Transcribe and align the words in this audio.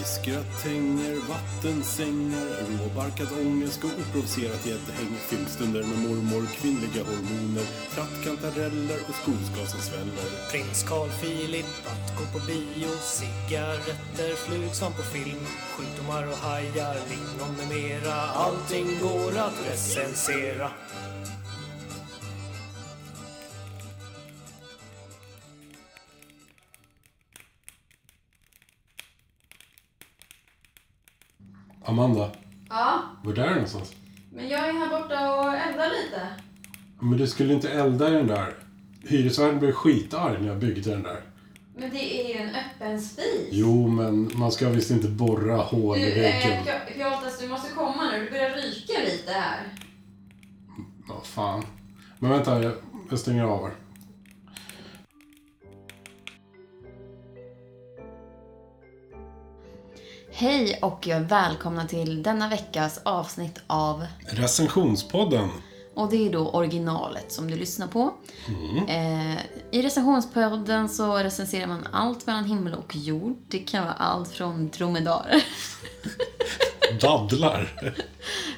Fiskgratänger, 0.00 1.16
vattensängar, 1.28 2.48
råbarkad 2.78 3.28
ångest 3.40 3.84
och 3.84 3.90
oprovocerat 4.00 4.66
gäddhäng. 4.66 5.12
Filmstunder 5.28 5.82
med 5.82 5.98
mormor, 5.98 6.46
kvinnliga 6.46 7.04
hormoner, 7.04 7.66
trattkantareller 7.94 8.98
och 9.08 9.14
skogsgas 9.14 9.70
som 9.70 9.80
sväller. 9.80 10.50
Prins 10.50 10.82
Carl 10.88 11.08
Philip 11.20 11.66
att 11.92 12.18
gå 12.18 12.38
på 12.38 12.46
bio 12.46 12.92
Cigaretter, 13.00 14.34
flugsvamp 14.36 14.96
på 14.96 15.02
film 15.02 15.46
Sjukdomar 15.76 16.26
och 16.32 16.38
hajar, 16.38 16.96
lingon 17.10 17.52
med 17.58 17.68
mera 17.68 18.14
Allting 18.14 18.98
går 19.02 19.38
att 19.38 19.58
recensera 19.70 20.70
Amanda, 31.90 32.30
Ja, 32.68 33.02
var 33.24 33.32
är 33.32 33.48
du 33.48 33.54
någonstans? 33.54 33.92
men 34.32 34.48
jag 34.48 34.68
är 34.68 34.72
här 34.72 34.88
borta 35.00 35.34
och 35.34 35.54
eldar 35.54 35.86
lite. 35.88 36.26
Men 37.00 37.18
du 37.18 37.26
skulle 37.26 37.54
inte 37.54 37.68
elda 37.70 38.08
i 38.08 38.12
den 38.12 38.26
där. 38.26 38.54
Hyresvärden 39.08 39.58
blev 39.58 39.72
skitarg 39.72 40.40
när 40.40 40.48
jag 40.48 40.58
byggde 40.58 40.90
den 40.90 41.02
där. 41.02 41.20
Men 41.76 41.90
det 41.90 42.20
är 42.20 42.28
ju 42.34 42.40
en 42.48 42.54
öppen 42.54 43.00
spis. 43.00 43.48
Jo, 43.50 43.88
men 43.88 44.30
man 44.34 44.52
ska 44.52 44.68
visst 44.68 44.90
inte 44.90 45.08
borra 45.08 45.56
hål 45.56 45.98
Du, 45.98 46.04
i 46.06 46.20
väggen. 46.20 46.52
eh, 46.52 46.64
Pio- 46.64 46.94
Piotas, 46.94 47.38
du 47.40 47.48
måste 47.48 47.74
komma 47.74 48.10
nu. 48.12 48.24
Det 48.24 48.30
börjar 48.30 48.50
ryka 48.50 48.92
lite 49.04 49.32
här. 49.32 49.60
Vad 51.08 51.26
fan. 51.26 51.64
Men 52.18 52.30
vänta, 52.30 52.62
jag, 52.62 52.72
jag 53.10 53.18
stänger 53.18 53.44
av 53.44 53.62
här. 53.64 53.74
Hej 60.40 60.78
och 60.82 61.08
välkomna 61.20 61.86
till 61.86 62.22
denna 62.22 62.48
veckas 62.48 63.00
avsnitt 63.02 63.60
av 63.66 64.06
Recensionspodden. 64.26 65.48
Och 65.94 66.10
det 66.10 66.26
är 66.26 66.32
då 66.32 66.48
originalet 66.50 67.32
som 67.32 67.50
du 67.50 67.56
lyssnar 67.56 67.86
på. 67.86 68.14
Eh, 68.88 69.38
I 69.70 69.82
recensionspodden 69.82 70.88
så 70.88 71.16
recenserar 71.18 71.66
man 71.66 71.86
allt 71.92 72.26
mellan 72.26 72.44
himmel 72.44 72.74
och 72.74 72.96
jord. 72.96 73.36
Det 73.48 73.58
kan 73.58 73.84
vara 73.84 73.94
allt 73.94 74.28
från 74.28 74.68
dromedarer, 74.70 75.44
Dadlar. 77.00 77.94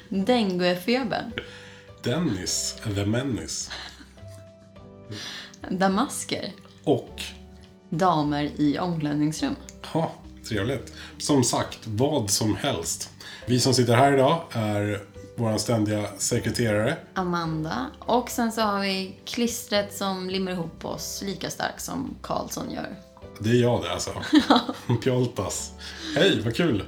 denguefebern, 0.09 1.31
Dennis, 2.03 2.75
The 2.95 3.05
Menace. 3.05 3.71
damasker, 5.69 6.51
Och, 6.83 7.21
damer 7.89 8.43
i 8.55 8.79
omklädningsrum. 8.79 9.55
ha, 9.85 10.11
trevligt. 10.49 10.93
Som 11.17 11.43
sagt, 11.43 11.79
vad 11.85 12.29
som 12.29 12.55
helst. 12.55 13.09
Vi 13.45 13.59
som 13.59 13.73
sitter 13.73 13.95
här 13.95 14.13
idag 14.13 14.41
är 14.51 15.03
vår 15.35 15.57
ständiga 15.57 16.07
sekreterare. 16.17 16.97
Amanda. 17.13 17.85
Och 17.99 18.29
sen 18.29 18.51
så 18.51 18.61
har 18.61 18.81
vi 18.81 19.15
klistret 19.25 19.97
som 19.97 20.29
limmar 20.29 20.51
ihop 20.51 20.85
oss 20.85 21.23
lika 21.25 21.49
starkt 21.49 21.81
som 21.81 22.15
Karlsson 22.21 22.71
gör. 22.71 22.95
Det 23.39 23.49
är 23.49 23.61
jag 23.61 23.83
det 23.83 23.91
alltså. 23.93 24.11
Pjoltas. 25.03 25.71
Hej, 26.15 26.41
vad 26.45 26.55
kul. 26.55 26.83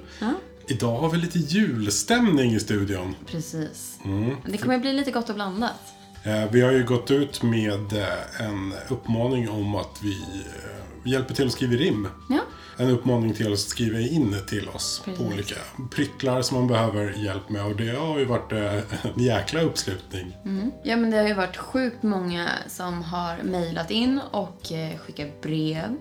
Idag 0.68 0.98
har 1.00 1.10
vi 1.10 1.18
lite 1.18 1.40
julstämning 1.40 2.54
i 2.54 2.60
studion. 2.60 3.16
Precis. 3.26 3.98
Det 4.46 4.58
kommer 4.58 4.80
bli 4.80 4.94
lite 4.94 5.12
gott 5.12 5.30
och 5.30 5.36
blandat. 5.36 5.82
Eh, 6.26 6.52
Vi 6.52 6.62
har 6.62 6.72
ju 6.72 6.84
gått 6.84 7.12
ut 7.12 7.44
med 7.44 7.94
eh, 7.94 8.42
en 8.48 8.74
uppmaning 8.90 9.50
om 9.50 9.76
att 9.76 10.00
vi 10.04 10.22
eh, 10.22 11.12
hjälper 11.12 11.34
till 11.36 11.46
att 11.46 11.52
skriva 11.52 11.74
rim. 11.74 12.08
Ja, 12.30 12.40
En 12.78 12.90
uppmaning 12.90 13.34
till 13.34 13.54
att 13.54 13.60
skriva 13.60 14.00
in 14.00 14.36
till 14.48 14.70
oss 14.70 15.02
på 15.06 15.12
Precis. 15.12 15.28
olika 15.34 15.56
pryttlar 15.96 16.42
som 16.42 16.58
man 16.58 16.68
behöver 16.68 17.14
hjälp 17.18 17.50
med. 17.50 17.66
Och 17.66 17.76
det 17.76 17.90
har 17.96 18.20
ju 18.20 18.26
varit 18.26 18.52
en 19.16 19.24
jäkla 19.24 19.62
uppslutning. 19.62 20.38
ja 20.84 20.98
men 20.98 21.12
det 21.12 21.18
har 21.18 21.28
ju 21.28 21.34
varit 21.34 21.58
sjukt 21.58 22.04
många 22.04 22.50
som 22.68 23.04
har 23.04 23.38
mejlat 23.44 23.92
in 23.92 24.22
och 24.32 24.62
skickat 25.06 25.42
brev. 25.42 25.96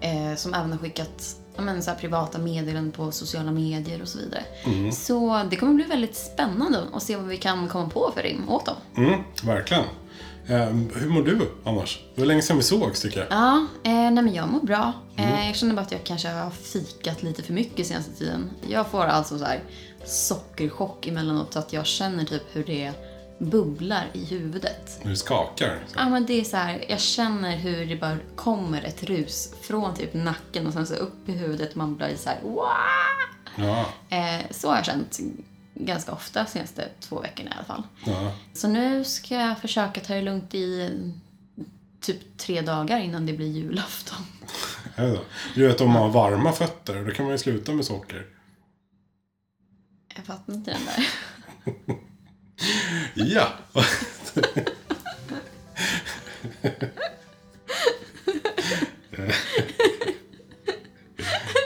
Eh, 0.00 0.36
som 0.36 0.54
även 0.54 0.70
har 0.72 0.78
skickat 0.78 1.36
men, 1.56 1.82
så 1.82 1.90
här, 1.90 1.98
privata 1.98 2.38
meddelanden 2.38 2.92
på 2.92 3.12
sociala 3.12 3.50
medier 3.50 4.02
och 4.02 4.08
så 4.08 4.18
vidare. 4.18 4.44
Så 4.92 5.42
det 5.50 5.56
kommer 5.56 5.74
bli 5.74 5.84
väldigt 5.84 6.16
spännande 6.16 6.78
att 6.92 7.02
se 7.02 7.16
vad 7.16 7.26
vi 7.26 7.36
kan 7.36 7.68
komma 7.68 7.88
på 7.88 8.12
för 8.14 8.22
rim 8.22 8.48
åt 8.48 8.66
dem. 8.66 8.76
Mm, 8.96 9.20
verkligen. 9.42 9.84
Eh, 10.46 10.68
hur 10.94 11.08
mår 11.08 11.22
du 11.22 11.50
annars? 11.64 12.00
Det 12.14 12.20
var 12.20 12.26
länge 12.26 12.42
sedan 12.42 12.56
vi 12.56 12.62
sågs 12.62 13.00
tycker 13.00 13.18
jag. 13.18 13.26
Ja, 13.30 13.66
eh, 13.82 13.92
nej 13.92 14.12
men 14.12 14.34
jag 14.34 14.48
mår 14.48 14.60
bra. 14.60 14.92
Eh, 15.16 15.46
jag 15.46 15.56
känner 15.56 15.74
bara 15.74 15.82
att 15.82 15.92
jag 15.92 16.04
kanske 16.04 16.28
har 16.28 16.50
fikat 16.50 17.22
lite 17.22 17.42
för 17.42 17.52
mycket 17.52 17.86
senaste 17.86 18.12
tiden. 18.12 18.50
Jag 18.68 18.86
får 18.86 19.04
alltså 19.04 19.38
så 19.38 19.44
här 19.44 19.60
sockerchock 20.04 21.06
emellanåt 21.06 21.52
så 21.52 21.58
att 21.58 21.72
jag 21.72 21.86
känner 21.86 22.24
typ 22.24 22.42
hur 22.52 22.64
det 22.64 22.92
bubblar 23.50 24.06
i 24.12 24.24
huvudet. 24.24 25.00
Nu 25.04 25.16
skakar. 25.16 25.78
Ja 25.96 26.08
men 26.08 26.26
det 26.26 26.40
är 26.40 26.44
så 26.44 26.56
här, 26.56 26.84
jag 26.88 27.00
känner 27.00 27.56
hur 27.56 27.86
det 27.86 27.96
bara 27.96 28.16
kommer 28.36 28.82
ett 28.82 29.02
rus 29.02 29.54
från 29.62 29.94
typ 29.94 30.14
nacken 30.14 30.66
och 30.66 30.72
sen 30.72 30.86
så 30.86 30.94
upp 30.94 31.28
i 31.28 31.32
huvudet 31.32 31.70
och 31.70 31.76
man 31.76 31.96
blir 31.96 32.16
så 32.16 32.28
här! 32.28 32.38
Ja, 33.56 33.86
eh, 34.08 34.40
Så 34.50 34.68
har 34.68 34.76
jag 34.76 34.84
känt 34.84 35.18
ganska 35.74 36.12
ofta 36.12 36.46
senaste 36.46 36.88
två 37.00 37.20
veckorna 37.20 37.50
i 37.50 37.54
alla 37.54 37.64
fall. 37.64 37.82
ja. 38.06 38.32
Så 38.54 38.68
nu 38.68 39.04
ska 39.04 39.34
jag 39.34 39.58
försöka 39.58 40.00
ta 40.00 40.14
det 40.14 40.22
lugnt 40.22 40.54
i 40.54 40.90
typ 42.00 42.38
tre 42.38 42.60
dagar 42.60 42.98
innan 43.00 43.26
det 43.26 43.32
blir 43.32 43.46
julafton. 43.48 44.18
Så? 44.96 45.18
Du 45.54 45.66
vet 45.66 45.80
om 45.80 45.90
man 45.90 46.02
har 46.02 46.08
varma 46.10 46.52
fötter, 46.52 47.04
då 47.04 47.10
kan 47.10 47.24
man 47.24 47.32
ju 47.34 47.38
sluta 47.38 47.72
med 47.72 47.84
socker. 47.84 48.26
Jag 50.16 50.24
fattar 50.24 50.52
inte 50.54 50.70
den 50.70 50.80
där. 50.84 51.06
Ja! 53.14 53.48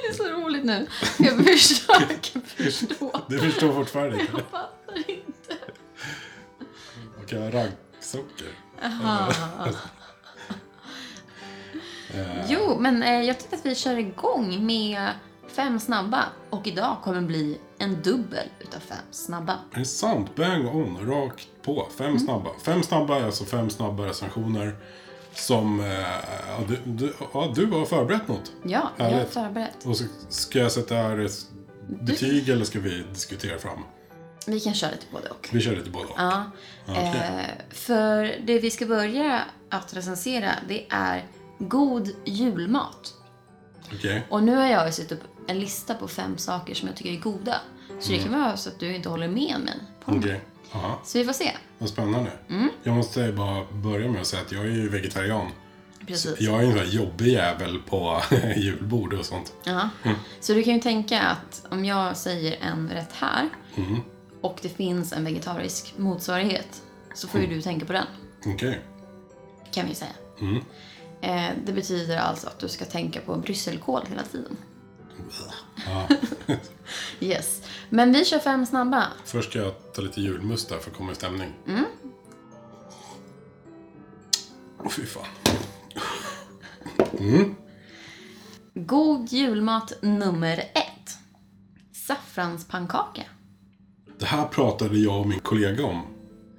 Det 0.00 0.08
är 0.08 0.12
så 0.12 0.24
roligt 0.28 0.64
nu. 0.64 0.86
Jag 1.18 1.44
försöker 1.44 2.40
förstå. 2.40 3.22
Du 3.28 3.38
förstår 3.38 3.72
fortfarande 3.72 4.20
inte. 4.20 4.32
Jag 4.32 4.46
fattar 4.46 5.10
inte. 5.10 5.56
Man 7.16 7.26
kan 7.26 7.42
ha 7.42 7.50
raggsocker. 7.50 8.48
Jo, 12.48 12.76
men 12.80 13.02
eh, 13.02 13.22
jag 13.22 13.38
tyckte 13.40 13.56
att 13.56 13.66
vi 13.66 13.74
kör 13.74 13.96
igång 13.98 14.66
med 14.66 15.10
fem 15.48 15.80
snabba. 15.80 16.24
Och 16.50 16.66
idag 16.66 16.96
kommer 17.04 17.20
bli 17.20 17.58
en 17.78 18.02
dubbel 18.02 18.48
utav 18.60 18.80
fem 18.80 18.98
snabba. 19.10 19.58
Är 19.72 19.78
det 19.78 19.84
sant? 19.84 20.36
Bang 20.36 20.66
on, 20.66 20.98
rakt 21.06 21.48
på. 21.62 21.88
Fem 21.98 22.18
snabba. 22.18 22.50
Fem 22.62 22.82
snabba 22.82 23.20
är 23.20 23.24
alltså 23.24 23.44
fem 23.44 23.70
snabba 23.70 24.06
recensioner. 24.06 24.76
Som, 25.34 25.80
eh, 25.80 25.86
ja, 26.48 26.58
du, 26.68 26.78
du, 26.84 27.12
ja, 27.32 27.52
du 27.54 27.66
har 27.66 27.84
förberett 27.84 28.28
något. 28.28 28.52
Ja, 28.62 28.90
jag 28.96 29.04
har 29.04 29.24
förberett. 29.24 29.86
Och 29.86 29.96
så 29.96 30.04
ska 30.28 30.58
jag 30.58 30.72
sätta 30.72 30.94
betyg 31.88 32.48
eller 32.48 32.64
ska 32.64 32.80
vi 32.80 33.04
diskutera 33.12 33.58
fram? 33.58 33.78
Vi 34.46 34.60
kan 34.60 34.74
köra 34.74 34.90
lite 34.90 35.06
både 35.12 35.28
och. 35.28 35.48
Vi 35.52 35.60
kör 35.60 35.76
lite 35.76 35.90
både 35.90 36.04
och. 36.04 36.14
Ja. 36.16 36.44
Okej. 36.88 37.06
Eh, 37.06 37.74
för 37.74 38.40
det 38.46 38.58
vi 38.58 38.70
ska 38.70 38.86
börja 38.86 39.44
att 39.70 39.96
recensera, 39.96 40.50
det 40.68 40.86
är 40.90 41.24
god 41.58 42.10
julmat. 42.24 43.14
Okej. 43.94 44.26
Och 44.30 44.42
nu 44.42 44.56
har 44.56 44.66
jag 44.66 44.94
satt 44.94 45.12
upp 45.12 45.22
en 45.46 45.58
lista 45.58 45.94
på 45.94 46.08
fem 46.08 46.38
saker 46.38 46.74
som 46.74 46.88
jag 46.88 46.96
tycker 46.96 47.12
är 47.12 47.16
goda. 47.20 47.60
Så 48.00 48.12
det 48.12 48.18
kan 48.18 48.32
vara 48.32 48.56
så 48.56 48.68
att 48.68 48.80
du 48.80 48.94
inte 48.94 49.08
håller 49.08 49.28
med 49.28 49.60
mig 49.64 49.74
på 50.04 50.10
dem. 50.10 50.20
Okej. 50.20 50.40
Aha. 50.72 51.00
Så 51.04 51.18
vi 51.18 51.24
får 51.24 51.32
se. 51.32 51.50
Vad 51.78 51.88
spännande. 51.88 52.32
Mm. 52.48 52.68
Jag 52.82 52.94
måste 52.94 53.32
bara 53.32 53.64
börja 53.72 54.10
med 54.10 54.20
att 54.20 54.26
säga 54.26 54.42
att 54.42 54.52
jag 54.52 54.64
är 54.64 54.70
ju 54.70 54.88
vegetarian. 54.88 55.50
Precis. 56.06 56.40
Jag 56.40 56.62
är 56.64 56.66
en 56.66 56.78
sån 56.78 56.90
jobbig 56.90 57.28
jävel 57.28 57.78
på 57.78 58.22
julbord 58.56 59.14
och 59.14 59.24
sånt. 59.24 59.52
Ja. 59.64 59.88
Så 60.40 60.54
du 60.54 60.62
kan 60.62 60.74
ju 60.74 60.80
tänka 60.80 61.20
att 61.20 61.66
om 61.70 61.84
jag 61.84 62.16
säger 62.16 62.56
en 62.60 62.90
rätt 62.90 63.12
här 63.12 63.48
och 64.40 64.58
det 64.62 64.68
finns 64.68 65.12
en 65.12 65.24
vegetarisk 65.24 65.94
motsvarighet 65.96 66.82
så 67.14 67.28
får 67.28 67.40
ju 67.40 67.46
du 67.46 67.62
tänka 67.62 67.86
på 67.86 67.92
den. 67.92 68.06
Okej. 68.46 68.80
Kan 69.72 69.88
vi 69.88 69.94
säga. 69.94 70.12
Eh, 71.20 71.50
det 71.64 71.72
betyder 71.72 72.18
alltså 72.18 72.46
att 72.46 72.58
du 72.58 72.68
ska 72.68 72.84
tänka 72.84 73.20
på 73.20 73.36
brysselkål 73.36 74.02
hela 74.08 74.22
tiden. 74.22 74.56
Ja. 75.86 76.08
Yes. 77.20 77.62
Men 77.90 78.12
vi 78.12 78.24
kör 78.24 78.38
fem 78.38 78.66
snabba. 78.66 79.06
Först 79.24 79.50
ska 79.50 79.58
jag 79.58 79.72
ta 79.94 80.02
lite 80.02 80.20
julmust 80.20 80.68
där 80.68 80.78
för 80.78 80.90
att 80.90 80.96
komma 80.96 81.12
i 81.12 81.14
stämning. 81.14 81.52
Mm. 81.66 81.84
Åh 84.78 84.90
fy 84.90 85.06
fan. 85.06 85.26
God 88.74 89.32
julmat 89.32 89.92
nummer 90.02 90.58
ett. 90.58 91.18
Saffranspannkaka. 92.06 93.22
Det 94.18 94.26
här 94.26 94.48
pratade 94.48 94.98
jag 94.98 95.20
och 95.20 95.26
min 95.26 95.40
kollega 95.40 95.84
om 95.84 96.02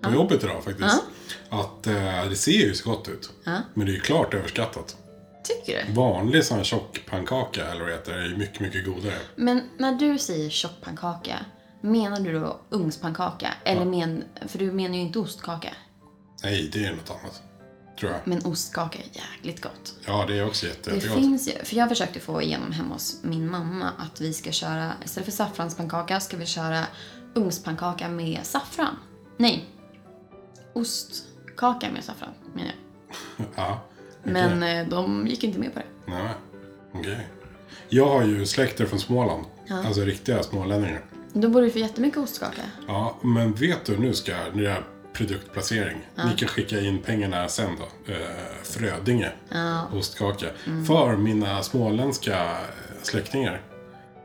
på 0.01 0.13
jobbet 0.13 0.44
idag 0.44 0.63
faktiskt. 0.63 1.04
Att 1.50 1.88
eh, 1.88 2.30
det 2.30 2.36
ser 2.36 2.51
ju 2.51 2.74
så 2.74 2.89
gott 2.89 3.09
ut. 3.09 3.30
Ja. 3.44 3.62
Men 3.74 3.86
det 3.86 3.92
är 3.92 3.95
ju 3.95 4.00
klart 4.00 4.33
överskattat. 4.33 4.98
Tycker 5.47 5.85
du? 5.88 5.94
Vanlig 5.94 6.45
sån 6.45 6.57
här 6.57 6.63
tjock 6.63 7.01
pannkaka 7.09 7.65
eller 7.71 7.79
vad 7.79 7.89
det 7.89 7.94
heter 7.95 8.13
är 8.13 8.25
ju 8.25 8.38
mycket, 8.38 8.59
mycket 8.59 8.85
godare. 8.85 9.17
Men 9.35 9.61
när 9.77 9.91
du 9.95 10.17
säger 10.19 10.49
tjockpannkaka, 10.49 11.45
menar 11.81 12.19
du 12.19 12.39
då 12.39 12.59
ugnspannkaka? 12.69 13.53
Eller 13.63 13.85
men, 13.85 14.23
för 14.47 14.59
du 14.59 14.71
menar 14.71 14.95
ju 14.95 15.01
inte 15.01 15.19
ostkaka. 15.19 15.69
Nej, 16.44 16.69
det 16.73 16.85
är 16.85 16.91
något 16.91 17.09
annat. 17.09 17.41
Tror 17.99 18.11
jag. 18.11 18.19
Men 18.23 18.45
ostkaka 18.45 18.99
är 18.99 19.21
jäkligt 19.21 19.61
gott. 19.63 19.95
Ja, 20.05 20.25
det 20.27 20.38
är 20.39 20.47
också 20.47 20.65
jätte, 20.67 20.89
Det 20.89 20.95
jättegott. 20.95 21.17
finns 21.17 21.47
ju, 21.47 21.63
för 21.65 21.75
jag 21.75 21.89
försökte 21.89 22.19
få 22.19 22.41
igenom 22.41 22.71
hemma 22.71 22.94
hos 22.94 23.23
min 23.23 23.51
mamma 23.51 23.91
att 23.97 24.21
vi 24.21 24.33
ska 24.33 24.51
köra, 24.51 24.91
istället 25.05 25.25
för 25.25 25.31
saffranspannkaka 25.31 26.19
ska 26.19 26.38
vi 26.38 26.45
köra 26.45 26.85
ugnspannkaka 27.33 28.09
med 28.09 28.39
saffran. 28.44 28.95
Nej, 29.38 29.65
ostkaka 30.73 31.91
med 31.91 32.03
saffran 32.03 32.29
menar 32.53 32.71
jag. 33.38 33.47
Ja, 33.55 33.81
Men 34.24 34.64
eh, 34.64 34.88
de 34.90 35.28
gick 35.28 35.44
inte 35.44 35.60
med 35.60 35.74
på 35.74 35.80
det. 35.80 36.12
nej, 36.12 36.30
okej. 36.92 37.28
Jag 37.90 38.06
har 38.06 38.24
ju 38.24 38.46
släkter 38.46 38.86
från 38.86 39.00
Småland. 39.00 39.46
Alltså 39.69 40.02
riktiga 40.02 40.44
smålänningar. 40.44 41.02
Då 41.34 41.50
borde 41.50 41.66
du 41.66 41.72
få 41.72 41.80
jättemycket 41.80 42.18
ostkaka. 42.19 42.62
Ja, 42.88 43.18
men 43.22 43.54
vet 43.54 43.86
du, 43.86 43.98
nu 43.98 44.14
ska 44.14 44.31
jag, 44.31 44.56
nu 44.56 44.68
är 44.68 44.84
produktplacering. 45.14 45.98
Ni 46.25 46.38
kan 46.38 46.48
skicka 46.48 46.80
in 46.80 47.02
pengarna 47.02 47.48
sen 47.48 47.69
då. 47.80 48.14
Eh, 48.14 48.19
Frödinge, 48.64 49.31
ostkaka. 49.94 50.46
För 50.88 51.18
mina 51.18 51.64
småländska 51.64 52.58
släktingar. 53.04 53.62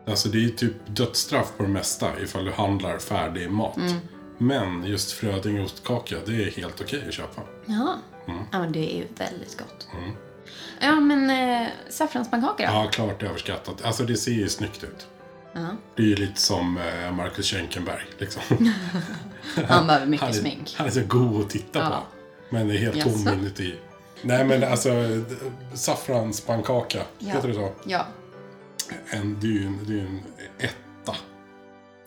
Alltså 0.06 0.29
det 0.29 0.44
är 0.44 0.49
typ 0.49 0.75
dödsstraff 0.87 1.53
på 1.56 1.62
det 1.62 1.69
mesta 1.69 2.21
ifall 2.23 2.44
du 2.44 2.53
handlar 2.53 2.99
färdig 2.99 3.50
mat. 3.50 3.79
Men 4.39 4.85
just 4.85 5.12
Frödinge 5.12 5.65
ostkaka, 5.65 6.17
det 6.27 6.33
är 6.33 6.50
helt 6.50 6.81
okej 6.81 7.05
att 7.09 7.15
köpa. 7.15 7.43
Ja. 7.67 7.97
Ja, 8.26 8.58
men 8.58 8.72
det 8.72 8.92
är 8.94 8.96
ju 8.98 9.06
väldigt 9.16 9.58
gott. 9.58 9.88
Ja, 10.80 11.00
men 11.00 11.30
eh, 11.30 11.69
saffranspannkaka 11.90 12.66
då? 12.66 12.72
Ja, 12.72 12.88
klart 12.92 13.22
överskattat. 13.22 13.84
Alltså 13.84 14.04
det 14.04 14.16
ser 14.16 14.32
ju 14.32 14.48
snyggt 14.48 14.84
ut. 14.84 15.06
Ja. 15.54 15.66
Det 15.96 16.02
är 16.02 16.06
ju 16.06 16.16
lite 16.16 16.40
som 16.40 16.78
eh, 16.78 17.12
Marcus 17.12 17.46
Schenkenberg 17.50 18.02
liksom. 18.19 18.42
Han 19.69 19.86
behöver 19.86 20.06
mycket 20.06 20.26
Han 20.26 20.34
är, 20.36 20.40
smink. 20.40 20.74
han 20.78 20.86
är 20.86 20.90
så 20.90 21.02
god 21.08 21.40
att 21.40 21.50
titta 21.50 21.78
Ja. 21.78 21.88
på. 21.90 21.96
Men 22.54 22.69
det 22.69 22.74
är 22.74 22.78
helt 22.78 23.02
tom 23.02 23.28
inuti. 23.34 23.74
Nej 24.22 24.44
men 24.44 24.64
alltså, 24.64 24.90
saffranspannkaka, 25.74 27.02
Ja. 27.19 27.32
heter 27.34 27.48
det 27.48 27.54
så? 27.54 27.72
Ja. 27.86 28.06
En, 29.10 29.40
det 29.40 29.46
är 29.46 29.50
ju 29.50 29.66
en, 29.66 29.78
det 29.86 29.92
är 29.92 29.96
ju 29.96 30.06
en 30.06 30.22
etta. 30.58 31.16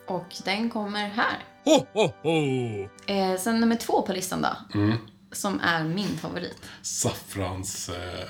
Och 0.07 0.35
den 0.45 0.69
kommer 0.69 1.07
här. 1.09 1.43
Ho, 1.65 1.85
ho, 1.93 2.11
ho! 2.23 2.89
Eh, 3.13 3.37
sen 3.39 3.59
nummer 3.59 3.75
två 3.75 4.01
på 4.01 4.13
listan 4.13 4.41
då. 4.41 4.79
Mm. 4.79 4.97
Som 5.35 5.59
är 5.59 5.83
min 5.83 6.17
favorit. 6.17 6.61
Saffrans 6.81 7.89
eh. 7.89 8.27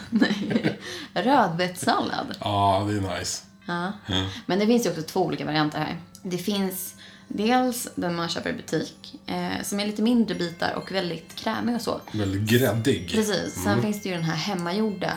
Nej. 0.10 0.78
Rödbetssallad. 1.14 2.36
Ja, 2.40 2.86
det 2.88 2.96
är 2.96 3.18
nice. 3.18 3.42
Ja. 3.66 3.92
Men 4.46 4.58
det 4.58 4.66
finns 4.66 4.86
ju 4.86 4.90
också 4.90 5.02
två 5.02 5.20
olika 5.20 5.44
varianter 5.44 5.78
här. 5.78 5.96
Det 6.22 6.38
finns 6.38 6.94
dels 7.28 7.88
den 7.94 8.14
man 8.14 8.28
köper 8.28 8.50
i 8.50 8.52
butik. 8.52 9.20
Eh, 9.26 9.62
som 9.62 9.80
är 9.80 9.86
lite 9.86 10.02
mindre 10.02 10.34
bitar 10.34 10.74
och 10.74 10.92
väldigt 10.92 11.34
krämig 11.34 11.74
och 11.74 11.82
så. 11.82 12.00
Väldigt 12.12 12.42
gräddig. 12.42 13.10
Precis. 13.12 13.64
Sen 13.64 13.82
finns 13.82 14.02
det 14.02 14.08
ju 14.08 14.14
den 14.14 14.24
här 14.24 14.36
hemmagjorda. 14.36 15.12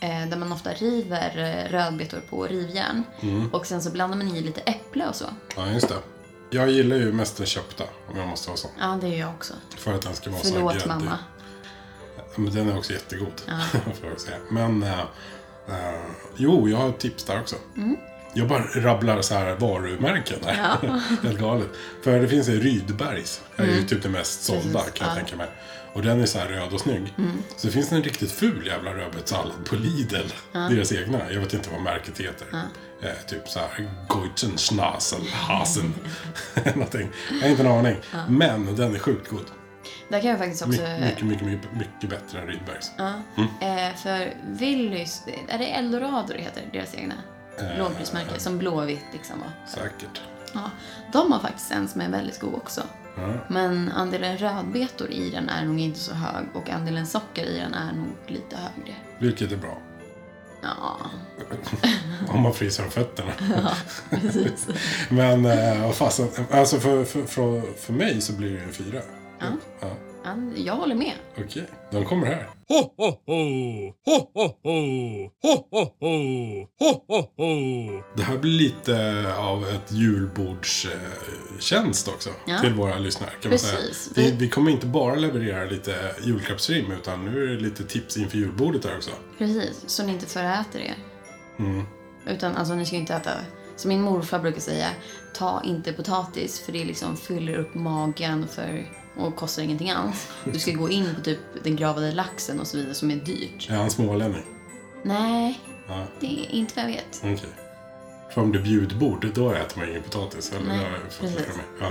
Eh, 0.00 0.28
där 0.28 0.36
man 0.36 0.52
ofta 0.52 0.72
river 0.72 1.38
eh, 1.38 1.70
rödbetor 1.72 2.20
på 2.30 2.46
rivjärn. 2.46 3.02
Och 3.52 3.66
sen 3.66 3.82
så 3.82 3.90
blandar 3.90 4.16
man 4.16 4.36
i 4.36 4.40
lite 4.40 4.60
äpple 4.60 5.06
och 5.08 5.14
så. 5.14 5.24
Ja, 5.56 5.70
just 5.72 5.88
det. 5.88 5.94
Jag 6.50 6.70
gillar 6.70 6.96
ju 6.96 7.12
mest 7.12 7.36
den 7.36 7.46
köpta, 7.46 7.84
om 8.08 8.18
jag 8.18 8.28
måste 8.28 8.48
vara 8.48 8.56
sån. 8.58 8.70
Ja, 8.80 8.98
det 9.00 9.08
gör 9.08 9.18
jag 9.18 9.30
också. 9.30 9.54
För 9.78 9.94
att 9.94 10.02
den 10.02 10.14
ska 10.14 10.30
vara 10.30 10.42
så 10.42 10.52
Förlåt 10.54 10.72
gräddig. 10.72 10.88
mamma. 10.88 11.18
Men 12.36 12.54
den 12.54 12.68
är 12.68 12.78
också 12.78 12.92
jättegod, 12.92 13.40
får 14.00 14.10
jag 14.10 14.20
säga. 14.20 14.36
Men, 14.50 14.82
eh, 14.82 15.00
eh, 15.68 16.00
jo, 16.36 16.68
jag 16.68 16.78
har 16.78 16.88
ett 16.88 16.98
tips 16.98 17.24
där 17.24 17.40
också. 17.40 17.56
Mm. 17.76 17.96
Jag 18.34 18.48
bara 18.48 18.62
rabblar 18.74 19.22
så 19.22 19.34
här 19.34 19.54
varumärken 19.56 20.38
här. 20.44 20.78
Helt 21.22 21.38
galet. 21.40 21.68
För 22.02 22.20
det 22.20 22.28
finns 22.28 22.48
en 22.48 22.60
Rydbergs. 22.60 23.40
är 23.56 23.64
ju 23.66 23.82
typ 23.86 24.02
det 24.02 24.08
mest 24.08 24.42
sålda 24.44 24.60
Mm. 24.62 24.72
Precis, 24.72 24.92
kan 24.92 25.06
jag 25.06 25.16
ja. 25.16 25.20
Mm. 25.20 25.24
tänka 25.26 25.36
mig. 25.36 25.48
Och 25.92 26.02
den 26.02 26.20
är 26.20 26.26
så 26.26 26.38
här 26.38 26.48
röd 26.48 26.72
och 26.72 26.80
snygg. 26.80 27.14
Så 27.56 27.66
det 27.66 27.72
finns 27.72 27.92
en 27.92 28.02
riktigt 28.02 28.32
ful 28.32 28.66
jävla 28.66 28.90
rödbetssallad 28.94 29.64
på 29.66 29.74
Lidl. 29.76 30.26
Deras 30.52 30.92
egna. 30.92 31.32
Jag 31.32 31.40
vet 31.40 31.54
inte 31.54 31.70
vad 31.70 31.80
märket 31.82 32.18
heter. 32.20 32.46
Eh, 33.02 33.10
typ 33.26 33.48
så 33.48 33.58
här 33.58 33.90
Goitzenschnasen, 34.08 35.20
Hasen. 35.32 35.94
Någonting. 36.74 37.08
Jag 37.30 37.40
har 37.40 37.48
inte 37.48 37.62
en 37.62 37.68
aning. 37.72 37.96
Men 38.28 38.76
den 38.76 38.94
är 38.94 38.98
sjukt 38.98 39.28
god. 39.30 39.46
Där 40.08 40.20
kan 40.20 40.30
jag 40.30 40.38
faktiskt 40.38 40.62
också... 40.66 40.82
My, 40.82 41.00
mycket, 41.00 41.24
mycket, 41.26 41.46
mycket, 41.46 41.72
mycket 41.76 42.10
bättre 42.10 42.40
än 42.40 42.46
Rydbergs. 42.46 42.90
Ja. 42.98 43.12
Eh, 43.60 43.94
för 43.96 44.34
Willys, 44.46 45.22
är 45.48 45.58
det 45.58 45.66
Eldorado 45.66 46.32
det 46.32 46.42
heter, 46.42 46.62
deras 46.72 46.94
egna 46.94 47.14
Eh. 47.58 47.78
lågprismärke? 47.78 48.40
Som 48.40 48.58
Blåvitt 48.58 49.04
liksom 49.12 49.40
var. 49.40 49.48
Säkert. 49.68 50.20
Ja, 50.54 50.70
de 51.12 51.32
har 51.32 51.40
faktiskt 51.40 51.70
en 51.72 51.88
som 51.88 52.00
är 52.00 52.08
väldigt 52.08 52.40
god 52.40 52.54
också. 52.54 52.82
Ja. 53.16 53.32
Men 53.48 53.88
andelen 53.88 54.38
rödbetor 54.38 55.10
i 55.10 55.30
den 55.30 55.48
är 55.48 55.64
nog 55.64 55.80
inte 55.80 55.98
så 55.98 56.14
hög 56.14 56.46
och 56.54 56.70
andelen 56.70 57.06
socker 57.06 57.44
i 57.44 57.58
den 57.58 57.74
är 57.74 57.92
nog 57.92 58.08
lite 58.26 58.56
högre. 58.56 58.94
Vilket 59.18 59.52
är 59.52 59.56
bra. 59.56 59.78
Ja, 60.62 60.96
Om 62.28 62.40
man 62.40 62.54
fryser 62.54 62.84
om 62.84 62.90
fötterna. 62.90 63.32
precis. 64.10 64.68
Men 65.08 65.44
eh, 65.46 65.82
vad 65.82 65.94
fasen. 65.94 66.28
Alltså 66.50 66.80
för, 66.80 67.04
för, 67.04 67.22
för, 67.22 67.62
för 67.76 67.92
mig 67.92 68.20
så 68.20 68.32
blir 68.32 68.52
det 68.52 68.62
en 68.62 68.72
fyra. 68.72 69.00
Ja. 69.38 69.46
ja. 69.80 69.88
Ja, 70.24 70.36
jag 70.56 70.76
håller 70.76 70.94
med. 70.94 71.12
Okej, 71.38 71.66
de 71.90 72.04
kommer 72.04 72.26
här. 72.26 72.48
Ho, 72.68 72.94
ho, 72.96 73.18
ho! 73.26 73.92
Ho, 74.04 74.30
ho, 74.34 74.48
ho! 74.62 75.30
Ho, 75.42 75.66
ho, 75.70 75.84
ho! 76.00 76.14
Ho, 76.78 77.04
ho, 77.08 77.20
ho! 77.36 78.02
Det 78.16 78.22
här 78.22 78.38
blir 78.38 78.52
lite 78.52 79.26
av 79.36 79.68
ett 79.68 79.92
julbordstjänst 79.92 82.08
också. 82.08 82.30
Ja. 82.46 82.60
Till 82.60 82.74
våra 82.74 82.98
lyssnare 82.98 83.30
kan 83.42 83.50
man 83.50 83.58
säga. 83.58 83.78
Vi, 84.14 84.30
vi 84.30 84.48
kommer 84.48 84.70
inte 84.70 84.86
bara 84.86 85.14
leverera 85.14 85.64
lite 85.64 86.14
julklappsrim 86.22 86.92
utan 86.92 87.24
nu 87.24 87.42
är 87.42 87.46
det 87.46 87.60
lite 87.60 87.84
tips 87.84 88.16
inför 88.16 88.38
julbordet 88.38 88.84
här 88.84 88.96
också. 88.96 89.10
Precis, 89.38 89.84
så 89.86 90.06
ni 90.06 90.12
inte 90.12 90.26
föräter 90.26 90.78
er. 90.78 90.94
Mm. 91.58 91.84
Utan 92.26 92.56
alltså 92.56 92.74
ni 92.74 92.86
ska 92.86 92.96
inte 92.96 93.14
äta, 93.14 93.30
som 93.76 93.88
min 93.88 94.02
morfar 94.02 94.38
brukar 94.38 94.60
säga, 94.60 94.88
ta 95.34 95.62
inte 95.64 95.92
potatis 95.92 96.60
för 96.60 96.72
det 96.72 96.84
liksom 96.84 97.16
fyller 97.16 97.58
upp 97.58 97.74
magen 97.74 98.48
för, 98.48 98.88
och 99.20 99.36
kostar 99.36 99.62
ingenting 99.62 99.90
alls. 99.90 100.28
Du 100.44 100.58
ska 100.58 100.72
gå 100.72 100.90
in 100.90 101.14
på 101.14 101.20
typ 101.20 101.38
den 101.62 101.76
gravade 101.76 102.12
laxen 102.12 102.60
och 102.60 102.66
så 102.66 102.76
vidare 102.76 102.94
som 102.94 103.10
är 103.10 103.16
dyrt. 103.16 103.70
Är 103.70 103.76
han 103.76 103.90
smålänning? 103.90 104.44
Nej, 105.02 105.60
Ja, 105.88 106.04
det 106.20 106.26
är 106.26 106.50
inte 106.54 106.72
vad 106.76 106.84
jag 106.84 106.88
vet. 106.92 107.18
okej. 107.24 107.50
För 108.34 108.40
om 108.42 108.52
det 108.52 108.58
är 108.58 108.62
bjudbord, 108.62 109.26
då 109.34 109.52
äter 109.52 109.78
man 109.78 109.88
ingen 109.88 110.02
potatis. 110.02 110.52
Eller? 110.52 110.66
Nej, 110.66 110.86
precis. 111.20 111.38
Ja. 111.80 111.86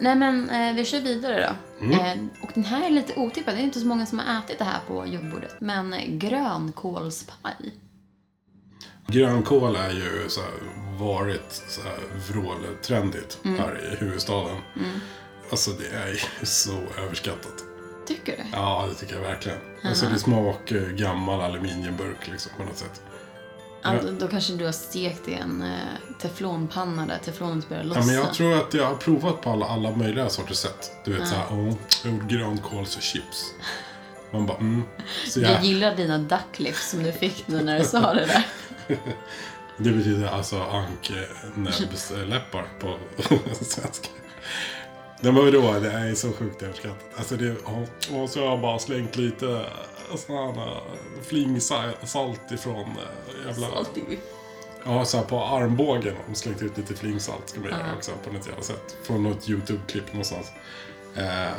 Nej 0.00 0.14
men 0.16 0.50
eh, 0.50 0.74
vi 0.74 0.84
kör 0.84 1.00
vidare 1.00 1.54
då. 1.80 1.86
Eh, 1.86 2.12
och 2.42 2.50
den 2.54 2.64
här 2.64 2.86
är 2.86 2.90
lite 2.90 3.14
otippad, 3.16 3.54
det 3.54 3.60
är 3.60 3.64
inte 3.64 3.80
så 3.80 3.86
många 3.86 4.06
som 4.06 4.18
har 4.18 4.38
ätit 4.38 4.58
det 4.58 4.64
här 4.64 4.78
på 4.88 5.06
julbordet. 5.06 5.56
Men 5.60 5.92
eh, 5.92 6.06
grönkålspaj. 6.08 7.74
Grönkål 9.06 9.76
är 9.76 9.90
ju 9.90 10.28
så 10.28 10.40
här, 10.40 10.50
varit 10.98 11.62
så 11.68 11.80
här 11.82 11.98
vråltrendigt 12.32 13.38
här 13.44 13.92
i 13.92 13.96
huvudstaden. 14.04 14.56
Alltså 15.50 15.70
det 15.70 15.88
är 15.88 16.08
ju 16.08 16.46
så 16.46 16.82
överskattat. 16.98 17.64
Tycker 18.06 18.36
du? 18.36 18.42
Ja, 18.52 18.86
det 18.88 18.94
tycker 18.94 19.14
jag 19.14 19.22
verkligen. 19.22 19.58
Alltså 19.84 20.06
det 20.06 20.18
smakar 20.18 20.76
ju 20.76 20.96
gammal 20.96 21.40
aluminiumburk 21.40 22.28
liksom 22.28 22.52
på 22.56 22.64
något 22.64 22.78
sätt. 22.78 23.02
Ja, 23.82 23.92
då, 24.02 24.10
då 24.10 24.28
kanske 24.28 24.52
du 24.52 24.64
har 24.64 24.72
stekt 24.72 25.28
i 25.28 25.34
en 25.34 25.62
eh, 25.62 25.68
teflonpanna 26.18 27.06
där 27.06 27.18
teflonet 27.24 27.68
börjar 27.68 27.84
lossna. 27.84 28.02
Ja, 28.02 28.06
men 28.06 28.14
jag 28.14 28.34
tror 28.34 28.54
att 28.54 28.74
jag 28.74 28.86
har 28.86 28.94
provat 28.94 29.40
på 29.40 29.50
alla, 29.50 29.66
alla 29.66 29.96
möjliga 29.96 30.28
sorters 30.28 30.56
sätt. 30.56 30.92
Du 31.04 31.12
vet 31.12 31.28
så 31.28 31.34
här, 31.34 31.46
åh, 31.50 31.74
jag 32.04 32.12
gjorde 32.12 32.34
grönkålschips. 32.34 33.54
Man 34.30 34.46
bara, 34.46 34.58
mm. 34.58 34.82
Så 35.28 35.40
Jag 35.40 35.52
jag, 35.52 35.64
gillar 35.64 35.96
dina 35.96 36.18
ducklips 36.18 36.90
som 36.90 37.02
du 37.02 37.12
fick 37.12 37.48
nu 37.48 37.62
när 37.62 37.78
du 37.78 37.84
sa 37.84 38.14
det 38.14 38.26
där. 38.26 38.46
det 39.76 39.90
betyder 39.90 40.26
alltså 40.26 40.62
anknäbbsläppar 40.62 42.68
på 42.80 42.98
svenska. 43.64 44.08
Nej 45.20 45.32
men 45.32 45.44
vadå, 45.44 45.78
det 45.80 45.90
är 45.92 46.14
så 46.14 46.32
sjukt 46.32 46.62
överskattat. 46.62 47.04
Alltså 47.16 47.36
det, 47.36 47.56
och 48.12 48.30
så 48.30 48.40
har 48.40 48.46
jag 48.46 48.60
bara 48.60 48.78
slängt 48.78 49.16
lite 49.16 49.64
sådana 50.16 50.76
flingsalt 51.22 52.52
ifrån 52.52 52.80
eh, 52.80 53.46
jävla... 53.46 53.66
Ja, 54.84 55.04
så 55.04 55.16
här 55.16 55.24
på 55.24 55.44
armbågen 55.44 56.16
har 56.16 56.22
de 56.28 56.34
slängt 56.34 56.62
ut 56.62 56.76
lite 56.78 56.94
flingsalt 56.94 57.48
ska 57.48 57.60
man 57.60 57.68
göra 57.70 57.94
också 57.96 58.10
på 58.24 58.32
något 58.32 58.46
jävla 58.46 58.62
sätt. 58.62 58.96
Från 59.02 59.22
något 59.22 59.48
YouTube-klipp 59.48 60.12
någonstans. 60.12 60.46
Eh, 61.16 61.24
nej 61.24 61.52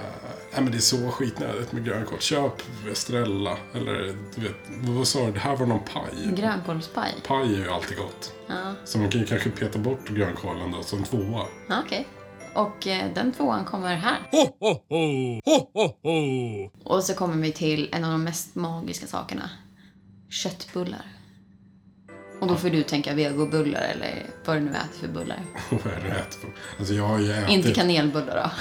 men 0.62 0.72
det 0.72 0.78
är 0.78 0.80
så 0.80 1.12
skitnödigt 1.12 1.72
med 1.72 1.86
grönkål. 1.86 2.20
Köp 2.20 2.54
Estrella 2.92 3.58
eller 3.74 4.16
du 4.36 4.42
vet, 4.42 4.56
vad 4.68 5.08
sa 5.08 5.26
du? 5.26 5.32
Det 5.32 5.40
här 5.40 5.56
var 5.56 5.66
någon 5.66 5.84
paj. 5.94 6.34
Grönkålspaj. 6.36 7.16
Paj 7.28 7.54
är 7.56 7.60
ju 7.60 7.70
alltid 7.70 7.98
gott. 7.98 8.34
Ja, 8.48 8.74
Så 8.86 8.98
man 8.98 9.10
kan 9.10 9.22
ju 9.22 9.28
kanske 9.28 9.50
peta 9.50 9.80
bort 9.80 10.10
grönkålen 10.10 10.72
då 10.72 10.84
som 10.84 11.04
tvåa. 11.04 11.46
ja, 11.68 11.82
okej. 11.86 12.08
Och 12.54 12.88
eh, 12.88 13.14
den 13.14 13.32
tvåan 13.34 13.66
kommer 13.66 13.96
här. 13.96 14.20
Ho, 14.32 14.38
ho, 14.60 14.74
ho! 14.90 15.40
Ho, 15.46 15.68
ho, 15.74 15.96
ho! 16.04 16.70
Och 16.84 17.04
så 17.04 17.14
kommer 17.14 17.36
vi 17.36 17.52
till 17.52 17.90
en 17.92 18.04
av 18.04 18.12
de 18.12 18.24
mest 18.24 18.56
magiska 18.56 19.08
sakerna. 19.08 19.50
köttbullar. 20.30 21.06
Och 22.42 22.48
då 22.48 22.56
får 22.56 22.70
du 22.70 22.84
tänka 22.84 23.14
vegobullar 23.14 23.82
eller 23.82 24.26
vad 24.46 24.58
du 24.58 24.60
nu 24.60 24.72
äter 24.72 25.00
för 25.00 25.08
bullar. 25.08 25.44
Vad 25.70 25.94
är 25.94 26.02
det 26.02 26.08
jag 26.08 26.18
äter 26.18 26.40
för? 26.40 26.50
Alltså 26.80 26.94
jag 26.94 27.08
har 27.08 27.20
ju 27.20 27.32
ätit... 27.32 27.50
Inte 27.50 27.72
kanelbullar 27.74 28.36
då. 28.36 28.52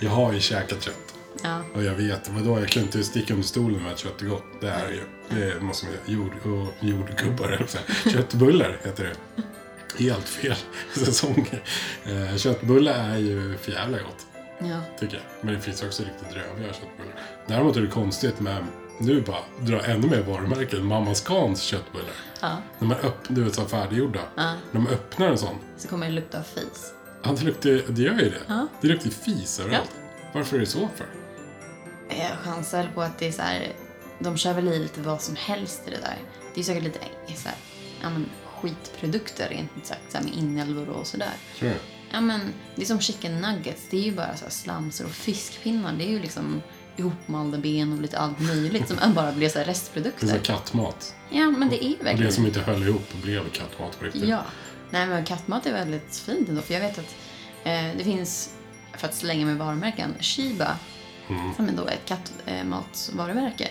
Jag 0.06 0.10
har 0.10 0.32
ju 0.32 0.40
käkat 0.40 0.82
kött. 0.82 1.14
Ja. 1.42 1.62
Och 1.74 1.82
jag 1.82 1.94
vet, 1.94 2.28
vadå, 2.28 2.60
jag 2.60 2.68
kan 2.68 2.82
inte 2.82 3.04
sticka 3.04 3.34
under 3.34 3.46
stolen 3.46 3.82
med 3.82 3.92
att 3.92 3.98
kött 3.98 4.22
är 4.22 4.26
gott. 4.26 4.44
Det 4.60 4.68
är 4.68 4.88
ju. 4.90 5.02
Det 5.28 5.60
måste 5.60 5.86
man 5.86 5.94
jord, 6.06 6.32
och 6.44 6.68
jordgubbar, 6.80 7.48
eller 7.48 7.66
så. 8.04 8.10
Köttbullar 8.10 8.78
heter 8.84 9.04
det. 9.04 9.42
Helt 9.98 10.28
fel 10.28 10.56
säsonger. 10.94 11.62
Eh, 12.04 12.36
köttbullar 12.36 13.10
är 13.10 13.16
ju 13.18 13.56
för 13.58 13.72
jävla 13.72 13.98
gott, 13.98 14.26
ja. 14.58 14.80
tycker 15.00 15.14
jag. 15.16 15.24
Men 15.40 15.54
det 15.54 15.60
finns 15.60 15.82
också 15.82 16.02
riktigt 16.02 16.30
dröviga 16.30 16.72
köttbullar. 16.72 17.14
Däremot 17.46 17.76
är 17.76 17.80
det 17.80 17.86
konstigt 17.88 18.40
med, 18.40 18.66
nu 19.00 19.20
bara 19.20 19.38
dra 19.60 19.80
ännu 19.84 20.06
mer 20.06 20.22
varumärken, 20.22 20.84
Mamma 20.86 21.14
Scans 21.14 21.62
köttbullar. 21.62 22.10
ja. 22.40 22.56
När 22.78 22.88
man 22.88 22.96
öppnar, 22.96 23.36
du 23.36 23.44
vet 23.44 23.54
så 23.54 23.60
här 23.60 23.68
färdiggjorda. 23.68 24.20
Ja. 24.36 24.54
När 24.70 24.80
man 24.80 24.92
öppnar 24.92 25.26
en 25.26 25.38
sån, 25.38 25.56
Så 25.76 25.88
kommer 25.88 26.06
det 26.06 26.12
lukta 26.12 26.42
fis. 26.42 26.92
ja, 27.22 27.30
det, 27.38 27.44
luktar, 27.44 27.70
det 27.92 28.02
gör 28.02 28.12
ju 28.20 28.30
det. 28.30 28.42
Ja. 28.48 28.66
Det 28.80 28.88
luktar 28.88 29.10
fis 29.10 29.60
överallt. 29.60 29.90
Varför 30.34 30.56
är 30.56 30.60
det 30.60 30.66
så 30.66 30.88
för? 30.96 31.06
Jag 32.08 32.38
chansar 32.44 32.90
på 32.94 33.02
att 33.02 33.18
det 33.18 33.28
är 33.28 33.32
så 33.32 33.42
här, 33.42 33.72
de 34.18 34.36
kör 34.36 34.54
väl 34.54 34.68
i 34.68 34.78
lite 34.78 35.00
vad 35.00 35.20
som 35.22 35.36
helst 35.36 35.82
i 35.86 35.90
det 35.90 35.96
där. 36.00 36.16
Det 36.54 36.60
är 36.60 36.64
säkert 36.64 36.82
lite 36.82 36.98
så 37.36 37.48
här, 37.48 37.56
ja, 38.02 38.10
men, 38.10 38.26
skitprodukter 38.62 39.48
rent 39.48 39.70
ut 39.76 39.86
sagt, 39.86 40.12
så 40.12 40.18
med 40.18 40.34
inälvor 40.34 40.88
och 40.88 41.06
sådär. 41.06 41.32
Du? 41.60 41.72
Ja 42.12 42.20
men 42.20 42.40
det 42.74 42.82
är 42.82 42.86
som 42.86 43.00
chicken 43.00 43.40
nuggets, 43.40 43.82
det 43.90 43.96
är 43.96 44.02
ju 44.02 44.12
bara 44.12 44.36
så 44.36 44.44
slamsor 44.48 45.04
och 45.04 45.10
fiskpinnar. 45.10 45.92
Det 45.92 46.04
är 46.04 46.10
ju 46.10 46.20
liksom 46.20 46.62
ihopmalda 46.96 47.58
ben 47.58 47.92
och 47.92 48.00
lite 48.00 48.18
allt 48.18 48.40
möjligt 48.40 48.88
som 48.88 48.96
bara 49.14 49.32
blir 49.32 49.48
så 49.48 49.58
här 49.58 49.64
Det 49.64 49.70
är 49.70 49.72
restprodukter. 49.74 50.26
som 50.26 50.38
kattmat. 50.38 51.14
Ja 51.30 51.50
men 51.50 51.68
det 51.68 51.84
är 51.84 51.98
Och 52.00 52.04
verkligen 52.06 52.26
det 52.26 52.32
som 52.32 52.46
inte 52.46 52.60
höll 52.60 52.82
ihop 52.82 53.06
och 53.12 53.18
blev 53.18 53.50
kattmat 53.50 53.98
på 53.98 54.04
riktigt. 54.04 54.24
Ja. 54.24 54.44
Nej 54.90 55.06
men 55.06 55.24
kattmat 55.24 55.66
är 55.66 55.72
väldigt 55.72 56.16
fint 56.16 56.48
ändå 56.48 56.62
för 56.62 56.74
jag 56.74 56.80
vet 56.80 56.98
att 56.98 57.16
eh, 57.64 57.96
det 57.98 58.04
finns, 58.04 58.50
för 58.96 59.08
att 59.08 59.14
slänga 59.14 59.46
med 59.46 59.56
varumärken, 59.56 60.14
Shiba 60.20 60.76
som 61.56 61.68
är 61.68 61.72
då 61.72 61.86
ett 61.86 62.04
kattmatsvarumärke. 62.06 63.68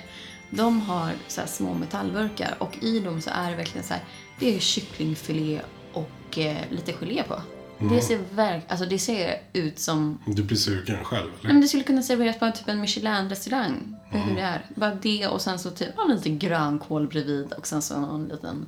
De 0.51 0.81
har 0.81 1.13
så 1.27 1.41
små 1.47 1.73
metallburkar 1.73 2.55
och 2.59 2.83
i 2.83 2.99
dem 2.99 3.21
så 3.21 3.29
är 3.33 3.51
det 3.51 3.57
verkligen 3.57 3.87
så 3.87 3.93
här, 3.93 4.03
det 4.39 4.55
är 4.55 4.59
kycklingfilé 4.59 5.61
och 5.93 6.37
eh, 6.37 6.57
lite 6.71 6.93
gelé 6.93 7.23
på. 7.23 7.41
Det, 7.89 8.01
ser 8.01 8.19
verk, 8.35 8.63
alltså 8.67 8.85
det 8.85 8.99
ser 8.99 9.41
ut 9.53 9.79
som 9.79 10.19
Du 10.25 10.43
blir 10.43 10.57
sugen 10.57 11.03
själv, 11.03 11.27
Nej, 11.27 11.39
eller? 11.39 11.53
men 11.53 11.61
det 11.61 11.67
skulle 11.67 11.83
kunna 11.83 12.01
serveras 12.01 12.39
på 12.39 12.51
typ 12.51 12.67
en 12.67 12.81
Michelin-restaurang. 12.81 13.95
Hur 14.09 14.35
det 14.35 14.41
är. 14.41 14.65
Bara 14.75 14.95
det 14.95 15.27
och 15.27 15.41
sen 15.41 15.59
så 15.59 15.69
typ 15.69 15.89
ja, 15.97 16.03
lite 16.03 16.29
grönkål 16.29 17.07
bredvid 17.07 17.53
och 17.53 17.67
sen 17.67 17.81
så 17.81 17.99
någon 17.99 18.27
liten 18.27 18.65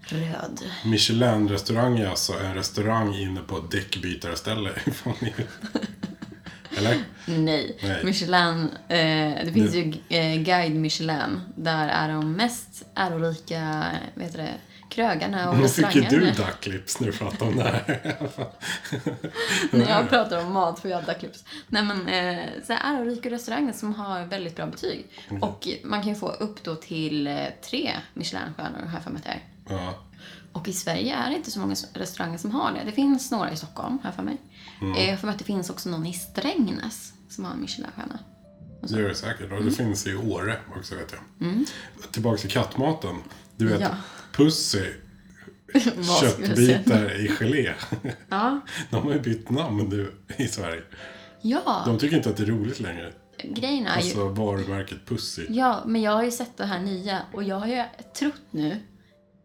röd. 0.00 0.60
Michelin-restaurang 0.84 1.98
är 1.98 2.06
alltså 2.08 2.32
en 2.32 2.54
restaurang 2.54 3.14
inne 3.14 3.40
på 3.40 3.58
ett 3.58 3.70
däckbytarställe. 3.70 4.70
eller? 6.80 7.02
Nej. 7.26 7.78
Nej. 7.82 8.04
Michelin, 8.04 8.68
eh, 8.88 9.44
det 9.44 9.50
finns 9.54 9.72
Det- 9.72 9.78
ju 9.78 9.94
eh, 10.36 10.42
Guide 10.42 10.74
Michelin. 10.74 11.40
Där 11.56 11.88
är 11.88 12.08
de 12.08 12.32
mest 12.32 12.84
ärorika, 12.94 13.84
vad 14.14 14.24
heter 14.24 14.38
det, 14.38 14.54
krögarna 14.90 15.50
och 15.50 15.58
Nu 15.58 15.68
fick 15.68 15.78
ju 15.94 16.00
restaurangerna. 16.00 16.32
du 16.36 16.42
ducklips 16.42 17.00
när 17.00 17.06
du 17.06 17.12
pratade 17.12 17.50
om 17.50 17.56
det 17.56 17.62
här. 17.62 18.00
När 19.70 19.88
jag 19.88 20.08
pratar 20.08 20.44
om 20.46 20.52
mat 20.52 20.80
får 20.80 20.90
jag 20.90 21.04
ducklips. 21.04 21.44
Nej 21.68 21.82
men, 21.84 22.08
eh, 22.08 22.44
så 22.66 22.72
här 22.72 22.94
ärorika 22.96 23.30
restauranger 23.30 23.72
som 23.72 23.94
har 23.94 24.24
väldigt 24.24 24.56
bra 24.56 24.66
betyg. 24.66 25.06
Mm. 25.30 25.42
Och 25.42 25.68
man 25.84 26.00
kan 26.02 26.08
ju 26.08 26.14
få 26.14 26.28
upp 26.28 26.62
då 26.64 26.74
till 26.74 27.26
eh, 27.26 27.34
tre 27.70 27.90
Michelinstjärnor, 28.14 28.86
har 28.86 28.92
jag 28.94 29.02
för 29.02 29.10
mig 29.10 29.18
att 29.18 29.24
det 29.24 29.30
är. 29.30 29.42
Ja. 29.76 29.94
Och 30.52 30.68
i 30.68 30.72
Sverige 30.72 31.14
är 31.16 31.30
det 31.30 31.36
inte 31.36 31.50
så 31.50 31.60
många 31.60 31.74
restauranger 31.94 32.38
som 32.38 32.50
har 32.50 32.72
det. 32.72 32.80
Det 32.84 32.92
finns 32.92 33.30
några 33.30 33.50
i 33.52 33.56
Stockholm, 33.56 33.98
har 34.02 34.08
jag 34.08 34.14
för 34.14 34.22
mig. 34.22 34.36
Mm. 34.80 34.96
Eh, 34.96 35.02
Jag 35.04 35.10
har 35.10 35.16
för 35.16 35.26
mig 35.26 35.32
att 35.32 35.38
det 35.38 35.44
finns 35.44 35.70
också 35.70 35.88
någon 35.88 36.06
i 36.06 36.12
Strängnäs 36.12 37.12
som 37.28 37.44
har 37.44 37.52
en 37.52 37.60
Michelinstjärna. 37.60 38.18
Det 38.82 39.00
gör 39.00 39.08
det 39.08 39.14
säkert. 39.14 39.46
Och 39.46 39.52
Mm. 39.58 39.64
det 39.64 39.70
finns 39.74 40.06
i 40.06 40.14
Åre 40.14 40.56
också 40.76 40.94
vet 40.94 41.12
jag. 41.12 41.20
Tillbaka 42.12 42.38
till 42.38 42.50
kattmaten. 42.50 43.16
Du 43.56 43.66
vet, 43.68 43.80
Ja. 43.80 43.88
Pussy, 44.32 44.84
köttbitar 46.20 47.20
i 47.20 47.28
gelé. 47.28 47.72
Ja. 48.28 48.60
De 48.90 49.02
har 49.06 49.12
ju 49.12 49.20
bytt 49.20 49.50
namn 49.50 49.88
nu 49.88 50.12
i 50.36 50.48
Sverige. 50.48 50.82
Ja, 51.42 51.82
De 51.86 51.98
tycker 51.98 52.16
inte 52.16 52.30
att 52.30 52.36
det 52.36 52.42
är 52.42 52.46
roligt 52.46 52.80
längre. 52.80 53.12
grejen 53.44 53.86
är 53.86 53.90
ju... 54.00 54.04
Alltså 54.04 54.28
varumärket 54.28 55.06
Pussy. 55.06 55.46
Ja, 55.48 55.82
men 55.86 56.02
jag 56.02 56.12
har 56.12 56.22
ju 56.24 56.30
sett 56.30 56.56
det 56.56 56.64
här 56.66 56.80
nya 56.80 57.22
och 57.32 57.42
jag 57.42 57.56
har 57.60 57.66
ju 57.66 57.84
trott 58.18 58.42
nu 58.50 58.76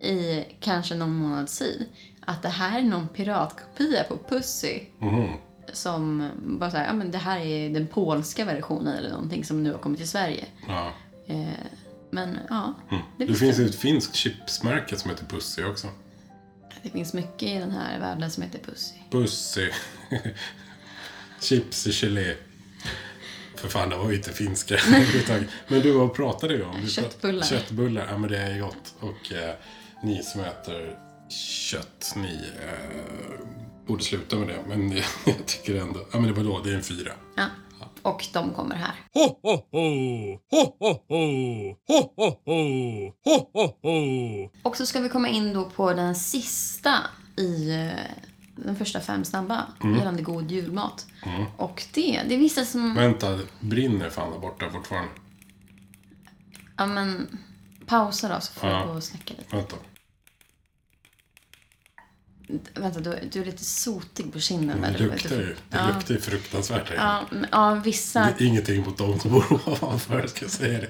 i 0.01 0.43
kanske 0.59 0.95
någon 0.95 1.15
månads 1.15 1.59
tid 1.59 1.85
att 2.25 2.41
det 2.41 2.49
här 2.49 2.79
är 2.79 2.83
någon 2.83 3.07
piratkopia 3.07 4.03
på 4.03 4.17
Pussy. 4.29 4.79
Mhm. 4.99 5.29
Som 5.73 6.29
bara 6.37 6.71
såhär, 6.71 6.85
ja 6.85 6.93
men 6.93 7.11
det 7.11 7.17
här 7.17 7.39
är 7.39 7.69
den 7.69 7.87
polska 7.87 8.45
versionen 8.45 8.97
eller 8.97 9.09
någonting 9.09 9.45
som 9.45 9.63
nu 9.63 9.71
har 9.71 9.79
kommit 9.79 9.99
till 9.99 10.09
Sverige. 10.09 10.45
Ja. 10.67 10.91
Eh, 11.27 11.45
men 12.09 12.37
ja, 12.49 12.73
det, 12.89 12.95
Det 13.17 13.25
visste 13.25 13.45
finns 13.45 13.57
jag. 13.59 13.67
ett 13.67 13.75
finskt 13.75 14.15
chipsmärke 14.15 14.97
som 14.97 15.09
heter 15.11 15.25
Pussy 15.25 15.63
också. 15.63 15.87
det 16.83 16.89
finns 16.89 17.13
mycket 17.13 17.43
i 17.49 17.53
den 17.53 17.71
här 17.71 17.99
världen 17.99 18.31
som 18.31 18.43
heter 18.43 18.59
Pussy. 18.59 18.95
Pussy. 19.11 19.69
Chips 21.41 21.87
i 21.87 21.91
gelé. 21.91 22.35
För 23.55 23.67
fan, 23.67 23.89
det 23.89 23.95
var 23.97 24.09
ju 24.09 24.15
inte 24.15 24.31
finska. 24.31 24.77
Men 25.67 25.81
du, 25.81 25.91
vad 25.91 26.13
pratade 26.13 26.57
vi 26.57 26.63
om? 26.63 26.87
Köttbullar. 26.87 27.43
Köttbullar, 27.45 28.07
ja 28.11 28.17
men 28.17 28.29
det 28.31 28.37
är 28.39 28.59
gott. 28.59 28.93
Och 28.99 29.33
eh, 29.33 29.55
ni 30.03 30.23
som 30.23 30.41
äter 30.41 30.99
kött, 31.29 32.13
ni 32.15 32.51
eh, 32.63 33.45
borde 33.87 34.03
sluta 34.03 34.35
med 34.35 34.47
det. 34.47 34.59
Men 34.67 34.91
jag, 35.25 35.45
tycker 35.45 35.75
ändå, 35.81 35.99
ja 36.11 36.19
men 36.19 36.23
det 36.27 36.33
var 36.33 36.43
då, 36.43 36.61
det 36.63 36.71
är 36.71 36.75
en 36.75 36.83
fyra. 36.83 37.11
Ja. 37.35 37.45
Och 38.01 38.25
de 38.33 38.53
kommer 38.53 38.75
här. 38.75 38.95
Ho, 39.13 39.39
ho, 39.43 39.51
ho! 39.71 40.39
Ho, 40.51 40.75
ho, 40.79 40.99
ho! 41.07 41.75
Ho, 41.87 42.13
ho, 42.15 42.37
ho! 42.45 43.11
Ho, 43.25 43.49
ho, 43.53 43.73
ho! 43.81 44.49
Och 44.63 44.77
så 44.77 44.85
ska 44.85 44.99
vi 44.99 45.09
komma 45.09 45.29
in 45.29 45.53
då 45.53 45.65
på 45.69 45.93
den 45.93 46.15
sista 46.15 46.93
i 47.37 47.69
eh, 47.71 47.89
den 48.55 48.75
första 48.75 48.99
fem 48.99 49.23
snabba 49.25 49.67
gällande 49.97 50.21
god 50.21 50.51
julmat. 50.51 51.07
Och 51.57 51.83
det, 51.93 52.21
det 52.27 52.33
är 52.35 52.39
vissa 52.39 52.65
som... 52.65 52.95
Vänta, 52.95 53.39
brinner 53.59 54.09
fan 54.09 54.31
där 54.31 54.39
borta 54.39 54.69
fortfarande? 54.69 55.09
Ja 56.77 56.85
men, 56.85 57.39
pausa 57.85 58.29
då 58.29 58.41
så 58.41 58.53
får 58.53 58.69
Ja. 58.69 58.79
jag 58.79 58.87
gå 58.87 58.93
och 58.93 59.03
snacka 59.03 59.33
lite. 59.37 59.55
Vänta. 59.55 59.75
Vänta, 62.73 62.99
du, 62.99 63.29
du 63.31 63.41
är 63.41 63.45
lite 63.45 63.65
sotig 63.65 64.33
på 64.33 64.39
kinden. 64.39 64.81
Det 64.81 64.97
luktar 65.03 65.35
ju. 65.35 65.55
Det 65.69 65.77
Ja. 65.77 65.87
luktar 65.87 66.13
ju 66.13 66.21
fruktansvärt 66.21 66.89
här. 66.89 66.95
Ja, 66.95 67.21
men, 67.31 67.45
ja, 67.51 67.75
vissa... 67.75 68.19
Det 68.37 68.43
är 68.43 68.47
Ingenting 68.47 68.81
mot 68.85 68.97
dem 68.97 69.19
som 69.19 69.31
bor 69.31 69.61
ovanför, 69.69 70.27
ska 70.27 70.45
jag 70.45 70.51
säga 70.51 70.79
det. 70.79 70.89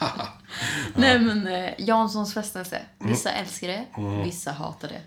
Nej 0.94 1.18
men, 1.18 1.46
eh, 1.46 1.70
Janssons 1.78 2.34
frestelse. 2.34 2.82
Vissa 2.98 3.30
Mm. 3.30 3.42
älskar 3.44 3.68
det, 3.68 3.84
vissa 4.24 4.52
hatar 4.52 4.88
det. 4.88 5.00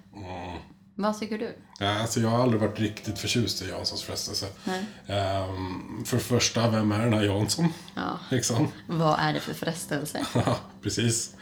Vad 0.96 1.20
tycker 1.20 1.38
du? 1.38 1.56
Ja, 1.80 2.00
alltså 2.02 2.20
jag 2.20 2.30
har 2.30 2.44
aldrig 2.44 2.62
varit 2.62 2.80
riktigt 2.80 3.20
förtjust 3.20 3.62
i 3.62 3.70
Janssons 3.70 4.04
frestelse. 4.04 4.48
Nej. 4.64 4.86
Ehm, 5.08 6.04
för 6.06 6.18
det 6.18 6.24
första, 6.24 6.70
vem 6.70 6.92
är 6.92 7.00
den 7.00 7.14
här 7.14 7.24
Jansson? 7.24 7.74
Ja. 7.96 8.20
Liksom. 8.32 8.68
Vad 8.88 9.20
är 9.20 9.34
det 9.34 9.40
för 9.40 9.54
frestelse? 9.54 10.26
Ja, 10.34 10.58
precis. 10.84 11.36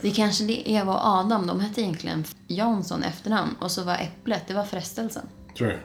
Det 0.00 0.10
kanske 0.10 0.44
det 0.44 0.70
Eva 0.70 0.92
och 0.92 1.06
Adam, 1.06 1.46
de 1.46 1.60
hette 1.60 1.80
egentligen 1.80 2.24
Jansson 2.46 3.02
efternamn. 3.02 3.56
Och 3.60 3.70
så 3.70 3.82
var 3.82 3.94
äpplet, 3.94 4.42
det 4.46 4.54
var 4.54 4.64
frestelsen. 4.64 5.26
Tror 5.56 5.68
du? 5.68 5.78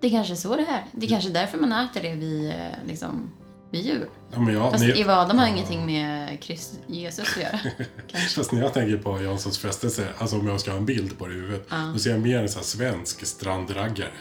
Det 0.00 0.10
kanske 0.10 0.34
är 0.34 0.36
så 0.36 0.56
det 0.56 0.62
är. 0.62 0.84
Det 0.92 1.06
är 1.06 1.10
kanske 1.10 1.30
är 1.30 1.34
därför 1.34 1.58
man 1.58 1.72
äter 1.72 2.02
det 2.02 2.14
vid, 2.14 2.50
eh, 2.50 2.56
liksom, 2.86 3.30
vid 3.70 3.86
jul. 3.86 4.06
Ja, 4.32 4.40
men 4.40 4.54
jag, 4.54 4.72
Fast 4.72 4.84
Eva 4.84 5.16
och 5.16 5.22
Adam 5.22 5.38
har 5.38 5.46
ingenting 5.46 5.86
med 5.86 6.40
Krist, 6.40 6.72
Jesus 6.86 7.36
att 7.36 7.42
göra. 7.42 7.60
fast 8.36 8.52
när 8.52 8.62
jag 8.62 8.74
tänker 8.74 8.96
på 8.96 9.22
Janssons 9.22 9.58
frestelse, 9.58 10.08
alltså 10.18 10.38
om 10.38 10.46
jag 10.46 10.60
ska 10.60 10.70
ha 10.70 10.78
en 10.78 10.86
bild 10.86 11.18
på 11.18 11.26
det 11.26 11.34
i 11.34 11.36
huvudet, 11.36 11.68
då 11.92 11.98
ser 11.98 12.10
jag 12.10 12.20
mer 12.20 12.38
en 12.38 12.48
sån 12.48 12.58
här 12.58 12.66
svensk 12.66 13.26
strandraggare. 13.26 14.12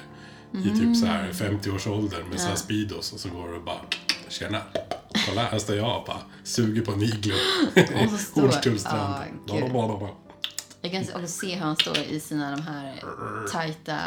I 0.53 0.79
typ 0.79 0.97
så 0.97 1.05
här 1.05 1.29
50-årsåldern 1.31 2.29
med 2.29 2.39
så 2.39 2.47
här 2.47 2.55
speedos 2.55 3.13
och 3.13 3.19
så 3.19 3.29
går 3.29 3.47
det 3.47 3.55
och 3.55 3.63
bara 3.63 3.81
Tjena! 4.27 4.61
Kolla, 5.27 5.41
här 5.43 5.59
står 5.59 5.75
jag 5.75 5.99
och 5.99 6.05
bara 6.07 6.21
suger 6.43 6.81
på 6.81 6.91
en 6.91 7.01
iglo. 7.01 7.35
Hornstullstrand. 8.33 9.23
Ja, 9.47 9.67
bla. 9.69 10.09
Jag 10.81 10.91
kan 10.91 11.01
också 11.21 11.27
se 11.27 11.55
hur 11.55 11.61
han 11.61 11.75
står 11.75 11.97
i 11.97 12.19
sina 12.19 12.51
de 12.55 12.61
här 12.61 13.03
tajta 13.51 13.99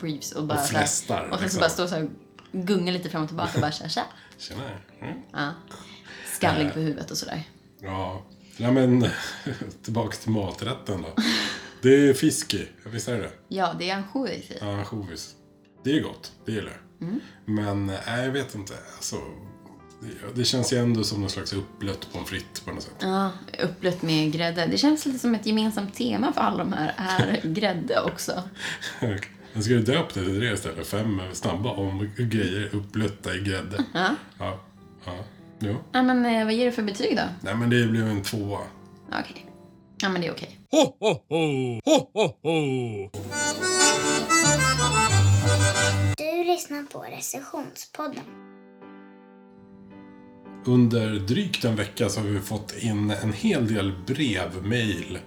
briefs 0.00 0.32
och 0.32 0.44
bara 0.44 0.54
Och 0.54 0.60
här- 0.60 0.68
flästar, 0.68 1.22
Och 1.22 1.28
sen 1.28 1.38
så 1.38 1.42
liksom. 1.42 1.60
bara 1.60 1.70
står 1.70 1.86
så 1.86 1.94
här 1.94 2.08
gungar 2.52 2.92
lite 2.92 3.08
fram 3.10 3.22
och 3.22 3.28
tillbaka 3.28 3.50
och 3.54 3.60
bara 3.60 3.72
tja, 3.72 3.88
tja. 3.88 4.02
Tjena! 4.38 4.62
Mm. 5.00 5.18
Ja. 5.32 5.50
Skallig 6.36 6.72
på 6.72 6.78
huvudet 6.80 7.10
och 7.10 7.16
sådär. 7.18 7.42
Ja, 7.80 8.22
nej 8.56 8.72
men 8.72 9.06
tillbaka 9.82 10.16
till 10.16 10.30
maträtten 10.30 11.02
då. 11.02 11.22
Det 11.82 12.08
är 12.08 12.14
fisk 12.14 12.54
i, 12.54 12.68
visst 12.84 13.08
är 13.08 13.18
det 13.18 13.30
Ja, 13.48 13.74
det 13.78 13.90
är 13.90 13.96
ansjovis 13.96 14.50
i. 14.50 14.58
Ja, 14.60 14.78
ansjovis. 14.78 15.34
Det 15.84 15.98
är 15.98 16.02
gott, 16.02 16.32
det 16.46 16.52
gillar 16.52 16.70
jag. 16.70 16.80
Men 17.44 17.86
nej, 17.86 18.24
jag 18.24 18.30
vet 18.32 18.54
inte. 18.54 18.74
Alltså, 18.96 19.16
Det, 20.00 20.34
det 20.34 20.44
känns 20.44 20.72
ju 20.72 20.78
ändå 20.78 21.04
som 21.04 21.20
någon 21.20 21.30
slags 21.30 21.52
uppblött 21.52 22.12
pommes 22.12 22.28
frites 22.28 22.60
på 22.60 22.72
något 22.72 22.82
sätt. 22.82 22.94
Ja, 23.00 23.30
uppblött 23.62 24.02
med 24.02 24.32
grädde. 24.32 24.66
Det 24.66 24.78
känns 24.78 25.06
lite 25.06 25.18
som 25.18 25.34
ett 25.34 25.46
gemensamt 25.46 25.94
tema 25.94 26.32
för 26.32 26.40
alla 26.40 26.58
de 26.58 26.72
här 26.72 26.94
är 26.96 27.40
grädde 27.48 28.00
också. 28.00 28.42
Men 29.52 29.62
ska 29.62 29.74
du 29.74 29.82
döpa 29.82 30.20
det 30.20 30.24
till 30.24 30.40
det 30.40 30.52
istället? 30.52 30.86
Fem 30.86 31.20
snabba 31.32 31.70
om 31.70 32.10
grejer 32.16 32.74
uppblötta 32.74 33.34
i 33.34 33.38
grädde. 33.38 33.84
Ja. 33.94 34.10
Ja. 34.38 34.60
ja. 35.04 35.12
Jo. 35.58 35.76
ja 35.92 36.02
men 36.02 36.26
eh, 36.26 36.44
vad 36.44 36.54
ger 36.54 36.66
du 36.66 36.72
för 36.72 36.82
betyg 36.82 37.16
då? 37.16 37.22
Nej, 37.40 37.54
men 37.54 37.70
det 37.70 37.86
blev 37.86 38.08
en 38.08 38.22
tvåa. 38.22 38.60
Okej. 39.08 39.46
Ja, 40.02 40.08
men 40.08 40.20
det 40.20 40.26
är 40.26 40.32
okej. 40.32 40.58
Ho, 40.70 40.96
ho, 41.00 41.12
ho! 41.28 41.80
Ho, 41.84 42.10
ho, 42.12 42.26
ho! 42.42 43.10
Du 46.16 46.44
lyssnar 46.44 46.82
på 46.82 47.00
recensionspodden. 47.02 48.24
Under 50.64 51.18
drygt 51.18 51.64
en 51.64 51.76
vecka 51.76 52.08
så 52.08 52.20
har 52.20 52.26
vi 52.26 52.40
fått 52.40 52.74
in 52.78 53.10
en 53.10 53.32
hel 53.32 53.74
del 53.74 53.92
brev, 54.06 54.66
mejl, 54.66 55.18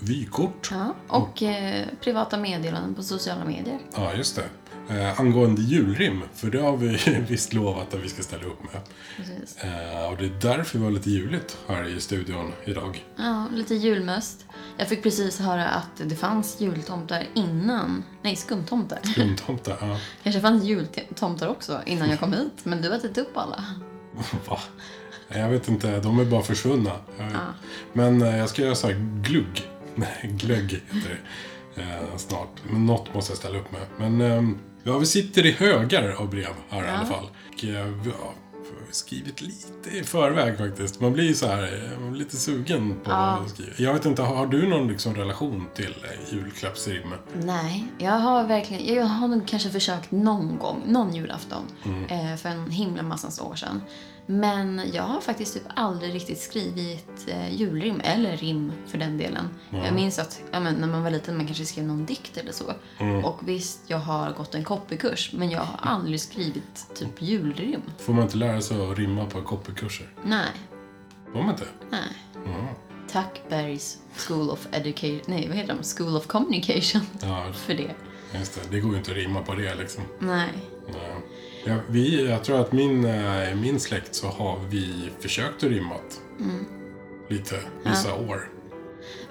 vykort. 0.00 0.68
Ja, 0.70 0.94
och 1.08 1.42
eh, 1.42 1.86
privata 2.00 2.38
meddelanden 2.38 2.94
på 2.94 3.02
sociala 3.02 3.44
medier. 3.44 3.78
Ja, 3.94 4.14
just 4.14 4.36
det. 4.36 4.44
Eh, 4.88 5.20
angående 5.20 5.62
julrim, 5.62 6.22
för 6.34 6.50
det 6.50 6.60
har 6.60 6.76
vi 6.76 6.98
visst 7.28 7.52
lovat 7.52 7.94
att 7.94 8.00
vi 8.00 8.08
ska 8.08 8.22
ställa 8.22 8.44
upp 8.44 8.60
med. 8.62 8.80
Eh, 9.56 10.10
och 10.10 10.16
det 10.16 10.24
är 10.24 10.56
därför 10.56 10.78
vi 10.78 10.84
har 10.84 10.90
lite 10.90 11.10
juligt 11.10 11.58
här 11.68 11.96
i 11.96 12.00
studion 12.00 12.52
idag. 12.64 13.04
Ja, 13.16 13.46
lite 13.52 13.74
julmust. 13.74 14.44
Jag 14.76 14.88
fick 14.88 15.02
precis 15.02 15.38
höra 15.40 15.68
att 15.68 16.08
det 16.08 16.16
fanns 16.16 16.60
jultomtar 16.60 17.26
innan. 17.34 18.04
Nej, 18.22 18.36
skumtomtar. 18.36 18.98
Skumtomtar, 19.02 19.76
ja. 19.80 19.98
Kanske 20.22 20.40
fanns 20.40 20.64
jultomtar 20.64 21.48
också 21.48 21.80
innan 21.86 22.10
jag 22.10 22.20
kom 22.20 22.32
hit, 22.32 22.64
men 22.64 22.82
du 22.82 22.88
har 22.88 22.96
ätit 22.96 23.18
upp 23.18 23.36
alla. 23.36 23.64
Va? 24.48 24.60
Jag 25.28 25.48
vet 25.48 25.68
inte, 25.68 26.00
de 26.00 26.18
är 26.18 26.24
bara 26.24 26.42
försvunna. 26.42 26.92
Jag 27.18 27.24
vet. 27.24 27.34
Men 27.92 28.22
eh, 28.22 28.38
jag 28.38 28.48
ska 28.48 28.62
göra 28.62 28.74
så 28.74 28.86
här 28.86 29.20
glugg. 29.22 29.62
Nej, 29.94 30.30
glögg 30.32 30.70
heter 30.72 31.20
det. 31.74 31.82
Eh, 31.82 32.16
snart. 32.16 32.62
Men 32.70 32.86
något 32.86 33.14
måste 33.14 33.30
jag 33.32 33.38
ställa 33.38 33.58
upp 33.58 33.72
med. 33.72 33.80
Men 33.96 34.20
ehm, 34.20 34.58
ja, 34.82 34.98
vi 34.98 35.06
sitter 35.06 35.46
i 35.46 35.52
högar 35.52 36.10
av 36.18 36.30
brev 36.30 36.48
här 36.68 36.84
i 36.84 36.88
alla 36.88 37.06
fall. 37.06 37.24
Och, 37.52 37.64
eh, 37.64 37.86
har 37.86 38.43
skrivit 38.94 39.40
lite 39.40 39.90
i 39.90 40.04
förväg 40.04 40.58
faktiskt. 40.58 41.00
Man 41.00 41.12
blir 41.12 41.34
så 41.34 41.46
här, 41.46 41.62
eh, 41.62 42.00
man 42.00 42.10
blir 42.12 42.24
lite 42.24 42.36
sugen 42.36 43.00
på 43.04 43.12
att 43.12 43.50
skriva. 43.50 43.70
Jag 43.78 43.94
vet 43.94 44.04
inte, 44.04 44.22
har 44.22 44.46
du 44.46 44.68
någon 44.68 44.88
liksom 44.88 45.14
relation 45.14 45.66
till 45.74 45.94
eh, 46.04 46.34
julklappsrim? 46.34 47.14
Nej, 47.42 47.86
jag 47.98 48.12
har 48.12 48.44
verkligen, 48.44 48.94
jag 48.94 49.04
har 49.04 49.28
nog 49.28 49.48
kanske 49.48 49.70
försökt 49.70 50.10
någon 50.10 50.58
gång, 50.58 50.82
någon 50.86 51.14
julafton, 51.14 51.62
eh, 52.08 52.36
för 52.36 52.48
en 52.48 52.70
himla 52.70 53.02
massans 53.02 53.40
år 53.40 53.54
sedan. 53.54 53.80
Men 54.26 54.82
jag 54.92 55.02
har 55.02 55.20
faktiskt 55.20 55.54
typ 55.54 55.62
aldrig 55.76 56.14
riktigt 56.14 56.40
skrivit 56.40 57.24
eh, 57.28 57.54
julrim, 57.54 58.00
eller 58.04 58.36
rim 58.36 58.72
för 58.86 58.98
den 58.98 59.18
delen. 59.18 59.48
Jag 59.70 59.94
minns 59.94 60.18
att 60.18 60.40
ja, 60.52 60.60
men, 60.60 60.74
när 60.74 60.88
man 60.88 61.02
var 61.02 61.10
liten 61.10 61.36
man 61.36 61.46
kanske 61.46 61.64
skrev 61.64 61.84
någon 61.84 62.06
dikt 62.06 62.36
eller 62.36 62.52
så. 62.52 62.64
Och 63.24 63.48
visst, 63.48 63.80
jag 63.86 63.98
har 63.98 64.32
gått 64.32 64.54
en 64.54 64.64
copykurs, 64.64 65.32
men 65.32 65.50
jag 65.50 65.60
har 65.60 65.90
aldrig 65.90 66.20
skrivit 66.20 66.86
typ 66.94 67.22
julrim. 67.22 67.82
Får 67.98 68.12
man 68.12 68.22
inte 68.24 68.36
lära 68.36 68.60
sig 68.60 68.90
att 68.90 68.98
rimma 68.98 69.26
på 69.26 69.42
copykurser? 69.42 70.08
Nej, 70.24 70.48
Får 71.32 71.38
man 71.42 71.50
inte? 71.50 71.66
nej. 71.90 72.08
Tack 73.12 73.40
Bergs 73.48 73.98
School 74.16 74.50
of 74.50 74.66
Education, 74.72 75.20
nej 75.26 75.48
vad 75.48 75.56
heter 75.56 75.74
de? 75.74 75.82
School 75.82 76.16
of 76.16 76.26
Communication 76.26 77.02
Ja, 77.22 77.46
för 77.52 77.74
det. 77.74 77.94
just 78.38 78.54
det. 78.54 78.60
Det 78.70 78.80
går 78.80 78.92
ju 78.92 78.98
inte 78.98 79.10
att 79.10 79.16
rimma 79.16 79.42
på 79.42 79.54
det 79.54 79.74
liksom. 79.74 80.02
Nej. 80.18 80.48
Nej. 80.92 81.16
Ja, 81.66 81.74
vi, 81.88 82.28
jag 82.28 82.44
tror 82.44 82.60
att 82.60 82.72
min, 82.72 83.04
eh, 83.04 83.52
i 83.52 83.54
min 83.54 83.80
släkt 83.80 84.14
så 84.14 84.26
har 84.26 84.58
vi 84.70 85.10
försökt 85.20 85.64
att 85.64 85.70
rimmat. 85.70 86.20
Lite, 87.28 87.60
vissa 87.84 88.14
år. 88.14 88.48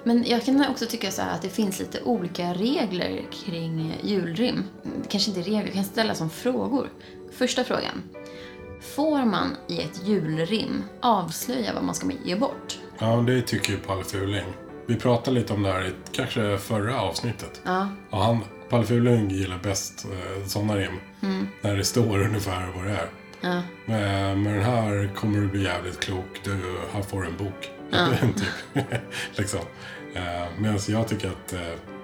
Men 0.04 0.24
jag 0.26 0.44
kan 0.44 0.66
också 0.70 0.86
tycka 0.86 1.10
så 1.10 1.22
att 1.22 1.42
det 1.42 1.48
finns 1.48 1.78
lite 1.78 2.02
olika 2.02 2.54
regler 2.54 3.22
kring 3.30 3.94
julrim. 4.02 4.64
Kanske 5.08 5.30
inte 5.30 5.42
regler, 5.42 5.72
kan 5.72 5.84
ställa 5.84 6.14
som 6.14 6.30
frågor. 6.30 6.88
Första 7.32 7.64
frågan. 7.64 8.02
Får 8.80 9.24
man 9.24 9.56
i 9.68 9.80
ett 9.80 10.00
julrim 10.04 10.84
avslöja 11.00 11.74
vad 11.74 11.84
man 11.84 11.94
ska 11.94 12.10
ge 12.24 12.36
bort? 12.36 12.78
Ja, 12.98 13.16
det 13.16 13.42
tycker 13.42 13.72
ju 13.72 13.78
Palle 13.78 14.04
Fuling. 14.04 14.44
Vi 14.86 14.96
pratade 14.96 15.40
lite 15.40 15.52
om 15.52 15.62
det 15.62 15.72
här 15.72 15.86
i 15.86 15.92
kanske 16.12 16.58
förra 16.58 17.00
avsnittet. 17.00 17.62
Ja. 17.64 17.88
Och 18.10 18.18
han, 18.18 18.40
Palle 18.68 18.86
Fuling 18.86 19.30
gillar 19.30 19.58
bäst 19.62 20.04
eh, 20.04 20.46
sådana 20.46 20.76
rim. 20.76 21.00
När 21.60 21.76
det 21.76 21.84
står 21.84 22.22
ungefär 22.22 22.72
vad 22.76 22.84
det 22.84 22.90
är. 22.90 23.08
Ja. 23.40 23.62
Med, 23.86 24.38
med 24.38 24.54
den 24.54 24.64
här 24.64 25.14
kommer 25.16 25.40
du 25.40 25.46
bli 25.48 25.62
jävligt 25.62 26.00
klok. 26.00 26.40
Du, 26.44 26.50
här 26.92 27.02
får 27.02 27.22
du 27.22 27.28
en 27.28 27.36
bok. 27.36 27.70
typ. 28.36 28.86
liksom. 29.36 29.60
Eh, 30.14 30.22
Medan 30.58 30.78
jag 30.88 31.08
tycker 31.08 31.28
att 31.28 31.52
eh, 31.52 31.60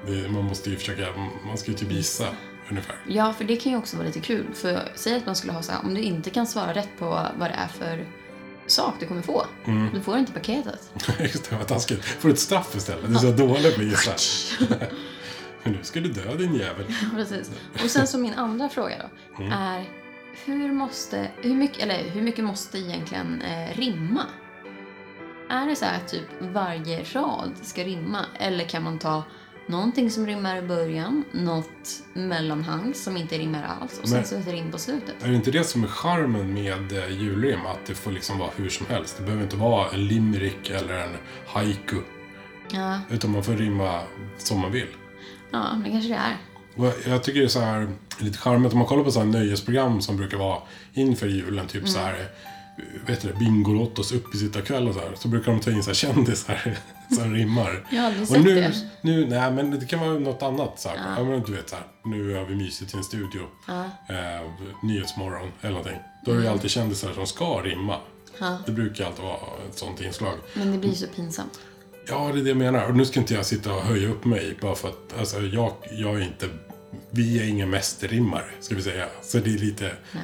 det, 0.07 0.29
man 0.29 0.45
måste 0.45 0.71
ju 0.71 0.77
försöka, 0.77 1.07
man 1.47 1.59
ska 1.59 1.71
ju 1.71 1.77
typ 1.77 1.93
gissa 1.93 2.27
ungefär. 2.71 2.97
Ja, 3.09 3.33
för 3.33 3.45
det 3.45 3.57
kan 3.57 3.73
ju 3.73 3.79
också 3.79 3.97
vara 3.97 4.07
lite 4.07 4.21
kul. 4.21 4.47
För 4.55 4.93
säg 4.95 5.17
att 5.17 5.27
man 5.27 5.37
skulle 5.37 5.53
ha 5.53 5.63
så 5.63 5.73
här, 5.73 5.81
om 5.85 5.95
du 5.95 6.01
inte 6.01 6.31
kan 6.31 6.47
svara 6.47 6.75
rätt 6.75 6.89
på 6.99 7.05
vad 7.39 7.51
det 7.51 7.55
är 7.55 7.69
för 7.69 8.07
sak 8.67 8.95
du 9.01 9.07
kommer 9.07 9.23
få. 9.23 9.47
Du 9.95 10.01
får 10.01 10.19
inte 10.19 10.33
paketet. 10.33 10.93
Just 11.21 11.51
det, 11.51 11.57
vad 11.57 11.67
taskigt. 11.69 12.05
Får 12.05 12.29
du 12.29 12.33
ett 12.33 12.41
straff 12.41 12.77
istället? 12.77 13.09
Det 13.09 13.15
är 13.15 13.19
så 13.19 13.31
dåligt 13.31 13.75
på 13.75 13.81
att 13.81 13.87
gissa. 13.87 14.15
Men 15.63 15.73
nu 15.73 15.79
ska 15.83 16.01
du 16.01 16.09
dö 16.09 16.35
din 16.35 16.55
jävel. 16.55 16.87
Precis. 17.15 17.51
Och 17.85 17.91
sen 17.91 18.07
så 18.07 18.19
min 18.19 18.35
andra 18.35 18.69
fråga 18.69 18.95
då. 18.99 19.45
Är 19.45 19.85
hur 20.45 20.73
måste, 20.73 21.31
hur 21.43 21.55
mycket, 21.55 21.83
eller 21.83 22.11
hur 22.11 22.23
mycket 22.23 22.45
måste 22.45 22.79
egentligen 22.79 23.43
eh, 23.43 23.77
rimma? 23.77 24.23
Är 25.51 25.67
det 25.67 25.77
så 25.77 25.85
här 25.85 25.97
att 25.97 26.09
typ 26.09 26.27
varje 26.41 27.03
rad 27.05 27.53
ska 27.63 27.85
rimma? 27.85 28.25
Eller 28.39 28.65
kan 28.65 28.83
man 28.83 28.99
ta 28.99 29.23
någonting 29.67 30.11
som 30.11 30.27
rimmar 30.27 30.57
i 30.57 30.63
början, 30.63 31.25
något 31.33 32.03
mellanhang 32.13 32.95
som 32.95 33.17
inte 33.17 33.39
rimmar 33.39 33.77
alls 33.81 33.99
och 34.03 34.09
sen 34.09 34.19
Men- 34.19 34.27
så 34.27 34.37
ett 34.37 34.47
rim 34.49 34.71
på 34.71 34.79
slutet? 34.79 35.25
Är 35.25 35.29
det 35.29 35.35
inte 35.37 35.51
det 35.51 35.65
som 35.65 35.85
är 35.85 35.89
charmen 35.89 36.55
med 36.55 36.93
eh, 36.93 37.23
julrim? 37.23 37.67
Att 37.67 37.87
det 37.87 37.95
får 37.95 38.11
liksom 38.13 38.39
vara 38.39 38.51
hur 38.57 38.69
som 38.69 38.87
helst. 38.87 39.17
Det 39.19 39.23
behöver 39.23 39.43
inte 39.43 39.57
vara 39.57 39.91
en 39.91 40.05
limerick 40.07 40.71
eller 40.71 40.95
en 40.99 41.17
haiku. 41.47 41.97
Ja, 42.73 43.01
Utan 43.11 43.31
man 43.31 43.45
får 43.45 43.53
rimma 43.53 44.03
som 44.39 44.61
man 44.61 44.73
vill. 44.73 44.87
Ja 45.53 45.81
det 45.85 45.91
kanske 45.91 46.09
det 46.09 46.15
är. 46.15 46.37
Och 46.77 46.93
jag- 47.07 47.23
tycker 47.25 47.41
det 47.41 47.47
är 47.47 47.49
så 47.49 47.61
här 47.61 47.89
lite 48.19 48.39
charmigt 48.39 48.73
om 48.73 48.79
man 48.79 48.87
kollar 48.89 49.05
på 49.05 49.11
så 49.13 49.19
här 49.19 49.27
nöjesprogram 49.27 50.01
som 50.03 50.17
brukar 50.17 50.39
vara 50.39 50.59
inför 50.95 51.27
julen. 51.27 51.67
Typ 51.67 51.89
så 51.89 51.99
här, 51.99 52.29
vet 53.07 53.21
du 53.23 53.33
Bingolottos 53.33 54.13
uppesittarkväll 54.13 54.89
och 54.89 54.95
så 54.95 55.01
här. 55.01 55.13
Så 55.15 55.29
brukar 55.29 55.53
de 55.53 55.61
ta 55.61 55.71
in 55.71 55.83
så 55.83 55.91
här 55.91 55.95
kändisar 55.95 56.77
som 57.17 57.35
rimmar. 57.35 57.87
Jag 57.91 57.99
har 58.01 58.07
aldrig 58.07 58.23
och 58.23 58.29
sett 58.29 58.45
nu, 58.45 58.55
det. 58.55 58.75
Nu, 59.03 59.27
nej, 59.27 59.53
men 59.53 59.71
det 59.81 59.87
kan 59.87 60.01
vara 60.01 60.19
något 60.19 60.43
annat. 60.43 60.81
Så 60.81 60.89
här. 60.89 60.97
Ja. 61.17 61.25
men 61.25 61.43
du 61.43 61.53
vet 61.53 61.69
så 61.69 61.77
här, 61.77 61.85
nu 62.05 62.35
har 62.35 62.45
vi 62.45 62.55
mysigt 62.55 62.95
i 62.95 62.97
en 62.97 63.05
studio. 63.05 63.41
Eh, 64.09 64.51
nyhetsmorgon 64.83 65.49
eller 65.61 65.71
någonting. 65.71 65.99
Då 66.25 66.33
är 66.33 66.37
det 66.37 66.43
ju 66.43 66.49
alltid 66.49 66.71
kändisar 66.71 67.13
som 67.15 67.27
ska 67.27 67.45
rimma. 67.63 67.97
Det 68.67 68.73
brukar 68.73 69.07
alltid 69.07 69.25
vara 69.25 69.37
ett 69.71 69.79
sånt 69.79 70.01
inslag. 70.01 70.35
Men 70.55 70.73
det 70.73 70.79
blir 70.79 70.93
så 70.93 71.07
pinsamt. 71.07 71.61
Ja, 72.11 72.31
det 72.35 72.41
är 72.41 72.43
det 72.43 72.49
jag 72.51 72.57
menar. 72.57 72.89
Och 72.89 72.97
nu 72.97 73.05
ska 73.05 73.21
inte 73.21 73.35
jag 73.35 73.47
sitta 73.47 73.75
och 73.75 73.83
höja 73.83 74.09
upp 74.09 74.25
mig 74.25 74.57
bara 74.61 74.75
för 74.75 74.89
att 74.89 75.19
alltså, 75.19 75.41
jag, 75.41 75.73
jag 75.91 76.17
är 76.17 76.21
inte... 76.21 76.49
Vi 77.11 77.41
är 77.41 77.45
inga 77.49 77.67
mästerrimmare, 77.67 78.45
ska 78.61 78.75
vi 78.75 78.83
säga. 78.83 79.07
Så 79.23 79.39
det 79.39 79.55
är 79.55 79.59
lite... 79.59 79.93
Nej. 80.13 80.23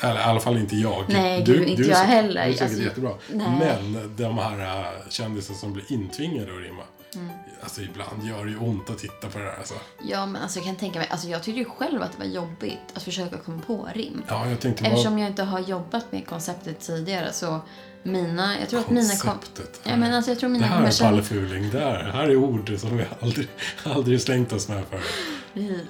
Eller, 0.00 0.20
I 0.20 0.22
alla 0.22 0.40
fall 0.40 0.58
inte 0.58 0.76
jag. 0.76 1.04
Nej, 1.08 1.42
gud, 1.42 1.68
inte 1.68 1.82
är 1.82 1.88
jag 1.88 1.96
heller. 1.96 2.44
Du 2.44 2.50
är 2.50 2.52
säkert 2.52 2.62
Alltså, 2.62 2.82
jättebra. 2.82 3.12
nej. 3.32 3.48
Men 3.58 4.16
de 4.16 4.38
här 4.38 4.80
äh, 4.80 5.08
kändisarna 5.10 5.58
som 5.58 5.72
blir 5.72 5.92
intvingade 5.92 6.52
att 6.52 6.62
rimma. 6.62 6.82
Mm. 7.14 7.28
Alltså 7.62 7.82
ibland 7.82 8.26
gör 8.26 8.44
det 8.44 8.50
ju 8.50 8.58
ont 8.58 8.90
att 8.90 8.98
titta 8.98 9.28
på 9.28 9.38
det 9.38 9.44
här. 9.44 9.58
Alltså. 9.58 9.74
Ja, 10.08 10.26
men 10.26 10.42
alltså 10.42 10.58
jag 10.58 10.66
kan 10.66 10.76
tänka 10.76 10.98
mig, 10.98 11.08
alltså 11.10 11.28
jag 11.28 11.42
tyckte 11.42 11.58
ju 11.58 11.64
själv 11.64 12.02
att 12.02 12.12
det 12.12 12.18
var 12.18 12.34
jobbigt 12.34 12.78
att 12.94 13.02
försöka 13.02 13.36
komma 13.36 13.62
på 13.66 13.88
rim. 13.94 14.22
Ja, 14.28 14.48
jag 14.48 14.60
tänkte 14.60 14.82
bara... 14.82 14.88
Eftersom 14.92 15.18
jag 15.18 15.28
inte 15.28 15.42
har 15.42 15.60
jobbat 15.60 16.12
med 16.12 16.26
konceptet 16.26 16.80
tidigare 16.80 17.32
så 17.32 17.60
mina, 18.08 18.60
jag 18.60 18.68
tror 18.68 18.80
att 18.80 18.90
mina 18.90 19.16
kom, 19.16 19.30
Konceptet. 19.30 19.80
Ja, 19.84 19.96
men 19.96 20.14
alltså 20.14 20.30
jag 20.30 20.38
tror 20.38 20.50
Det 20.50 20.64
här 20.64 20.86
är. 20.86 21.00
Palle 21.00 21.22
Fuling. 21.22 21.70
Det 21.70 21.78
här, 21.80 22.02
här 22.12 22.28
är 22.28 22.36
ord 22.36 22.74
som 22.78 22.96
vi 22.96 23.04
aldrig, 23.20 23.48
aldrig 23.84 24.20
slängt 24.20 24.52
oss 24.52 24.68
med 24.68 24.84
förut. 24.90 25.04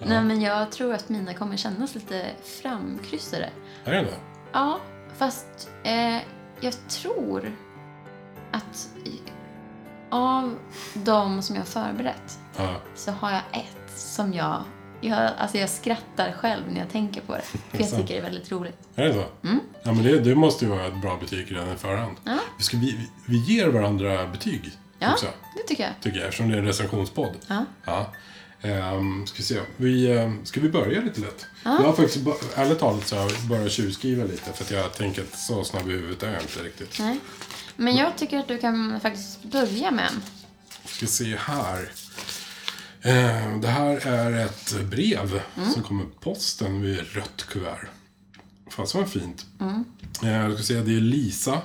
Nej, 0.07 0.25
men 0.25 0.41
jag 0.41 0.71
tror 0.73 0.95
att 0.95 1.09
mina 1.09 1.35
kommer 1.35 1.57
kännas 1.57 1.95
lite 1.95 2.27
framkryssade. 2.63 3.51
Är 3.85 3.93
det? 3.93 4.15
Ja, 4.53 4.81
fast 5.17 5.71
eh, 5.85 6.17
jag 6.61 6.75
tror 6.89 7.53
att 8.53 8.89
av 10.11 10.59
de 10.95 11.43
som 11.43 11.57
jag 11.57 11.63
har 11.63 11.67
förberett 11.67 12.39
Ja. 12.57 12.75
så 12.95 13.11
har 13.11 13.31
jag 13.31 13.43
ett 13.53 13.91
som 13.97 14.35
jag... 14.35 14.63
Jag, 15.01 15.31
alltså 15.39 15.59
jag 15.59 15.71
skrattar 15.71 16.33
själv 16.33 16.63
när 16.73 16.81
jag 16.81 16.91
tänker 16.91 17.21
på 17.21 17.33
det. 17.35 17.43
För 17.43 17.79
jag 17.81 17.91
tycker 17.91 18.07
det 18.15 18.17
är 18.19 18.23
väldigt 18.23 18.53
roligt. 18.53 18.79
Är 18.95 19.05
det 19.05 19.13
så? 19.15 19.25
Ja, 19.83 19.93
men 19.93 20.03
det, 20.03 20.21
det 20.21 20.35
måste 20.35 20.65
ju 20.65 20.71
vara 20.71 20.87
ett 20.87 21.01
bra 21.03 21.17
betyg 21.21 21.53
redan 21.53 21.73
i 21.73 21.77
förhand. 21.77 22.17
Mm. 22.27 22.39
Ja. 22.39 22.43
Vi, 22.59 22.65
ska, 22.65 22.77
vi, 22.77 22.87
vi- 22.93 23.09
vi 23.27 23.55
ger 23.55 23.69
varandra 23.69 24.27
betyg 24.27 24.71
Ja, 24.99 25.13
också, 25.13 25.27
det 25.57 25.63
tycker 25.69 25.83
jag. 25.85 25.93
tycker 26.01 26.19
jag, 26.19 26.27
eftersom 26.29 26.49
det 26.49 26.55
är 26.55 26.59
en 26.59 26.67
recensionspodd. 26.67 27.35
Ja. 27.47 27.65
Ja. 27.85 28.13
Um, 28.63 29.27
ska, 29.27 29.37
vi 29.37 29.43
se. 29.43 29.61
Vi, 29.77 30.19
ehm, 30.19 30.45
ska 30.45 30.61
vi 30.61 30.69
börja 30.69 31.01
lite 31.01 31.21
lätt? 31.21 31.47
Jag 31.65 31.71
har 31.71 31.93
faktiskt, 31.93 32.27
ärligt 32.57 32.79
talat 32.79 33.07
så 33.09 33.17
har 33.17 33.23
jag 33.23 33.41
börjat 33.49 33.73
tjuvskriva 33.73 34.25
lite 34.25 34.53
för 34.53 34.65
att 34.65 34.71
jag 34.71 34.93
tänker 34.95 35.23
att 35.23 35.39
så 35.39 35.65
snabb 35.65 35.89
i 35.89 35.93
huvudet 35.93 36.23
är 36.23 36.33
jag 36.33 36.43
inte 36.43 36.63
riktigt. 36.63 36.99
Nej. 37.01 37.21
Men 37.77 37.97
jag 37.97 38.17
tycker 38.17 38.39
att 38.39 38.49
du 38.49 38.59
kan 38.59 39.01
faktiskt 39.01 39.43
börja 39.43 39.91
med 39.91 40.05
en. 40.05 40.23
Ska 40.85 41.07
se 41.07 41.37
här. 41.37 41.89
Eh, 43.03 43.59
det 43.61 43.69
här 43.69 44.07
är 44.07 44.45
ett 44.45 44.75
brev 44.91 45.41
som 45.75 45.83
kommer 45.83 46.05
på 46.05 46.11
posten 46.21 46.81
vid 46.83 46.99
rött 47.15 47.47
kuvert. 47.49 47.89
Fast 48.71 48.95
vad 48.95 49.09
fint. 49.11 49.47
Eh, 50.23 50.31
jag 50.33 50.53
ska 50.55 50.63
säga 50.63 50.83
det 50.83 50.97
är 50.97 51.01
Lisa, 51.01 51.63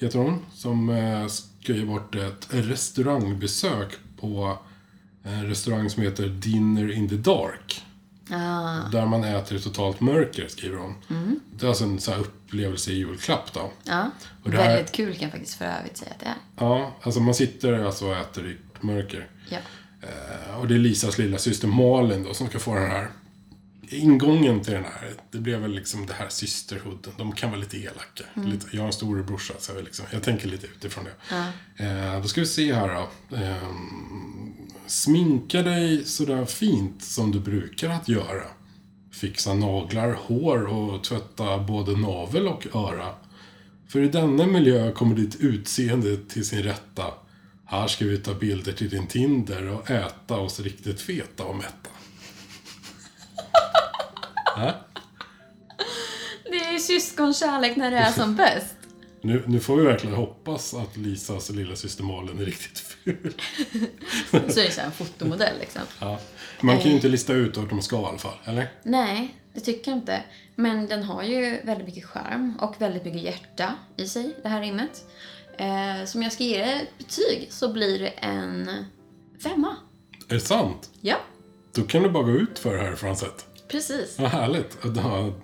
heter 0.00 0.18
hon, 0.18 0.38
som 0.54 0.88
eh, 0.90 1.26
ska 1.26 1.72
ge 1.72 1.84
bort 1.84 2.14
ett 2.14 2.46
restaurangbesök 2.50 3.94
på 4.20 4.58
en 5.22 5.46
restaurang 5.46 5.90
som 5.90 6.02
heter 6.02 6.28
Dinner 6.28 6.92
in 6.92 7.08
the 7.08 7.16
Dark. 7.16 7.84
Ah, 8.30 8.88
Där 8.92 9.06
man 9.06 9.24
äter 9.24 9.56
i 9.56 9.60
totalt 9.60 10.00
mörker, 10.00 10.48
skriver 10.48 10.76
hon. 10.78 10.94
Det 11.56 11.64
är 11.66 11.68
alltså 11.68 11.84
en 11.84 12.00
så 12.00 12.10
här 12.10 12.18
upplevelse 12.20 12.90
i 12.90 12.94
julklapp 12.94 13.52
då. 13.52 13.70
ja. 13.84 14.10
Och 14.44 14.50
det 14.50 14.56
här- 14.56 14.68
Väldigt 14.74 14.92
kul 14.92 15.12
kan 15.14 15.22
jag 15.22 15.30
faktiskt 15.30 15.54
för 15.58 15.64
övrigt 15.64 15.96
säga 15.96 16.10
att 16.10 16.20
det 16.20 16.26
är. 16.26 16.34
Ja, 16.56 16.96
alltså 17.02 17.20
man 17.20 17.34
sitter 17.34 17.72
alltså 17.84 18.06
och 18.06 18.16
äter 18.16 18.46
i 18.50 18.56
mörker. 18.80 19.28
Ja. 19.48 19.58
Eh, 20.04 20.60
Och 20.60 20.68
det 20.68 20.74
är 20.74 20.78
Lisas 20.78 21.18
lilla 21.18 21.38
syster 21.38 21.68
Malin 21.68 22.22
då 22.22 22.34
som 22.34 22.46
ska 22.48 22.58
få 22.58 22.74
den 22.74 22.90
här 22.90 23.08
ingången 23.88 24.60
till 24.60 24.72
den 24.72 24.84
här. 24.84 25.10
Det 25.30 25.38
blev 25.38 25.60
väl 25.60 25.74
liksom 25.74 26.06
det 26.06 26.12
här 26.12 26.28
systerhooden. 26.28 27.12
De 27.18 27.32
kan 27.32 27.50
vara 27.50 27.60
lite 27.60 27.76
elaka. 27.78 28.24
Lite, 28.34 28.66
jag 28.70 28.80
har 28.80 28.86
en 28.86 28.92
storebrorsa 28.92 29.54
så 29.58 29.72
jag, 29.72 29.84
liksom, 29.84 30.04
jag 30.12 30.22
tänker 30.22 30.48
lite 30.48 30.66
utifrån 30.66 31.04
det. 31.04 31.84
Eh, 31.84 32.22
då 32.22 32.28
ska 32.28 32.40
vi 32.40 32.46
se 32.46 32.74
här 32.74 32.88
då. 32.94 33.36
Eh, 33.36 33.68
sminka 34.86 35.62
dig 35.62 36.04
sådär 36.04 36.44
fint 36.44 37.02
som 37.04 37.32
du 37.32 37.40
brukar 37.40 37.88
att 37.90 38.08
göra. 38.08 38.44
Fixa 39.12 39.54
naglar, 39.54 40.12
hår 40.26 40.64
och 40.66 41.04
tvätta 41.04 41.58
både 41.58 41.96
navel 41.96 42.48
och 42.48 42.66
öra. 42.76 43.14
För 43.88 44.00
i 44.00 44.08
denna 44.08 44.46
miljö 44.46 44.92
kommer 44.92 45.16
ditt 45.16 45.36
utseende 45.36 46.16
till 46.16 46.44
sin 46.44 46.62
rätta. 46.62 47.04
Här 47.66 47.86
ska 47.86 48.04
vi 48.04 48.18
ta 48.18 48.34
bilder 48.34 48.72
till 48.72 48.90
din 48.90 49.06
Tinder 49.06 49.68
och 49.68 49.90
äta 49.90 50.36
oss 50.36 50.60
riktigt 50.60 51.00
feta 51.00 51.44
och 51.44 51.56
mätta. 51.56 51.90
Det 56.44 56.56
är 56.56 56.72
ju 56.72 56.78
syskonkärlek 56.78 57.76
när 57.76 57.90
det 57.90 57.96
är 57.96 58.12
som 58.12 58.36
bäst. 58.36 58.74
Nu, 59.20 59.42
nu 59.46 59.60
får 59.60 59.76
vi 59.76 59.84
verkligen 59.84 60.16
hoppas 60.16 60.74
att 60.74 60.96
Lisas 60.96 61.50
lilla 61.50 61.76
syster 61.76 62.04
Malin 62.04 62.38
är 62.40 62.44
riktigt 62.44 62.78
ful. 62.78 63.34
Så 64.30 64.36
är 64.36 64.64
det 64.64 64.70
så 64.70 64.80
här 64.80 64.86
en 64.86 64.92
fotomodell 64.92 65.58
liksom. 65.60 65.82
Ja. 66.00 66.18
Man 66.60 66.78
kan 66.78 66.88
ju 66.88 66.96
inte 66.96 67.08
lista 67.08 67.32
ut 67.32 67.56
vart 67.56 67.70
de 67.70 67.82
ska 67.82 67.96
i 67.96 68.04
alla 68.04 68.18
fall, 68.18 68.38
eller? 68.44 68.72
Nej, 68.82 69.34
det 69.54 69.60
tycker 69.60 69.90
jag 69.90 69.98
inte. 69.98 70.22
Men 70.54 70.86
den 70.86 71.02
har 71.02 71.22
ju 71.22 71.60
väldigt 71.64 71.86
mycket 71.86 72.04
charm 72.04 72.58
och 72.60 72.74
väldigt 72.78 73.04
mycket 73.04 73.22
hjärta 73.22 73.74
i 73.96 74.06
sig, 74.06 74.36
det 74.42 74.48
här 74.48 74.60
rimmet. 74.60 75.04
Eh, 75.58 76.04
som 76.06 76.22
jag 76.22 76.32
ska 76.32 76.44
ge 76.44 76.60
ett 76.60 76.98
betyg 76.98 77.48
så 77.50 77.72
blir 77.72 77.98
det 77.98 78.08
en 78.08 78.70
femma. 79.42 79.76
Är 80.28 80.34
det 80.34 80.40
sant? 80.40 80.90
Ja, 81.00 81.16
Då 81.74 81.82
kan 81.82 82.02
du 82.02 82.10
bara 82.10 82.22
gå 82.22 82.30
ut 82.30 82.58
för 82.58 82.76
det 82.76 82.82
här 82.82 82.94
från 82.94 83.16
sett. 83.16 83.46
precis. 83.68 84.18
Vad 84.18 84.30
härligt. 84.30 84.78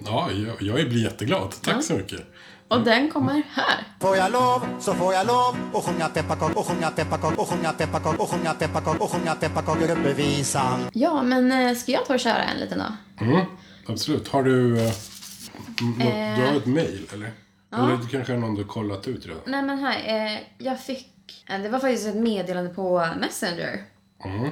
Ja, 0.05 0.31
jag, 0.61 0.89
blir 0.89 1.03
jätteglad. 1.05 1.55
Tack 1.63 1.85
så 1.85 1.93
mycket. 1.93 2.21
Och 2.69 2.81
den 2.85 3.11
kommer 3.11 3.43
här. 3.53 3.85
Får 4.01 4.17
jag 4.17 4.33
lov 4.33 4.67
så 4.81 4.95
får 4.95 5.15
jag 5.15 5.27
lov 5.27 5.57
och 5.73 5.85
sjunga 5.85 6.09
pepparkakor 6.09 6.59
och 6.59 6.67
sjunga 6.67 6.91
pepparkakor 6.91 7.41
och 7.41 7.49
sjunga 7.49 7.73
pepparkakor 7.73 8.21
och 8.23 8.29
sjunga 8.31 8.55
pepparkakor 8.55 9.03
och 9.03 9.11
sjunga 9.11 9.35
pepparkakor 9.35 9.91
uppe 9.91 10.13
visan. 10.15 10.81
Ja, 10.93 11.23
men 11.23 11.53
eh, 11.53 11.75
ska 11.77 11.93
jag 11.93 12.07
ta 12.07 12.15
och 12.15 12.21
köra 12.21 12.43
en 12.45 12.61
liten 12.61 12.79
då? 12.79 13.25
Mm, 13.25 13.47
absolut. 13.87 14.29
Har 14.29 14.43
du... 14.43 14.79
eh, 14.79 14.85
något- 14.85 16.37
Du 16.37 16.43
har 16.47 16.57
ett 16.57 16.67
mail, 16.67 17.07
eller? 17.15 17.31
Eller 17.73 17.97
det 17.97 18.07
kanske 18.11 18.33
är 18.33 18.37
någon 18.37 18.55
du 18.55 18.65
kollat 18.65 19.09
ut 19.09 19.27
redan? 19.27 19.43
Nej, 19.47 19.63
men 19.63 19.79
här. 19.79 20.27
Eh, 20.27 20.39
jag 20.59 20.81
fick... 20.81 21.45
Eh, 21.49 21.63
det 21.63 21.69
var 21.69 21.79
faktiskt 21.79 22.07
ett 22.07 22.15
meddelande 22.15 22.75
på 22.75 23.09
Messenger. 23.21 23.85
Mm. 24.25 24.51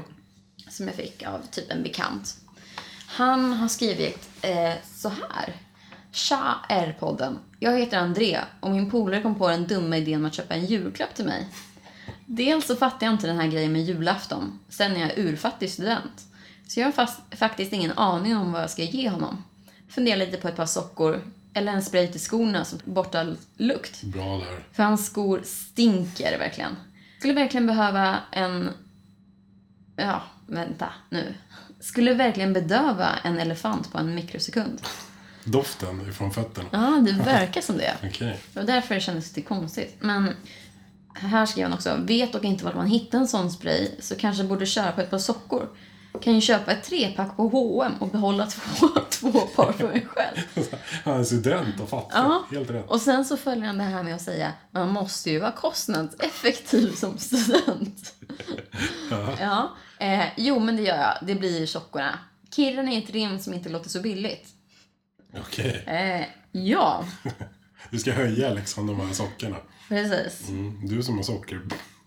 Som 0.69 0.87
jag 0.87 0.95
fick 0.95 1.27
av 1.27 1.41
typ 1.51 1.71
en 1.71 1.83
bekant. 1.83 2.37
Han 3.07 3.53
har 3.53 3.69
skrivit 3.69 4.29
eh, 4.43 4.73
så 4.95 5.09
här. 5.09 5.55
Tja 6.13 6.55
R-podden. 6.69 7.39
Jag 7.59 7.79
heter 7.79 7.99
André 7.99 8.39
och 8.61 8.71
min 8.71 8.91
polare 8.91 9.23
kom 9.23 9.35
på 9.35 9.49
den 9.49 9.67
dumma 9.67 9.97
idén 9.97 10.23
med 10.23 10.29
att 10.29 10.35
köpa 10.35 10.55
en 10.55 10.67
julklapp 10.67 11.15
till 11.15 11.25
mig. 11.25 11.49
Dels 12.27 12.67
så 12.67 12.77
fattar 12.77 13.07
jag 13.07 13.15
inte 13.15 13.27
den 13.27 13.39
här 13.39 13.49
grejen 13.49 13.73
med 13.73 13.83
julafton. 13.83 14.59
Sen 14.69 14.97
är 14.97 15.01
jag 15.01 15.19
urfattig 15.19 15.71
student. 15.71 16.27
Så 16.69 16.81
jag 16.81 16.87
har 16.87 16.93
fast, 16.93 17.21
faktiskt 17.37 17.73
ingen 17.73 17.93
aning 17.93 18.37
om 18.37 18.53
vad 18.53 18.63
jag 18.63 18.71
ska 18.71 18.83
ge 18.83 19.09
honom. 19.09 19.45
Funderar 19.89 20.17
lite 20.17 20.37
på 20.37 20.49
ett 20.49 20.57
par 20.57 20.67
sockor 20.67 21.23
eller 21.55 21.73
en 21.73 21.83
spray 21.83 22.09
till 22.09 22.21
skorna 22.21 22.65
som 22.65 22.79
borta 22.85 23.37
lukt. 23.57 24.03
Bra 24.03 24.39
där. 24.39 24.65
För 24.73 24.83
hans 24.83 25.07
skor 25.07 25.43
stinker 25.45 26.39
verkligen. 26.39 26.77
Skulle 27.19 27.35
verkligen 27.35 27.67
behöva 27.67 28.19
en... 28.33 28.71
Ja, 29.97 30.23
vänta 30.47 30.93
nu. 31.11 31.35
Skulle 31.81 32.15
verkligen 32.15 32.53
bedöva 32.53 33.09
en 33.25 33.39
elefant 33.39 33.93
på 33.93 33.99
en 33.99 34.15
mikrosekund. 34.15 34.81
Doften 35.45 36.09
ifrån 36.09 36.31
fötterna. 36.31 36.69
Ja, 36.73 37.13
det 37.13 37.13
verkar 37.13 37.61
som 37.61 37.79
det. 37.79 37.97
Okej. 38.05 38.41
Det 38.53 38.61
var 38.61 38.67
därför 38.67 38.95
det 38.95 39.01
kändes 39.01 39.37
lite 39.37 39.49
konstigt. 39.49 39.97
Men 40.01 40.35
här 41.15 41.47
skriver 41.47 41.69
han 41.69 41.79
också. 41.79 41.97
Vet 42.01 42.33
dock 42.33 42.45
inte 42.45 42.65
vart 42.65 42.75
man 42.75 42.87
hittar 42.87 43.19
en 43.19 43.29
sån 43.29 43.51
spray 43.51 43.91
så 44.01 44.15
kanske 44.15 44.45
borde 44.45 44.67
köra 44.67 44.93
på 44.93 45.01
ett 45.01 45.11
par 45.11 45.19
sockor. 45.19 45.69
Kan 46.21 46.35
ju 46.35 46.41
köpa 46.41 46.73
ett 46.73 46.85
trepack 46.85 47.37
på 47.37 47.49
H&M 47.49 47.93
och 48.01 48.09
behålla 48.09 48.47
två, 48.51 48.89
två 49.11 49.33
par 49.33 49.73
för 49.73 49.89
mig 49.89 50.07
själv. 50.11 50.39
Han 51.05 51.21
är 51.21 51.25
student 51.25 51.81
och 51.81 51.89
fattig. 51.89 52.17
Ja. 52.19 52.45
Helt 52.51 52.71
rätt. 52.71 52.89
Och 52.91 53.01
sen 53.01 53.25
så 53.25 53.37
följer 53.37 53.67
han 53.67 53.79
det 53.79 53.85
här 53.85 54.03
med 54.03 54.15
att 54.15 54.23
säga 54.23 54.53
man 54.71 54.89
måste 54.89 55.31
ju 55.31 55.39
vara 55.39 55.53
kostnadseffektiv 55.53 56.93
som 56.95 57.19
student. 57.19 58.15
ja. 59.41 59.77
Eh, 59.99 60.25
jo, 60.37 60.59
men 60.59 60.77
det 60.77 60.83
gör 60.83 60.97
jag. 60.97 61.15
Det 61.23 61.35
blir 61.35 61.67
sockorna. 61.67 62.19
Kirren 62.57 62.89
är 62.89 62.99
ett 62.99 63.11
rim 63.11 63.39
som 63.39 63.55
inte 63.55 63.69
låter 63.69 63.89
så 63.91 64.01
billigt. 64.01 64.49
Okej. 65.41 65.85
Eh, 65.87 66.27
ja, 66.53 67.05
Du 67.91 67.99
ska 67.99 68.13
höja 68.13 68.51
liksom 68.55 68.87
de 68.87 69.01
här 69.01 69.13
sockerna. 69.13 69.57
precis. 69.89 70.49
Mm. 70.49 70.87
Du 70.89 71.03
som 71.03 71.17
har 71.17 71.23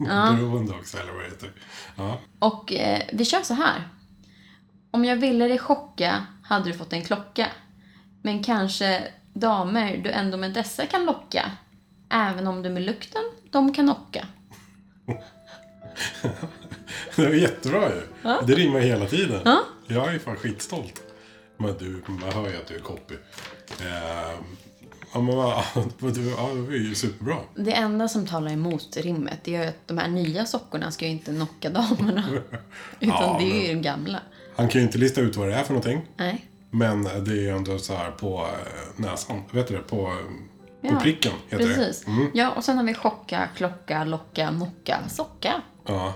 sockerberoende 0.06 0.74
också, 0.80 0.98
eller 0.98 1.12
vad 1.12 1.22
det 1.22 1.30
heter. 1.30 1.52
Ja. 1.96 2.20
Och 2.40 2.74
eh, 2.74 3.02
vi 3.14 3.26
kör 3.26 3.42
så 3.42 3.54
här. 3.54 3.90
Om 4.92 5.06
jag 5.06 5.16
ville 5.16 5.48
dig 5.48 5.58
chocka 5.58 6.26
hade 6.44 6.66
du 6.66 6.74
fått 6.74 6.94
en 6.94 7.02
klocka. 7.02 7.48
Men 8.22 8.44
kanske 8.44 9.04
damer 9.34 9.98
du 9.98 10.10
ändå 10.12 10.38
med 10.38 10.54
dessa 10.54 10.86
kan 10.86 11.06
locka. 11.06 11.52
Även 12.10 12.48
om 12.48 12.62
du 12.64 12.70
med 12.70 12.84
lukten 12.84 13.22
de 13.52 13.74
kan 13.74 13.86
knocka. 13.86 14.28
Det 17.16 17.26
var 17.26 17.34
jättebra 17.34 17.90
ju. 17.90 18.02
Det 18.48 18.54
rimmar 18.54 18.80
hela 18.80 19.06
tiden. 19.06 19.58
Jag 19.88 20.16
är 20.16 20.20
fan 20.20 20.36
skitstolt. 20.36 21.02
Men 21.58 21.78
du, 21.78 22.04
man 22.08 22.32
hör 22.32 22.50
ju 22.50 22.58
att 22.58 22.68
du 22.68 22.76
är 22.76 22.80
copy. 22.80 23.16
Eh, 23.82 24.40
ja, 25.14 25.22
men 25.22 25.36
ja, 25.38 25.64
det 26.70 26.76
är 26.76 26.80
ju 26.90 26.96
superbra. 26.96 27.38
Det 27.56 27.72
enda 27.72 28.08
som 28.08 28.28
talar 28.28 28.52
emot 28.52 28.98
rimmet 28.98 29.48
är 29.48 29.52
ju 29.52 29.70
att 29.70 29.88
de 29.88 29.98
här 29.98 30.08
nya 30.08 30.46
sockorna 30.46 30.92
ska 30.92 31.06
ju 31.06 31.12
inte 31.12 31.32
knocka 31.32 31.70
damerna. 31.70 32.24
Utan 33.00 33.18
Ja, 33.20 33.38
det 33.40 33.46
är 33.52 33.68
ju 33.68 33.74
de 33.74 33.82
gamla. 33.82 34.20
Han 34.56 34.68
kan 34.68 34.82
ju 34.82 34.88
inte 34.88 34.98
lista 34.98 35.22
ut 35.22 35.36
vad 35.36 35.48
det 35.48 35.56
är 35.56 35.64
för 35.64 35.74
någonting. 35.74 36.02
Nej. 36.18 36.46
Men 36.72 37.04
det 37.04 37.32
är 37.32 37.42
ju 37.42 37.50
ändå 37.50 37.78
så 37.78 37.96
här 37.96 38.12
på 38.12 38.40
eh, 38.42 39.04
näsan. 39.04 39.42
Vet 39.52 39.68
du 39.68 39.76
det? 39.76 39.82
På, 39.82 39.96
eh, 39.98 40.90
på 40.90 40.96
Ja, 40.96 41.00
pricken 41.02 41.32
heter 41.50 41.66
Precis. 41.66 42.06
det. 42.06 42.12
Mm. 42.12 42.28
Ja, 42.34 42.52
och 42.52 42.64
sen 42.64 42.78
har 42.78 42.84
vi 42.84 42.94
chocka, 42.94 43.50
klocka, 43.58 44.04
locka, 44.04 44.48
knocka, 44.48 45.00
socka. 45.10 45.62
Ja. 45.86 46.14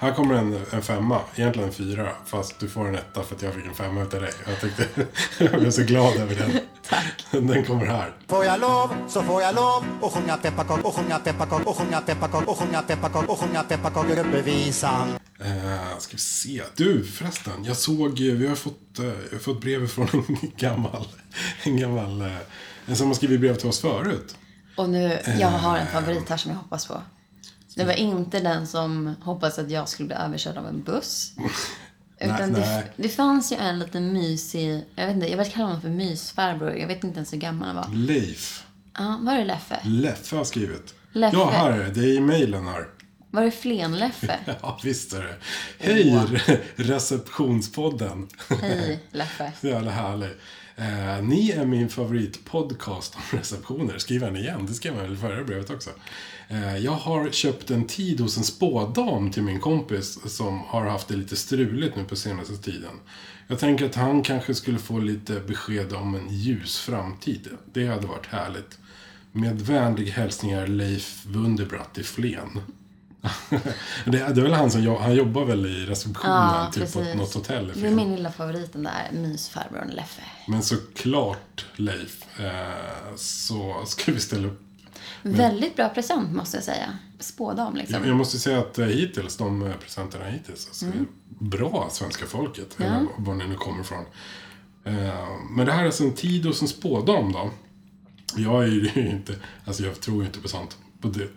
Här 0.00 0.14
kommer 0.14 0.34
en, 0.34 0.60
en 0.70 0.82
femma, 0.82 1.20
egentligen 1.34 1.68
en 1.68 1.74
fyra. 1.74 2.08
Fast 2.24 2.60
du 2.60 2.68
får 2.68 2.88
en 2.88 2.94
etta 2.94 3.22
för 3.22 3.34
att 3.34 3.42
jag 3.42 3.54
fick 3.54 3.66
en 3.66 3.74
femma 3.74 4.02
utav 4.02 4.20
dig. 4.20 4.32
Jag, 4.46 4.60
tyckte, 4.60 5.06
jag 5.44 5.60
blev 5.60 5.70
så 5.70 5.82
glad 5.82 6.16
över 6.16 6.34
den. 6.34 6.50
Tack. 6.88 7.26
Den 7.30 7.64
kommer 7.64 7.86
här. 7.86 8.12
Får 8.28 8.44
jag 8.44 8.60
lov 8.60 8.90
så 9.08 9.22
får 9.22 9.42
jag 9.42 9.54
lov 9.54 9.84
och 10.00 10.12
sjunga 10.12 10.36
pepparkakor 10.36 10.86
och 10.86 10.94
sjunga 10.94 11.18
pepparkakor 11.18 11.68
och 11.68 11.76
sjunga 11.76 12.00
pepparkakor 12.00 12.50
och 12.50 12.58
sjunga 12.58 12.82
pepparkakor 12.82 13.30
och 13.30 13.38
sjunga 13.38 13.62
pepparkakor 13.62 14.18
uppe 14.18 14.42
visan. 14.42 15.08
Uh, 15.40 15.98
ska 15.98 16.12
vi 16.12 16.18
se. 16.18 16.62
Du 16.76 17.04
förresten, 17.04 17.64
jag 17.64 17.76
såg, 17.76 18.20
eh, 18.20 18.34
vi 18.34 18.46
har 18.46 18.56
fått, 18.56 18.98
uh, 19.00 19.06
har 19.32 19.38
fått 19.38 19.60
brev 19.60 19.88
från 19.88 20.08
en 20.12 20.36
gammal, 20.56 21.06
en 21.62 21.76
gammal, 21.76 22.22
uh, 22.22 22.36
en 22.86 22.96
som 22.96 23.06
har 23.06 23.14
skrivit 23.14 23.40
brev 23.40 23.56
till 23.56 23.68
oss 23.68 23.80
förut. 23.80 24.36
Och 24.76 24.90
nu, 24.90 25.18
jag 25.40 25.48
har 25.48 25.78
en 25.78 25.86
favorit 25.86 26.28
här 26.28 26.36
som 26.36 26.50
jag 26.50 26.58
hoppas 26.58 26.86
på. 26.86 27.02
Det 27.78 27.84
var 27.84 27.92
inte 27.92 28.40
den 28.40 28.66
som 28.66 29.14
hoppades 29.22 29.58
att 29.58 29.70
jag 29.70 29.88
skulle 29.88 30.06
bli 30.06 30.16
överkörd 30.16 30.56
av 30.56 30.66
en 30.66 30.82
buss. 30.82 31.32
Utan 32.20 32.50
nej. 32.52 32.60
det, 32.96 33.02
det 33.02 33.08
fanns 33.08 33.52
ju 33.52 33.56
en 33.56 33.78
liten 33.78 34.12
mysig, 34.12 34.84
jag 34.94 35.06
vet 35.06 35.14
inte, 35.14 35.30
jag 35.30 35.36
vet 35.36 35.52
kalla 35.52 35.66
honom 35.66 35.80
för 35.80 35.88
mysfarbror. 35.88 36.76
Jag 36.76 36.86
vet 36.88 37.04
inte 37.04 37.16
ens 37.16 37.32
hur 37.32 37.38
gammal 37.38 37.68
han 37.68 37.76
var. 37.76 37.88
Leif 37.94 38.64
Ja, 38.98 39.18
var 39.22 39.34
det 39.38 39.44
Leffe? 39.44 39.80
Leffe 39.84 40.36
har 40.36 40.44
skrivit. 40.44 40.94
Leffe. 41.12 41.36
Ja, 41.36 41.50
här 41.50 41.70
är 41.70 41.78
det. 41.84 41.90
Det 41.90 42.00
är 42.00 42.16
i 42.16 42.20
mejlen 42.20 42.66
här. 42.66 42.86
Var 43.30 43.42
det 43.42 43.50
Flen-Leffe? 43.50 44.38
Ja, 44.62 44.80
visst 44.84 45.12
är 45.12 45.22
det. 45.22 45.34
Hej, 45.78 46.10
re- 46.12 46.58
receptionspodden. 46.76 48.28
Hej, 48.60 49.00
Leffe. 49.10 49.52
Så 49.60 49.66
jävla 49.66 49.90
härlig. 49.90 50.30
Eh, 50.78 51.22
ni 51.22 51.50
är 51.50 51.66
min 51.66 51.88
favoritpodcast 51.88 53.14
om 53.14 53.38
receptioner. 53.38 53.98
Skriver 53.98 54.26
han 54.26 54.36
igen? 54.36 54.66
Det 54.66 54.74
skrev 54.74 54.94
han 54.94 55.02
väl 55.02 55.12
i 55.12 55.16
förra 55.16 55.44
brevet 55.44 55.70
också. 55.70 55.90
Eh, 56.48 56.76
jag 56.76 56.92
har 56.92 57.30
köpt 57.30 57.70
en 57.70 57.84
tid 57.84 58.20
hos 58.20 58.36
en 58.36 58.44
spådam 58.44 59.30
till 59.30 59.42
min 59.42 59.60
kompis 59.60 60.18
som 60.24 60.60
har 60.60 60.84
haft 60.84 61.08
det 61.08 61.16
lite 61.16 61.36
struligt 61.36 61.96
nu 61.96 62.04
på 62.04 62.16
senaste 62.16 62.56
tiden. 62.56 62.90
Jag 63.46 63.58
tänker 63.58 63.86
att 63.86 63.94
han 63.94 64.22
kanske 64.22 64.54
skulle 64.54 64.78
få 64.78 64.98
lite 64.98 65.40
besked 65.40 65.92
om 65.92 66.14
en 66.14 66.28
ljus 66.28 66.78
framtid. 66.78 67.48
Det 67.72 67.86
hade 67.86 68.06
varit 68.06 68.26
härligt. 68.26 68.78
Med 69.32 69.60
vänlig 69.60 70.06
hälsningar 70.06 70.66
Leif 70.66 71.26
Wunderbratt 71.26 71.98
i 71.98 72.02
Flen. 72.02 72.60
det, 74.04 74.18
är- 74.20 74.34
det 74.34 74.40
är 74.40 74.42
väl 74.42 74.52
han 74.52 74.70
som 74.70 74.86
han 75.00 75.14
jobbar 75.14 75.44
väl 75.44 75.66
i 75.66 75.86
receptionen, 75.86 76.32
Ja, 76.36 76.70
typ 76.72 76.92
på 76.92 77.00
något 77.00 77.34
hotell 77.34 77.72
Det 77.74 77.86
är 77.86 77.90
min 77.90 78.16
lilla 78.16 78.32
favorit, 78.32 78.72
den 78.72 78.82
där 78.82 79.08
mysfarbrorn 79.12 79.88
Leffe. 79.88 80.22
Men 80.48 80.62
såklart, 80.62 81.66
Leif, 81.76 82.40
eh, 82.40 83.14
så 83.16 83.82
ska 83.86 84.12
vi 84.12 84.20
ställa 84.20 84.48
upp. 84.48 84.60
Väldigt 85.22 85.76
bra 85.76 85.88
present 85.88 86.32
måste 86.36 86.56
jag 86.56 86.64
säga. 86.64 86.98
Spådam 87.18 87.76
liksom. 87.76 87.94
Jag, 88.00 88.08
jag 88.08 88.16
måste 88.16 88.38
säga 88.38 88.58
att 88.58 88.78
eh, 88.78 88.86
hittills, 88.86 89.36
de 89.36 89.66
eh, 89.66 89.72
presenterna 89.76 90.24
hittills, 90.24 90.66
alltså, 90.68 90.86
bra 91.28 91.88
svenska 91.92 92.26
folket, 92.26 92.76
eller 92.80 93.06
var 93.18 93.34
ni 93.34 93.48
nu 93.48 93.54
kommer 93.54 93.80
ifrån. 93.80 94.04
Eh, 94.84 95.28
men 95.50 95.66
det 95.66 95.72
här 95.72 95.82
är 95.82 95.86
alltså 95.86 96.04
en 96.04 96.14
tid 96.14 96.46
hos 96.46 96.62
en 96.62 96.68
spådam 96.68 97.32
då. 97.32 97.50
Jag 98.36 98.62
är 98.64 98.68
ju 98.68 98.90
inte, 99.10 99.34
alltså 99.64 99.82
jag 99.82 100.00
tror 100.00 100.20
ju 100.20 100.26
inte 100.26 100.40
på 100.40 100.48
sånt. 100.48 100.76
På 101.00 101.08
det. 101.08 101.28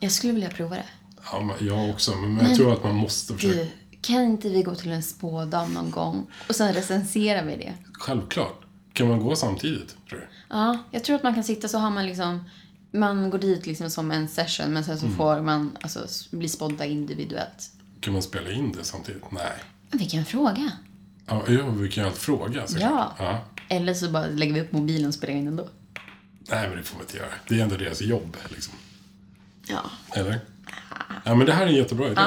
Jag 0.00 0.12
skulle 0.12 0.32
vilja 0.32 0.50
prova 0.50 0.76
det. 0.76 0.84
Ja, 1.32 1.40
men 1.40 1.66
jag 1.66 1.90
också, 1.90 2.16
men, 2.16 2.46
jag 2.46 2.56
tror 2.56 2.72
att 2.72 2.84
man 2.84 2.94
måste 2.94 3.34
försöka. 3.34 3.54
Du, 3.58 3.68
kan 4.00 4.22
inte 4.22 4.48
vi 4.48 4.62
gå 4.62 4.74
till 4.74 4.90
en 4.90 5.02
spådam 5.02 5.74
någon 5.74 5.90
gång 5.90 6.26
och 6.48 6.56
sen 6.56 6.74
recenserar 6.74 7.44
vi 7.44 7.56
det? 7.56 7.74
Självklart. 7.92 8.64
Kan 8.92 9.08
man 9.08 9.20
gå 9.20 9.36
samtidigt, 9.36 9.96
tror 10.08 10.18
du? 10.18 10.26
Ja, 10.48 10.78
jag 10.90 11.04
tror 11.04 11.16
att 11.16 11.22
man 11.22 11.34
kan 11.34 11.44
sitta 11.44 11.68
så 11.68 11.78
har 11.78 11.90
man 11.90 12.06
liksom 12.06 12.44
man 12.92 13.30
går 13.30 13.38
dit 13.38 13.66
liksom 13.66 13.90
som 13.90 14.10
en 14.10 14.28
session 14.28 14.72
men 14.72 14.84
sen 14.84 14.98
så 14.98 15.08
får 15.08 15.40
man 15.40 15.78
alltså, 15.80 16.06
bli 16.30 16.48
spådda 16.48 16.84
individuellt. 16.84 17.70
Kan 18.00 18.12
man 18.12 18.22
spela 18.22 18.50
in 18.50 18.72
det 18.72 18.84
samtidigt? 18.84 19.22
Nej. 19.30 19.52
Vilken 19.90 20.24
fråga. 20.24 20.72
Ja, 21.26 21.42
ja 21.48 21.70
vi 21.70 21.88
kan 21.88 22.04
ju 22.04 22.08
alltid 22.08 22.22
fråga. 22.22 22.64
Ja. 22.78 23.14
ja. 23.18 23.44
Eller 23.68 23.94
så 23.94 24.10
bara 24.10 24.26
lägger 24.26 24.54
vi 24.54 24.60
upp 24.60 24.72
mobilen 24.72 25.08
och 25.08 25.14
spelar 25.14 25.34
in 25.34 25.46
ändå. 25.48 25.68
Nej, 26.50 26.68
men 26.68 26.78
det 26.78 26.82
får 26.82 26.96
man 26.96 27.06
inte 27.06 27.16
göra. 27.16 27.28
Det 27.48 27.58
är 27.58 27.62
ändå 27.62 27.76
deras 27.76 28.00
jobb, 28.00 28.36
liksom. 28.48 28.74
Ja. 29.66 29.82
Eller? 30.12 30.40
Ja, 31.24 31.34
men 31.34 31.46
det 31.46 31.52
här 31.52 31.62
är 31.62 31.70
en 31.70 31.76
jättebra 31.76 32.06
idé. 32.06 32.20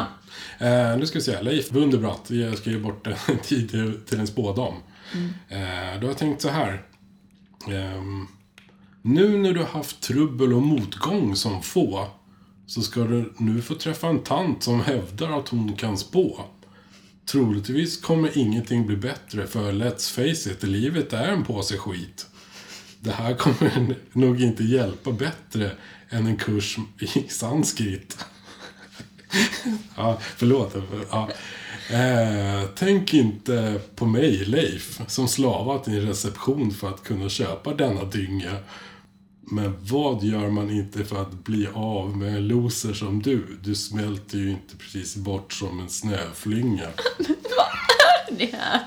Eh, 0.60 0.98
nu 0.98 1.06
ska 1.06 1.20
vi 1.20 1.24
se. 1.26 1.42
Leif 1.42 1.72
Wunderbratt. 1.72 2.30
Jag 2.30 2.58
ska 2.58 2.70
ge 2.70 2.78
bort 2.78 3.08
en 3.08 3.38
tid 3.44 3.70
till, 3.70 4.00
till 4.06 4.20
en 4.20 4.28
spådam. 4.28 4.74
Eh, 5.50 6.00
då 6.00 6.02
har 6.02 6.08
jag 6.08 6.18
tänkt 6.18 6.42
så 6.42 6.50
här. 6.50 6.82
Ehm, 7.68 8.28
nu 9.02 9.38
när 9.38 9.54
du 9.54 9.60
har 9.60 9.68
haft 9.68 10.02
trubbel 10.02 10.54
och 10.54 10.62
motgång 10.62 11.36
som 11.36 11.64
få 11.64 12.08
så 12.68 12.82
ska 12.82 13.04
du 13.04 13.34
nu 13.38 13.62
få 13.62 13.76
träffa 13.76 14.08
en 14.08 14.20
tant 14.20 14.64
som 14.64 14.82
hävdar 14.82 15.40
att 15.40 15.50
hon 15.50 15.74
kan 15.74 15.98
spå. 15.98 16.42
Troligtvis 17.26 18.02
kommer 18.02 18.38
ingenting 18.38 18.88
bli 18.88 18.98
bättre 18.98 19.48
för 19.48 19.72
let's 19.72 20.14
face 20.14 20.52
it, 20.52 20.64
livet 20.64 21.14
är 21.14 21.28
en 21.28 21.44
påse 21.44 21.78
skit. 21.78 22.26
Det 23.00 23.12
här 23.12 23.34
kommer 23.34 23.96
nog 24.12 24.42
inte 24.42 24.64
hjälpa 24.64 25.12
bättre 25.12 25.72
än 26.10 26.28
en 26.28 26.38
kurs 26.38 26.78
i 27.00 27.30
sanskrit. 27.30 28.26
ja, 29.96 30.18
förlåt. 30.38 30.76
Ja. 31.12 31.30
Eh, 31.90 32.70
tänk 32.76 33.14
inte 33.14 33.82
på 33.96 34.06
mig, 34.06 34.46
Leif, 34.46 35.02
som 35.08 35.28
slavat 35.28 35.88
i 35.88 35.92
en 35.92 36.08
reception 36.08 36.72
för 36.72 36.90
att 36.90 37.04
kunna 37.04 37.30
köpa 37.30 37.74
denna 37.74 38.04
dynga. 38.04 38.58
Men 39.52 39.76
vad 39.82 40.24
gör 40.24 40.50
man 40.50 40.70
inte 40.70 41.06
för 41.06 41.22
att 41.22 41.32
bli 41.44 41.68
av 41.74 42.18
med 42.18 42.36
en 42.36 42.48
loser 42.48 42.94
som 42.94 43.22
du? 43.22 43.58
Du 43.64 43.76
smälter 43.76 44.38
ju 44.38 44.50
inte 44.50 44.78
precis 44.78 45.16
bort 45.16 45.54
som 45.54 45.80
en 45.80 45.90
snöflinga. 45.90 46.88
vad 47.18 48.38
är 48.38 48.38
det 48.38 48.58
här. 48.58 48.82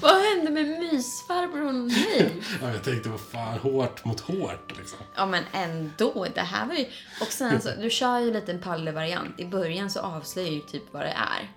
Vad 0.00 0.14
hände 0.22 0.50
med 0.50 0.68
mysfarbrorn 0.68 1.88
Leif? 1.88 2.58
Ja, 2.62 2.68
jag 2.72 2.84
tänkte, 2.84 3.08
vad 3.08 3.20
fan, 3.20 3.58
hårt 3.58 4.04
mot 4.04 4.20
hårt 4.20 4.72
liksom. 4.78 4.98
Ja 5.14 5.26
men 5.26 5.44
ändå, 5.52 6.26
det 6.34 6.40
här 6.40 6.66
var 6.66 6.74
ju... 6.74 6.84
Och 7.20 7.26
sen 7.26 7.60
så, 7.60 7.68
du 7.80 7.90
kör 7.90 8.18
ju 8.18 8.32
lite 8.32 8.52
en 8.52 8.60
pallig-variant. 8.60 9.40
I 9.40 9.44
början 9.44 9.90
så 9.90 10.00
avslöjar 10.00 10.50
ju 10.50 10.60
typ 10.60 10.82
vad 10.90 11.02
det 11.02 11.08
är. 11.16 11.50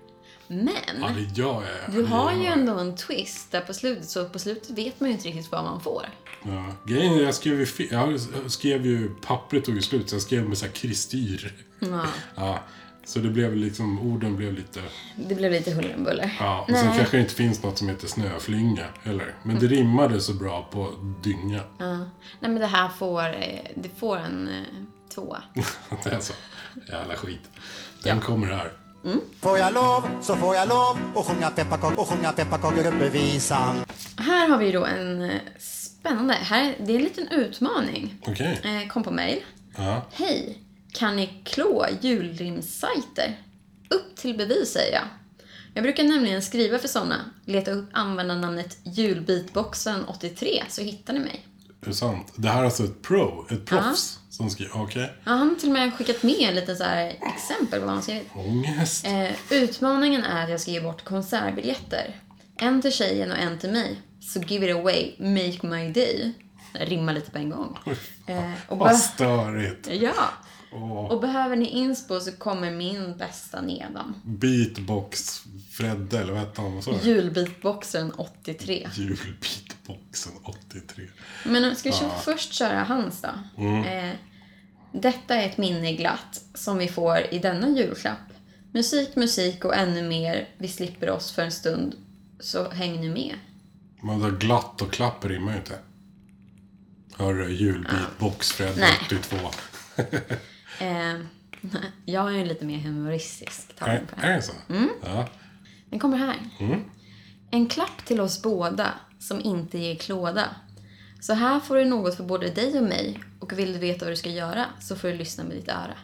Men, 0.47 0.69
Ja, 1.01 1.09
det 1.15 1.41
gör 1.41 1.63
jag. 1.85 1.95
du 1.95 2.03
har 2.03 2.33
ju 2.33 2.45
ändå 2.45 2.73
en 2.73 2.95
twist 2.95 3.51
där 3.51 3.61
på 3.61 3.73
slutet. 3.73 4.09
Så 4.09 4.29
på 4.29 4.39
slutet 4.39 4.69
vet 4.69 4.99
man 4.99 5.09
ju 5.09 5.15
inte 5.15 5.27
riktigt 5.27 5.51
vad 5.51 5.63
man 5.63 5.81
får. 5.81 6.05
Ja. 6.43 6.65
Grejen 6.85 7.13
är, 7.13 7.23
jag 7.23 7.35
skrev 7.35 7.59
ju, 7.59 7.87
jag 7.91 8.19
skrev 8.51 8.85
ju, 8.85 9.15
pappret 9.15 9.65
tog 9.65 9.75
ju 9.75 9.81
slut 9.81 10.09
så 10.09 10.15
jag 10.15 10.21
skrev 10.21 10.49
med 10.49 10.57
så 10.57 10.65
här 10.65 10.71
kristyr. 10.71 11.53
Ja, 11.79 12.05
Ja, 12.35 12.59
så 13.09 13.19
det 13.19 13.29
blev 13.29 13.55
liksom, 13.55 13.99
orden 13.99 14.35
blev 14.35 14.53
lite, 14.53 14.79
det 15.15 15.35
blev 15.35 15.51
lite 15.51 15.71
huller 15.71 15.95
om 15.97 16.03
buller. 16.03 16.35
ja. 16.39 16.61
Och 16.61 16.75
sen 16.77 16.87
Nej. 16.87 16.97
kanske 16.97 17.17
det 17.17 17.21
inte 17.21 17.33
finns 17.33 17.63
något 17.63 17.77
som 17.77 17.89
heter 17.89 18.07
snöflynga, 18.07 18.85
eller? 19.03 19.35
Men 19.43 19.59
det 19.59 19.67
rimmade 19.67 20.21
så 20.21 20.33
bra 20.33 20.67
på 20.71 20.93
dynga. 21.23 21.61
Ja. 21.77 21.97
Nej 21.97 22.51
men 22.51 22.55
det 22.55 22.65
här 22.67 22.89
får, 22.89 23.25
eh, 23.27 23.59
det 23.75 23.89
får 23.99 24.17
en 24.17 24.47
eh, 24.47 24.63
tvåa. 25.15 25.43
Det 26.03 26.09
är 26.09 26.19
så. 26.19 26.33
Jävla 26.89 27.15
skit. 27.15 27.49
Den 28.03 28.19
kommer 28.19 28.47
här. 28.47 28.71
Får 29.39 29.57
jag 29.57 29.73
lov 29.73 30.03
så 30.21 30.35
får 30.35 30.55
jag 30.55 30.69
lov 30.69 30.97
och 31.15 31.25
sjunga 31.25 31.49
pepparkakor 31.49 31.99
och 31.99 32.07
sjunga 32.07 32.31
pepparkakor 32.31 32.87
uppe 32.87 33.05
i 33.05 33.09
visan. 33.09 33.75
Här 34.17 34.49
har 34.49 34.57
vi 34.57 34.71
då 34.71 34.85
en 34.85 35.21
eh, 35.21 35.31
spännande, 35.59 36.33
här, 36.33 36.75
det 36.79 36.91
är 36.91 36.95
en 36.97 37.03
liten 37.03 37.27
utmaning. 37.27 38.15
Okej. 38.27 38.61
Eh, 38.63 38.87
kom 38.87 39.03
på 39.03 39.11
mail. 39.11 39.39
Ja. 39.77 40.05
Hej! 40.11 40.57
Kan 40.93 41.15
ni 41.15 41.41
klå 41.45 41.85
julrimssajter? 42.01 43.41
Upp 43.89 44.15
till 44.15 44.37
bevis 44.37 44.71
säger 44.73 44.93
jag. 44.93 45.03
Jag 45.73 45.83
brukar 45.83 46.03
nämligen 46.03 46.41
skriva 46.41 46.79
för 46.79 46.87
såna. 46.87 47.15
Leta 47.45 47.71
upp 47.71 47.89
användarnamnet 47.93 48.77
julbeatboxen83 48.83 50.59
så 50.69 50.81
hittar 50.81 51.13
ni 51.13 51.19
mig. 51.19 51.45
Det 51.81 51.89
är 51.89 51.93
sant. 51.93 52.33
Det 52.35 52.49
här 52.49 52.61
är 52.61 52.65
alltså 52.65 52.83
ett 52.83 53.01
pro, 53.01 53.47
ett 53.51 53.65
proffs 53.65 54.19
som 54.29 54.49
skriver, 54.49 54.71
okej. 54.81 55.13
Ja, 55.23 55.31
han 55.31 55.49
har 55.49 55.55
till 55.55 55.69
och 55.69 55.73
med 55.73 55.93
skickat 55.93 56.23
med 56.23 56.55
lite 56.55 56.75
så 56.75 56.83
exempel 56.83 57.79
på 57.79 57.85
vad 57.85 57.93
han 57.93 58.03
skrivit. 58.03 58.27
Ångest. 58.35 59.05
Eh, 59.05 59.31
utmaningen 59.51 60.23
är 60.23 60.43
att 60.43 60.49
jag 60.49 60.61
ska 60.61 60.71
ge 60.71 60.81
bort 60.81 61.03
konsertbiljetter. 61.03 62.15
En 62.57 62.81
till 62.81 62.91
tjejen 62.91 63.31
och 63.31 63.37
en 63.37 63.59
till 63.59 63.71
mig. 63.71 64.01
Så 64.21 64.39
give 64.39 64.69
it 64.69 64.75
away, 64.75 65.15
make 65.19 65.67
my 65.67 65.91
day. 65.91 66.33
Rimmar 66.73 67.13
lite 67.13 67.31
på 67.31 67.37
en 67.37 67.49
gång. 67.49 67.77
Eh, 68.27 68.51
och 68.67 68.77
bara, 68.77 68.89
Vad 68.89 68.99
störigt. 68.99 69.87
ja. 70.01 70.13
Åh. 70.71 71.11
Och 71.11 71.21
behöver 71.21 71.55
ni 71.55 71.65
inspo 71.65 72.19
så 72.19 72.31
kommer 72.31 72.71
min 72.71 73.17
bästa 73.17 73.61
nedan. 73.61 74.15
Beatbox 74.23 75.43
Fredde, 75.71 76.19
eller 76.19 76.31
vad 76.33 76.41
hette 76.41 76.61
han? 76.61 76.81
Julbeatboxen 77.03 78.11
83. 78.11 78.89
Julbeatboxen 78.93 80.33
83. 80.43 81.05
Men 81.45 81.75
ska 81.75 81.89
vi 81.89 81.95
köra, 81.95 82.09
först 82.09 82.53
köra 82.53 82.83
hans 82.83 83.21
då. 83.21 83.63
Eh, 83.63 84.13
detta 84.91 85.35
är 85.35 85.45
ett 85.45 85.57
minne 85.57 85.93
glatt 85.93 86.43
som 86.53 86.77
vi 86.77 86.87
får 86.87 87.17
i 87.31 87.39
denna 87.39 87.69
julklapp. 87.69 88.17
Musik, 88.73 89.15
musik 89.15 89.65
och 89.65 89.75
ännu 89.75 90.07
mer. 90.07 90.49
Vi 90.57 90.67
slipper 90.67 91.09
oss 91.09 91.31
för 91.31 91.41
en 91.41 91.51
stund. 91.51 91.95
Så 92.39 92.69
häng 92.69 93.01
nu 93.01 93.13
med. 93.13 93.35
Men 94.01 94.19
det 94.19 94.31
glatt 94.31 94.81
och 94.81 94.91
klapp 94.91 95.25
rimmar 95.25 95.51
ju 95.51 95.57
inte. 95.57 95.79
Hörru, 97.17 97.51
julbeatbox 97.51 98.59
Nej. 98.59 98.93
82. 99.05 99.37
Eh, 100.79 101.19
jag 102.05 102.33
är 102.33 102.37
ju 102.37 102.45
lite 102.45 102.65
mer 102.65 102.77
humoristisk 102.77 103.69
Är, 103.69 103.85
tagning 103.85 104.07
på 104.07 104.25
är 104.25 104.35
det 104.35 104.41
så? 104.41 104.53
Ja. 105.03 105.27
Den 105.89 105.99
kommer 105.99 106.17
här. 106.17 106.35
En 107.51 107.67
klapp 107.67 108.05
till 108.05 108.21
oss 108.21 108.41
båda 108.41 108.93
som 109.19 109.41
inte 109.41 109.77
ger 109.77 109.95
klåda. 109.95 110.45
Så 111.19 111.33
här 111.33 111.59
får 111.59 111.75
du 111.75 111.85
något 111.85 112.15
för 112.15 112.23
både 112.23 112.49
dig 112.49 112.77
och 112.77 112.83
mig. 112.83 113.19
Och 113.39 113.59
vill 113.59 113.73
du 113.73 113.79
veta 113.79 114.05
vad 114.05 114.11
du 114.11 114.17
ska 114.17 114.29
göra 114.29 114.65
så 114.79 114.95
får 114.95 115.07
du 115.07 115.13
lyssna 115.13 115.43
med 115.43 115.57
ditt 115.57 115.67
öra. 115.67 115.97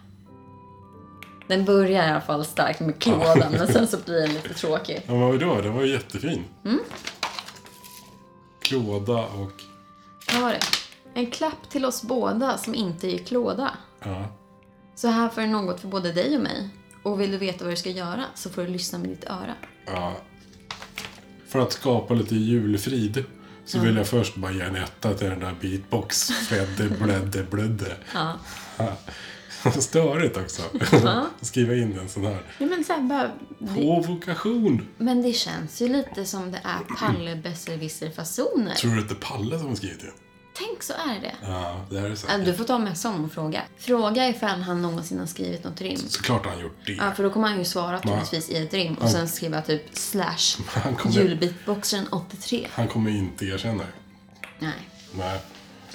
Den 1.48 1.66
börjar 1.66 2.08
i 2.08 2.10
alla 2.10 2.22
fall 2.22 2.46
starkt 2.46 2.80
med 2.80 3.00
klådan 3.00 3.52
men 3.52 3.68
sen 3.68 3.88
så 3.88 3.98
blir 4.06 4.22
den 4.22 4.34
lite 4.34 4.54
tråkig. 4.54 5.02
Ja, 5.08 5.14
men 5.14 5.22
vadå? 5.22 5.62
Den 5.62 5.74
var 5.74 5.84
ju 5.84 5.92
jättefin. 5.92 6.44
Mm. 6.66 6.80
Klåda 8.62 9.26
och... 9.26 9.52
Vad 10.34 10.42
var 10.42 10.52
det? 10.52 10.60
En 11.14 11.32
klapp 11.32 11.70
till 11.70 11.86
oss 11.86 12.04
båda 12.04 12.58
som 12.58 12.76
inte 12.76 13.08
ger 13.08 13.18
klåda. 13.18 13.72
Ja. 14.04 14.26
Så 14.96 15.08
här 15.08 15.30
får 15.30 15.42
du 15.42 15.48
något 15.48 15.82
för 15.82 15.88
både 15.88 16.12
dig 16.12 16.36
och 16.36 16.42
mig. 16.44 16.70
Och 17.04 17.22
vill 17.22 17.32
du 17.32 17.38
veta 17.38 17.64
vad 17.64 17.74
du 17.74 17.78
ska 17.78 17.90
göra 17.90 18.26
så 18.36 18.50
får 18.50 18.62
du 18.62 18.68
lyssna 18.68 19.00
med 19.00 19.10
ditt 19.10 19.24
öra. 19.24 19.56
ja. 19.86 20.18
För 21.48 21.60
att 21.60 21.72
skapa 21.72 22.14
lite 22.14 22.36
julfrid 22.36 23.24
så 23.66 23.80
vill 23.80 23.96
jag 23.96 24.08
först 24.08 24.36
bara 24.36 24.52
ge 24.52 24.62
en 24.62 24.76
etta 24.76 25.14
till 25.14 25.30
den 25.30 25.40
där 25.40 25.56
beatbox 25.62 26.32
Fredde 26.32 26.90
Bledde 26.90 27.44
Blödde. 27.44 27.98
Ja. 28.14 28.38
Störigt 29.80 30.38
också. 30.38 30.62
Skriva 31.42 31.74
in 31.76 32.00
en 32.00 32.10
sån 32.10 32.26
här. 32.26 32.42
Ja, 32.58 32.66
men, 32.66 32.84
så 32.84 32.94
här, 32.94 33.02
bara, 33.02 33.32
det, 33.60 33.74
Provokation. 33.74 34.88
men 34.98 35.22
det 35.22 35.34
känns 35.34 35.82
ju 35.82 35.88
lite 35.88 36.26
som 36.26 36.52
det 36.52 36.62
är 36.64 36.96
Palle 37.00 37.36
besserwisser-fasoner. 37.36 38.76
Tror 38.76 38.96
du 38.96 39.02
att 39.02 39.10
det 39.10 39.16
är 39.16 39.20
Palle 39.38 39.60
som 39.60 39.68
har 39.68 39.76
skrivit 39.76 40.00
det? 40.00 40.12
Tänk 40.58 40.84
så 40.84 40.94
är 40.94 41.20
det. 41.22 41.36
Ja, 41.42 41.86
det 41.90 41.98
är 42.00 42.10
det 42.10 42.16
så. 42.16 42.28
Äh, 42.28 42.38
Du 42.40 42.54
får 42.54 42.64
ta 42.64 42.78
med 42.80 42.98
honom 43.04 43.26
och 43.26 43.32
fråga. 43.32 43.62
Fråga 43.78 44.28
ifall 44.30 44.62
han 44.62 44.82
någonsin 44.82 45.20
har 45.20 45.26
skrivit 45.26 45.64
något 45.64 45.82
rim. 45.82 45.98
Såklart 45.98 46.46
har 46.46 46.52
han 46.52 46.62
gjort 46.62 46.78
det. 46.86 46.92
Ja, 46.94 47.12
för 47.12 47.24
då 47.24 47.30
kommer 47.30 47.48
han 47.48 47.58
ju 47.58 47.66
svara 47.66 48.00
troligtvis 48.00 48.50
i 48.50 48.58
ett 48.58 48.74
rim 48.74 48.96
och 48.96 49.10
sen 49.10 49.28
skriva 49.28 49.62
typ 49.62 49.82
slash 49.98 50.58
Han 50.68 50.96
kommer- 50.96 51.16
julbeatboxaren 51.16 52.08
83. 52.08 52.68
Han 52.72 52.88
kommer 52.88 53.12
inte 53.12 53.46
erkänna 53.46 53.84
det. 53.84 53.90
Nej. 54.60 54.74
Nej. 55.18 55.40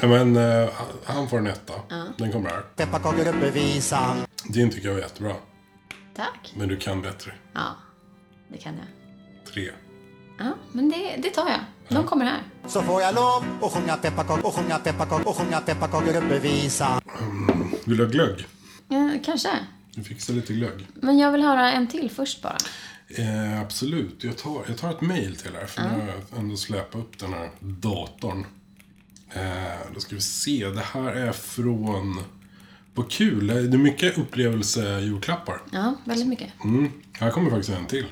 Ja, 0.00 0.06
Men 0.08 0.36
eh, 0.36 0.68
han 1.04 1.28
får 1.28 1.38
en 1.38 1.46
etta. 1.46 1.74
Den 2.16 2.32
kommer 2.32 2.50
här. 2.50 2.60
Pepparkakor 2.76 3.28
uppe 3.28 3.50
visan. 3.50 4.16
Din 4.44 4.70
tycker 4.70 4.86
jag 4.88 4.94
var 4.94 5.00
jättebra. 5.00 5.34
Tack. 6.16 6.52
Men 6.56 6.68
du 6.68 6.76
kan 6.76 7.02
bättre. 7.02 7.32
Ja, 7.54 7.66
det 8.48 8.58
kan 8.58 8.74
jag. 8.74 9.52
Tre. 9.52 9.70
Ja, 10.40 10.54
men 10.72 10.88
det, 10.88 11.16
det 11.22 11.30
tar 11.30 11.48
jag. 11.48 11.60
De 11.88 12.06
kommer 12.06 12.24
här. 12.24 12.42
Så 12.66 12.82
får 12.82 13.02
jag 13.02 13.14
lov 13.14 13.44
att 13.62 13.72
sjunga 13.72 13.96
pepparkakor 13.96 14.46
och 14.46 14.54
sjunga 14.54 14.78
pepparkakor 14.78 15.28
och 15.28 15.36
sjunga 15.36 15.60
pepparkakor 15.60 16.16
uppe 16.16 16.38
visan. 16.38 17.00
Vill 17.84 17.96
du 17.96 18.04
ha 18.04 18.10
glögg? 18.10 18.46
Ja, 18.88 19.10
kanske. 19.24 19.48
Du 19.94 20.04
fixar 20.04 20.34
lite 20.34 20.52
glögg. 20.52 20.86
Men 20.94 21.18
jag 21.18 21.32
vill 21.32 21.42
höra 21.42 21.72
en 21.72 21.86
till 21.88 22.10
först 22.10 22.42
bara. 22.42 22.56
Eh, 23.08 23.60
absolut. 23.60 24.24
Jag 24.24 24.36
tar, 24.38 24.64
jag 24.66 24.76
tar 24.78 24.90
ett 24.90 25.00
mail 25.00 25.36
till 25.36 25.50
här. 25.54 25.66
För 25.66 25.82
nu 25.82 25.88
har 25.88 26.08
jag 26.08 26.38
ändå 26.38 26.56
släpat 26.56 26.94
upp 27.00 27.18
den 27.18 27.32
här 27.32 27.50
datorn. 27.60 28.46
Eh, 29.32 29.42
då 29.94 30.00
ska 30.00 30.14
vi 30.14 30.20
se. 30.20 30.68
Det 30.68 30.84
här 30.92 31.12
är 31.12 31.32
från... 31.32 32.20
Vad 32.94 33.10
kul. 33.10 33.46
Det 33.46 33.54
är 33.54 33.78
mycket 33.78 34.18
upplevelse-julklappar. 34.18 35.62
Ja, 35.72 35.94
väldigt 36.04 36.28
mycket. 36.28 36.64
Mm. 36.64 36.92
Här 37.12 37.30
kommer 37.30 37.50
faktiskt 37.50 37.78
en 37.78 37.86
till. 37.86 38.06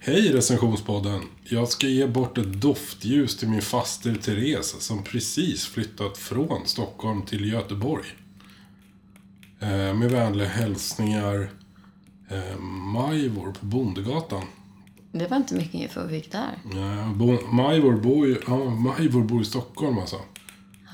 Hej 0.00 0.32
recensionspodden. 0.32 1.22
Jag 1.44 1.68
ska 1.68 1.86
ge 1.86 2.06
bort 2.06 2.38
ett 2.38 2.60
doftljus 2.60 3.36
till 3.36 3.48
min 3.48 3.62
faster 3.62 4.14
Therese 4.14 4.76
som 4.80 5.02
precis 5.02 5.66
flyttat 5.66 6.18
från 6.18 6.66
Stockholm 6.66 7.22
till 7.22 7.52
Göteborg. 7.52 8.04
Eh, 9.60 9.68
med 9.94 10.10
vänliga 10.10 10.48
hälsningar 10.48 11.50
eh, 12.28 12.58
Majvor 12.60 13.52
på 13.52 13.66
Bondegatan. 13.66 14.44
Det 15.12 15.26
var 15.26 15.36
inte 15.36 15.54
mycket 15.54 15.74
info 15.74 16.00
vi 16.06 16.20
fick 16.20 16.32
där. 16.32 16.58
Ja, 16.74 17.12
bo, 17.14 17.46
Majvor, 17.50 17.92
bor 17.92 18.26
ju, 18.26 18.36
ja, 18.46 18.64
Majvor 18.64 19.22
bor 19.22 19.42
i 19.42 19.44
Stockholm 19.44 19.98
alltså. 19.98 20.16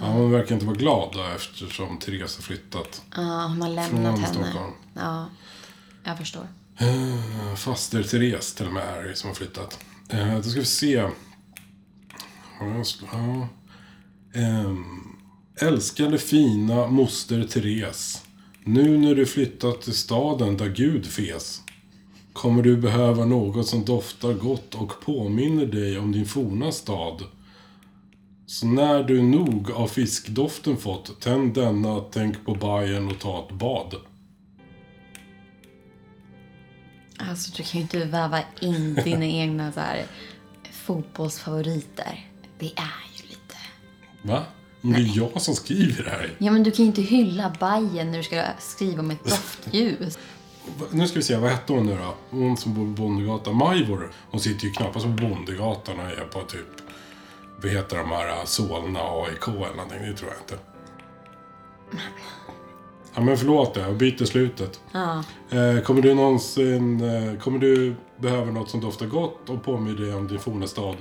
Ja, 0.01 0.07
hon 0.07 0.31
verkar 0.31 0.55
inte 0.55 0.67
vara 0.67 0.77
glad 0.77 1.11
då, 1.13 1.23
eftersom 1.37 1.99
Therese 1.99 2.37
har 2.37 2.43
flyttat. 2.43 3.03
Ja, 3.17 3.47
hon 3.49 3.63
har 3.63 3.69
lämnat 3.69 3.91
Från 3.91 4.05
henne. 4.05 4.27
Stockholm. 4.27 4.73
Ja, 4.95 5.27
jag 6.05 6.19
förstår. 6.19 6.47
Eh, 6.79 7.55
Faster 7.57 8.03
Therese 8.03 8.55
till 8.55 8.67
och 8.67 8.73
med 8.73 8.83
är 8.83 9.03
det 9.03 9.17
som 9.17 9.29
har 9.29 9.35
flyttat. 9.35 9.79
Eh, 10.09 10.37
då 10.37 10.43
ska 10.43 10.61
vi 10.61 10.67
se. 10.67 11.09
Ja, 13.13 13.49
ehm, 14.35 14.85
älskade 15.61 16.19
fina 16.19 16.87
moster 16.87 17.45
Therese. 17.45 18.23
Nu 18.65 18.99
när 18.99 19.15
du 19.15 19.27
flyttat 19.27 19.83
till 19.83 19.95
staden 19.95 20.57
där 20.57 20.69
Gud 20.69 21.07
fes. 21.07 21.61
Kommer 22.33 22.63
du 22.63 22.77
behöva 22.77 23.25
något 23.25 23.67
som 23.67 23.85
doftar 23.85 24.33
gott 24.33 24.75
och 24.75 25.01
påminner 25.01 25.67
dig 25.67 25.99
om 25.99 26.13
din 26.13 26.27
forna 26.27 26.73
stad. 26.73 27.23
Så 28.47 28.67
när 28.67 29.03
du 29.05 29.23
nog 29.23 29.71
av 29.71 29.89
fiskdoften 29.89 30.77
fått, 30.77 31.21
tänd 31.21 31.55
denna, 31.55 32.01
tänk 32.01 32.45
på 32.45 32.55
Bayern 32.55 33.09
och 33.09 33.19
ta 33.19 33.47
ett 33.49 33.55
bad. 33.59 33.95
Alltså, 37.19 37.51
du 37.57 37.63
kan 37.63 37.73
ju 37.73 37.81
inte 37.81 38.05
väva 38.05 38.41
in 38.61 38.95
dina 38.95 39.25
egna 39.43 39.73
så 39.73 39.81
här, 39.81 40.07
fotbollsfavoriter. 40.73 42.27
Det 42.59 42.73
är 42.77 43.05
ju 43.17 43.29
lite... 43.29 43.57
Va? 44.23 44.45
Men 44.81 44.93
det 44.93 45.01
är 45.01 45.17
jag 45.17 45.43
som 45.43 45.55
skriver 45.55 46.05
det 46.05 46.11
här. 46.11 46.31
Ja, 46.39 46.53
men 46.53 46.63
du 46.63 46.71
kan 46.71 46.85
ju 46.85 46.87
inte 46.87 47.03
hylla 47.03 47.57
Bajen 47.61 48.11
när 48.11 48.19
du 48.19 48.25
ska 48.25 48.45
skriva 48.59 49.01
om 49.01 49.11
ett 49.11 49.25
doftljus. 49.29 50.19
Nu 50.91 51.09
ska 51.09 51.19
vi 51.19 51.23
se, 51.23 51.37
vad 51.37 51.51
hette 51.51 51.73
hon 51.73 51.87
nu 51.87 51.97
då? 51.97 52.15
Hon 52.31 52.57
som 52.57 52.75
bor 52.75 52.85
på 52.85 53.03
Bondegatan. 53.03 53.57
Majvor. 53.57 54.13
Hon 54.31 54.41
sitter 54.41 54.67
ju 54.67 54.73
knappast 54.73 55.05
på 55.05 55.11
Bondegatan 55.11 56.01
och 56.01 56.07
är 56.07 56.25
på 56.33 56.41
typ... 56.41 56.67
Vad 57.63 57.73
heter 57.73 57.97
de 57.97 58.11
här? 58.11 58.45
Solna 58.45 59.01
AIK 59.01 59.49
eller 59.49 59.77
någonting. 59.77 60.03
Det 60.03 60.17
tror 60.17 60.31
jag 60.31 60.41
inte. 60.41 60.59
Ja 63.15 63.21
men 63.21 63.37
förlåt 63.37 63.77
jag 63.77 63.97
byter 63.97 64.25
slutet. 64.25 64.81
Ja. 64.93 65.25
Eh, 65.51 65.81
kommer 65.81 66.03
du 66.03 66.15
någonsin... 66.15 67.01
Eh, 67.01 67.39
kommer 67.39 67.59
du 67.59 67.95
behöva 68.19 68.51
något 68.51 68.71
som 68.71 68.81
doftar 68.81 69.07
gott 69.07 69.49
och 69.49 69.65
påminner 69.65 70.01
dig 70.01 70.15
om 70.15 70.29
din 70.29 70.39
forna 70.39 70.67
stad? 70.67 70.97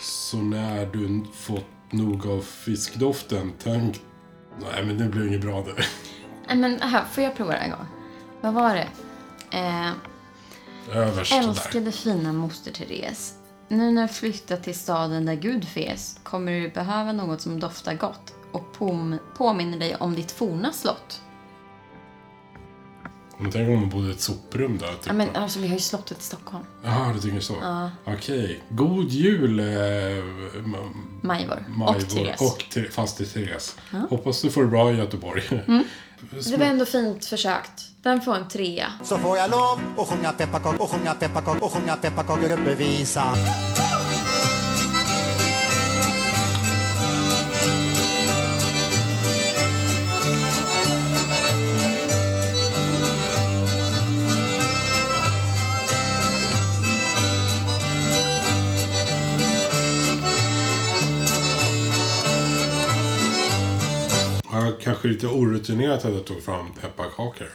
Så 0.00 0.36
när 0.36 0.86
du 0.86 1.24
fått 1.34 1.64
nog 1.90 2.26
av 2.26 2.40
fiskdoften, 2.40 3.52
tänk... 3.62 4.00
Nej 4.60 4.84
men 4.84 4.98
det 4.98 5.04
blir 5.04 5.26
inget 5.26 5.40
bra 5.40 5.62
det. 5.62 5.74
Nej, 6.48 6.56
men 6.56 6.80
här, 6.80 7.04
får 7.04 7.24
jag 7.24 7.36
prova 7.36 7.52
det 7.52 7.58
en 7.58 7.70
gång? 7.70 7.86
Vad 8.40 8.54
var 8.54 8.74
det? 8.74 8.88
Eh, 9.58 9.90
Överst 10.96 11.32
där. 11.32 11.48
älskade 11.48 11.92
fina 11.92 12.32
moster 12.32 12.72
Therese. 12.72 13.34
Nu 13.68 13.90
när 13.90 14.02
du 14.02 14.08
flyttat 14.08 14.62
till 14.62 14.74
staden 14.78 15.26
där 15.26 15.34
Gud 15.34 15.68
fes 15.68 16.20
kommer 16.22 16.52
du 16.52 16.68
behöva 16.68 17.12
något 17.12 17.40
som 17.40 17.60
doftar 17.60 17.94
gott 17.94 18.35
och 18.56 18.76
pom- 18.78 19.18
påminner 19.36 19.78
dig 19.78 19.96
om 19.96 20.14
ditt 20.14 20.32
forna 20.32 20.72
slott. 20.72 21.20
Men 23.38 23.50
tänk 23.52 23.68
om 23.68 23.74
hon 23.80 23.88
bodde 23.90 24.08
i 24.08 24.10
ett 24.10 24.20
soprum 24.20 24.78
där. 24.78 24.92
Typ. 24.92 25.06
Ja, 25.06 25.12
men 25.12 25.28
alltså, 25.36 25.58
vi 25.60 25.66
har 25.68 25.74
ju 25.74 25.80
slottet 25.80 26.18
i 26.18 26.22
Stockholm. 26.22 26.64
Jaha, 26.84 27.12
du 27.12 27.20
tycker 27.20 27.40
så? 27.40 27.54
Okej. 28.04 28.62
God 28.68 29.08
jul, 29.08 29.58
eh, 29.60 29.64
Majvor. 31.22 31.64
Majvor. 31.68 31.96
Och 32.04 32.08
Therese. 32.08 32.40
Och 32.40 32.64
Ther- 32.72 32.90
faster 32.90 33.24
Therese. 33.24 33.76
Hoppas 34.10 34.42
du 34.42 34.50
får 34.50 34.62
det 34.62 34.68
bra 34.68 34.92
i 34.92 34.96
Göteborg. 34.96 35.42
Mm. 35.68 35.84
Det 36.50 36.56
var 36.56 36.66
ändå 36.66 36.84
fint 36.86 37.24
försökt. 37.24 37.82
Den 38.02 38.20
får 38.20 38.36
en 38.36 38.48
trea. 38.48 38.92
Så 39.04 39.18
får 39.18 39.36
jag 39.38 39.50
lov 39.50 39.80
att 39.98 40.08
sjunga 40.08 40.32
pepparkakor 40.32 40.82
och 40.82 40.90
sjunga 40.90 41.14
pepparkakor 41.14 41.62
och 41.64 41.72
sjunga 41.72 41.96
pepparkakor 41.96 42.52
uppe 42.52 42.74
visan. 42.74 43.36
Kanske 64.86 65.08
lite 65.08 65.26
orutinerat 65.26 66.04
att 66.04 66.12
jag 66.14 66.24
tog 66.24 66.42
fram 66.42 66.74
pepparkakor. 66.74 67.48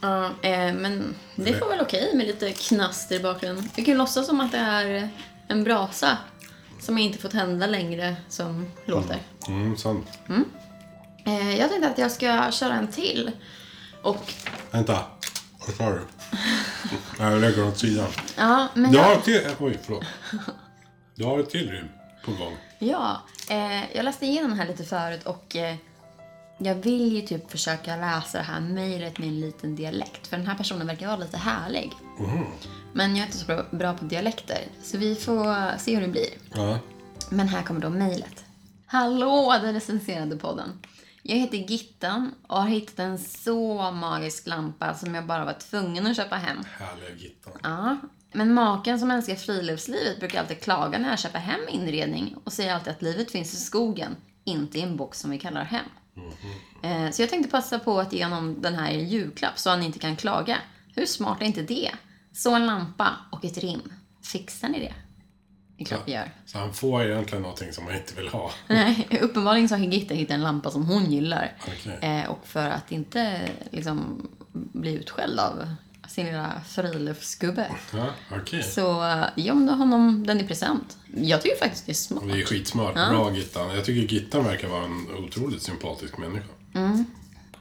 Ja, 0.00 0.24
eh, 0.42 0.74
men 0.74 1.14
det 1.36 1.52
får 1.52 1.68
väl 1.68 1.80
okej 1.80 2.10
med 2.14 2.26
lite 2.26 2.52
knaster 2.52 3.16
i 3.16 3.20
bakgrunden. 3.20 3.68
Vi 3.76 3.84
kan 3.84 3.98
låtsas 3.98 4.26
som 4.26 4.40
att 4.40 4.52
det 4.52 4.58
är 4.58 5.08
en 5.48 5.64
brasa 5.64 6.18
som 6.80 6.98
inte 6.98 7.18
fått 7.18 7.32
hända 7.32 7.66
längre 7.66 8.16
som 8.28 8.66
låter. 8.84 9.18
Mm, 9.48 9.76
sant. 9.76 10.06
Eh, 11.24 11.58
jag 11.58 11.70
tänkte 11.70 11.88
att 11.88 11.98
jag 11.98 12.10
ska 12.10 12.50
köra 12.52 12.74
en 12.74 12.88
till. 12.88 13.30
Och 14.02 14.32
Vänta. 14.70 15.04
Vad 15.66 15.76
sa 15.76 15.90
du? 15.90 16.00
Jag 17.18 17.40
lägger 17.40 17.68
åt 17.68 17.78
sidan. 17.78 18.08
ja, 18.36 18.68
men 18.74 18.92
Du 18.92 18.98
har 18.98 19.08
jag, 19.08 19.18
ett 19.18 19.24
till... 19.24 19.40
Oj, 19.58 19.78
förlåt. 19.82 20.04
Du 21.14 21.24
har 21.24 21.38
ett 21.38 21.50
till 21.50 21.70
rim 21.70 21.88
på 22.24 22.30
gång. 22.30 22.56
ja, 22.78 23.22
eh, 23.50 23.96
jag 23.96 24.04
läste 24.04 24.26
igenom 24.26 24.50
den 24.50 24.58
här 24.58 24.66
lite 24.66 24.84
förut 24.84 25.26
och 25.26 25.56
eh, 25.56 25.76
jag 26.58 26.74
vill 26.74 27.12
ju 27.12 27.22
typ 27.22 27.50
försöka 27.50 27.96
läsa 27.96 28.38
det 28.38 28.44
här 28.44 28.60
mejlet 28.60 29.18
med 29.18 29.28
en 29.28 29.40
liten 29.40 29.76
dialekt. 29.76 30.26
För 30.26 30.36
den 30.36 30.46
här 30.46 30.54
personen 30.54 30.86
verkar 30.86 31.06
vara 31.06 31.16
lite 31.16 31.36
härlig. 31.36 31.92
Men 32.92 33.16
jag 33.16 33.22
är 33.22 33.26
inte 33.26 33.38
så 33.38 33.46
bra, 33.46 33.66
bra 33.70 33.94
på 33.94 34.04
dialekter. 34.04 34.58
Så 34.82 34.98
vi 34.98 35.14
får 35.14 35.78
se 35.78 35.94
hur 35.94 36.02
det 36.02 36.08
blir. 36.08 36.30
Ja. 36.54 36.78
Men 37.30 37.48
här 37.48 37.62
kommer 37.62 37.80
då 37.80 37.90
mejlet. 37.90 38.44
Hallå, 38.86 39.58
den 39.62 39.74
recenserade 39.74 40.36
podden. 40.36 40.72
Jag 41.22 41.36
heter 41.36 41.58
Gittan 41.58 42.34
och 42.46 42.62
har 42.62 42.68
hittat 42.68 42.98
en 42.98 43.18
så 43.18 43.90
magisk 43.90 44.46
lampa 44.46 44.94
som 44.94 45.14
jag 45.14 45.26
bara 45.26 45.44
var 45.44 45.52
tvungen 45.52 46.06
att 46.06 46.16
köpa 46.16 46.36
hem. 46.36 46.58
Härliga 46.78 47.16
Gittan. 47.16 47.52
Ja, 47.62 47.96
men 48.32 48.54
maken 48.54 48.98
som 48.98 49.10
älskar 49.10 49.34
friluftslivet 49.34 50.18
brukar 50.18 50.40
alltid 50.40 50.60
klaga 50.60 50.98
när 50.98 51.10
jag 51.10 51.18
köper 51.18 51.38
hem 51.38 51.60
inredning 51.68 52.36
och 52.44 52.52
säger 52.52 52.74
alltid 52.74 52.92
att 52.92 53.02
livet 53.02 53.30
finns 53.30 53.54
i 53.54 53.56
skogen, 53.56 54.16
inte 54.44 54.78
i 54.78 54.82
en 54.82 54.96
box 54.96 55.20
som 55.20 55.30
vi 55.30 55.38
kallar 55.38 55.64
hem. 55.64 55.86
Eh, 56.82 57.10
Så 57.10 57.22
jag 57.22 57.30
tänkte 57.30 57.50
passa 57.50 57.78
på 57.78 58.00
att 58.00 58.12
ge 58.12 58.24
honom 58.24 58.62
den 58.62 58.74
här 58.74 58.90
i 58.90 59.04
julklapp 59.04 59.58
så 59.58 59.70
han 59.70 59.82
inte 59.82 59.98
kan 59.98 60.16
klaga. 60.16 60.58
Hur 60.94 61.06
smart 61.06 61.40
är 61.42 61.46
inte 61.46 61.62
det? 61.62 61.90
Så 62.32 62.54
en 62.54 62.66
lampa 62.66 63.16
och 63.32 63.44
ett 63.44 63.58
rim. 63.58 63.92
Fixar 64.22 64.68
ni 64.68 64.78
det? 64.80 64.94
Det 65.76 65.82
är 65.82 65.86
klart 65.86 66.02
vi 66.06 66.12
gör. 66.12 66.30
Så 66.46 66.58
han 66.58 66.74
får 66.74 67.02
egentligen 67.04 67.42
någonting 67.42 67.72
som 67.72 67.86
han 67.86 67.96
inte 67.96 68.14
vill 68.14 68.28
ha. 68.28 68.50
Nej, 68.68 69.08
uppenbarligen 69.22 69.68
så 69.68 69.74
har 69.76 69.84
Gitta 69.84 70.14
hittat 70.14 70.34
en 70.34 70.42
lampa 70.42 70.70
som 70.70 70.86
hon 70.86 71.04
gillar. 71.12 71.52
Okej. 71.68 71.98
Eh, 72.02 72.30
och 72.30 72.46
för 72.46 72.70
att 72.70 72.92
inte 72.92 73.48
liksom 73.70 74.28
bli 74.52 74.94
utskälld 74.94 75.40
av 75.40 75.68
sin 76.08 76.26
lilla 76.26 76.60
friluftsgubbe. 76.68 77.70
Ja, 77.92 78.06
okej. 78.30 78.62
Så 78.62 78.92
hon 79.36 79.68
honom 79.68 80.26
den 80.26 80.40
i 80.40 80.44
present. 80.44 80.98
Jag 81.14 81.42
tycker 81.42 81.56
faktiskt 81.56 81.86
det 81.86 81.92
är 81.92 81.94
smart. 81.94 82.22
Det 82.26 82.40
är 82.40 82.44
skitsmart. 82.44 82.94
Bra 82.94 83.32
Gittan. 83.34 83.74
Jag 83.74 83.84
tycker 83.84 84.14
Gittan 84.14 84.44
verkar 84.44 84.68
vara 84.68 84.84
en 84.84 85.24
otroligt 85.24 85.62
sympatisk 85.62 86.18
människa. 86.18 86.48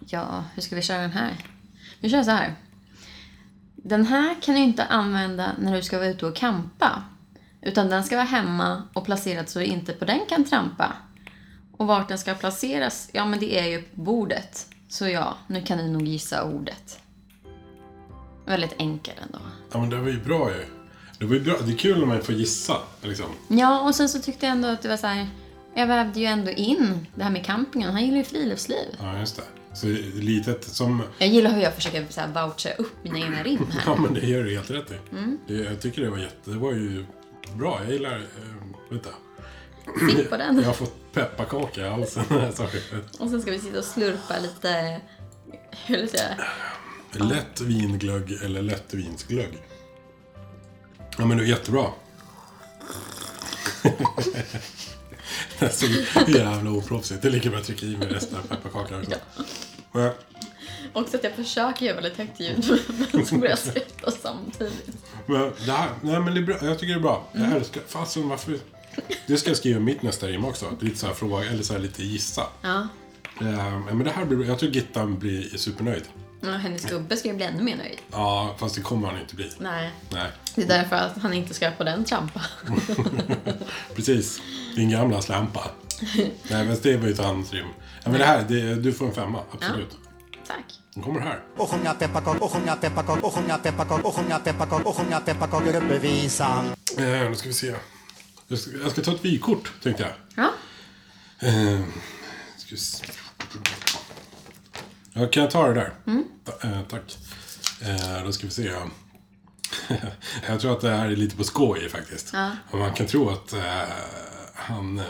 Ja, 0.07 0.43
hur 0.55 0.61
ska 0.61 0.75
vi 0.75 0.81
köra 0.81 1.01
den 1.01 1.11
här? 1.11 1.37
Vi 1.99 2.09
kör 2.09 2.23
så 2.23 2.31
här. 2.31 2.55
Den 3.75 4.05
här 4.05 4.35
kan 4.41 4.55
du 4.55 4.61
inte 4.61 4.85
använda 4.85 5.51
när 5.59 5.75
du 5.75 5.83
ska 5.83 5.97
vara 5.97 6.07
ute 6.07 6.25
och 6.25 6.35
campa. 6.35 7.03
Utan 7.61 7.89
den 7.89 8.03
ska 8.03 8.15
vara 8.15 8.25
hemma 8.25 8.83
och 8.93 9.05
placerad 9.05 9.49
så 9.49 9.59
du 9.59 9.65
inte 9.65 9.93
på 9.93 10.05
den 10.05 10.19
kan 10.29 10.43
trampa. 10.43 10.93
Och 11.77 11.87
vart 11.87 12.07
den 12.07 12.17
ska 12.17 12.33
placeras, 12.33 13.09
ja 13.11 13.25
men 13.25 13.39
det 13.39 13.59
är 13.59 13.65
ju 13.67 13.81
på 13.81 14.01
bordet. 14.01 14.67
Så 14.89 15.07
ja, 15.07 15.37
nu 15.47 15.61
kan 15.61 15.77
ni 15.77 15.91
nog 15.91 16.07
gissa 16.07 16.43
ordet. 16.43 16.99
Väldigt 18.45 18.75
enkel 18.77 19.13
ändå. 19.25 19.39
Ja, 19.71 19.79
men 19.79 19.89
det 19.89 19.97
var 19.97 20.07
ju 20.09 20.19
bra 20.23 20.49
ju. 20.51 20.65
Det 21.19 21.25
var 21.25 21.35
ju 21.35 21.41
bra. 21.41 21.55
Det 21.65 21.73
är 21.73 21.77
kul 21.77 21.99
när 21.99 22.05
man 22.05 22.21
får 22.21 22.35
gissa. 22.35 22.77
Liksom. 23.01 23.25
Ja, 23.47 23.81
och 23.81 23.95
sen 23.95 24.09
så 24.09 24.19
tyckte 24.19 24.45
jag 24.45 24.51
ändå 24.51 24.67
att 24.67 24.81
det 24.81 24.87
var 24.89 24.97
så 24.97 25.07
här. 25.07 25.27
Jag 25.75 25.87
vävde 25.87 26.19
ju 26.19 26.25
ändå 26.25 26.51
in 26.51 27.07
det 27.15 27.23
här 27.23 27.31
med 27.31 27.45
campingen. 27.45 27.91
Han 27.91 28.05
gillar 28.05 28.17
ju 28.17 28.23
friluftsliv. 28.23 28.95
Ja, 28.99 29.19
just 29.19 29.35
det. 29.35 29.43
Så 29.73 29.87
litet 30.13 30.63
som... 30.63 31.03
Jag 31.17 31.29
gillar 31.29 31.51
hur 31.51 31.61
jag 31.61 31.73
försöker 31.73 32.05
så 32.09 32.21
här 32.21 32.27
voucha 32.27 32.69
upp 32.77 33.03
mina 33.03 33.19
egna 33.19 33.43
rim 33.43 33.67
här. 33.71 33.83
Ja, 33.85 33.95
men 33.95 34.13
det 34.13 34.27
gör 34.27 34.43
du 34.43 34.55
helt 34.55 34.71
rätt 34.71 34.91
i. 34.91 34.95
Det, 35.47 35.53
jag 35.53 35.81
tycker 35.81 36.01
det 36.01 36.09
var 36.09 36.17
jätte... 36.17 36.51
Det 36.51 36.57
var 36.57 36.71
ju 36.71 37.05
bra. 37.53 37.79
Jag 37.83 37.93
gillar... 37.93 38.15
Eh, 38.17 38.21
vänta. 38.89 39.09
Sitt 40.09 40.29
på 40.29 40.37
den. 40.37 40.57
Jag 40.59 40.65
har 40.65 40.73
fått 40.73 41.13
pepparkaka 41.13 41.81
i 41.81 41.89
halsen. 41.89 42.23
Sorry. 42.53 42.81
Och 43.19 43.29
sen 43.29 43.41
ska 43.41 43.51
vi 43.51 43.59
sitta 43.59 43.79
och 43.79 43.85
slurpa 43.85 44.33
lite... 44.39 45.01
Hur 45.85 45.95
vill 45.95 46.01
jag 46.01 46.09
säga? 46.09 46.35
Lätt 47.19 47.61
vinglögg 47.61 48.31
eller 48.31 48.61
lättvinsglögg. 48.61 49.63
Ja, 51.17 51.25
men 51.25 51.37
det 51.37 51.43
är 51.43 51.47
jättebra. 51.47 51.85
det 55.59 55.65
är 55.65 55.69
så 55.69 55.85
jävla 56.31 56.71
oproffsigt. 56.71 57.21
Det 57.21 57.27
är 57.27 57.31
lika 57.31 57.49
bra 57.49 57.59
att 57.59 57.65
trycka 57.65 57.85
i 57.85 57.97
mig 57.97 58.07
resten 58.07 58.37
av 58.37 58.41
pepparkakan 58.41 58.99
också. 58.99 59.19
Men, 59.91 60.11
Också 60.93 61.17
att 61.17 61.23
jag 61.23 61.33
försöker 61.33 61.85
göra 61.85 61.95
väldigt 61.95 62.17
högt 62.17 62.39
ljud, 62.39 62.79
men 63.11 63.25
så 63.25 63.35
börjar 63.35 63.49
jag 63.49 63.59
svettas 63.59 64.21
samtidigt. 64.21 64.97
men 65.25 65.51
det 65.65 65.71
här, 65.71 65.89
nej 66.01 66.19
men 66.19 66.33
det 66.33 66.39
är 66.39 66.43
bra. 66.43 66.57
Jag 66.61 66.79
tycker 66.79 66.93
det 66.93 66.99
är 66.99 67.03
bra. 67.03 67.27
Jag 67.31 67.51
älskar, 67.51 67.81
fasen 67.87 68.29
varför... 68.29 68.57
Det 69.27 69.37
ska 69.37 69.49
jag 69.49 69.57
skriva 69.57 69.79
mitt 69.79 70.01
nästa 70.01 70.27
rim 70.27 70.45
också. 70.45 70.65
Lite 70.79 70.97
så 70.97 71.07
här 71.07 71.13
fråga, 71.13 71.43
eller 71.43 71.63
så 71.63 71.73
här 71.73 71.79
lite 71.79 72.03
gissa. 72.03 72.43
Ja. 72.61 72.87
Eh, 73.41 73.79
men 73.79 74.03
det 74.03 74.11
här 74.11 74.25
blir. 74.25 74.47
Jag 74.47 74.59
tror 74.59 74.71
Gittan 74.71 75.19
blir 75.19 75.57
supernöjd. 75.57 76.03
Och 76.53 76.59
hennes 76.59 76.85
gubbe 76.85 77.17
ska 77.17 77.27
ju 77.27 77.33
bli 77.35 77.45
ännu 77.45 77.63
mer 77.63 77.75
nöjd. 77.77 77.97
Ja, 78.11 78.55
fast 78.57 78.75
det 78.75 78.81
kommer 78.81 79.07
han 79.07 79.19
inte 79.19 79.35
bli. 79.35 79.51
Nej. 79.59 79.91
Nej, 80.09 80.31
Det 80.55 80.61
är 80.61 80.67
därför 80.67 80.95
att 80.95 81.17
han 81.21 81.33
inte 81.33 81.53
ska 81.53 81.71
på 81.71 81.83
den 81.83 82.05
trampa. 82.05 82.41
precis. 83.95 84.41
Din 84.75 84.89
gamla 84.89 85.21
slampa. 85.21 85.71
Nej, 86.49 86.65
men 86.65 86.77
det 86.81 86.97
var 86.97 87.07
ju 87.07 87.13
ett 87.13 87.19
annat 87.19 87.53
rim. 87.53 87.65
Ja, 88.03 88.09
men 88.09 88.19
det 88.19 88.25
här, 88.25 88.45
det, 88.47 88.75
du 88.75 88.93
får 88.93 89.05
en 89.05 89.13
femma. 89.13 89.39
Absolut. 89.51 89.97
Tack. 90.47 90.79
Den 90.93 91.03
kommer 91.03 91.19
här. 91.19 91.39
Och 91.57 91.69
sjunga 91.69 91.93
pepparkakor, 91.93 92.43
och 92.43 92.51
sjunga 92.51 92.75
pepparkakor, 92.75 93.25
och 93.25 93.33
sjunga 93.33 93.57
pepparkakor, 93.57 94.07
och 94.07 94.15
sjunga 94.15 94.39
pepparkakor, 94.39 94.87
och 94.87 94.95
sjunga 94.95 95.19
pepparkakeruppvisan. 95.19 96.65
Eh, 96.97 97.03
nu 97.05 97.35
ska 97.35 97.47
vi 97.47 97.53
se. 97.53 97.75
Jag 98.47 98.59
ska, 98.59 98.71
jag 98.83 98.91
ska 98.91 99.01
ta 99.01 99.11
ett 99.15 99.25
vykort, 99.25 99.71
tänkte 99.83 100.03
jag. 100.03 100.13
Ja. 100.35 100.51
Eh, 101.47 101.81
ska 102.57 102.69
vi 102.71 102.77
se. 102.77 103.05
Ja, 105.17 105.27
kan 105.27 105.43
jag 105.43 105.51
ta 105.51 105.67
det 105.67 105.73
där? 105.73 105.93
Eh, 106.63 106.81
tack. 106.89 107.17
Eh, 107.81 108.23
då 108.25 108.31
ska 108.31 108.47
vi 108.47 108.53
se. 108.53 108.71
jag 110.47 110.59
tror 110.59 110.73
att 110.73 110.81
det 110.81 110.89
här 110.89 111.05
är 111.11 111.15
lite 111.15 111.35
på 111.35 111.43
skoj 111.43 111.89
faktiskt. 111.89 112.33
Och 112.71 112.79
Man 112.79 112.93
kan 112.93 113.07
tro 113.07 113.29
att 113.29 113.53
eh, 113.53 113.83
han 114.53 115.01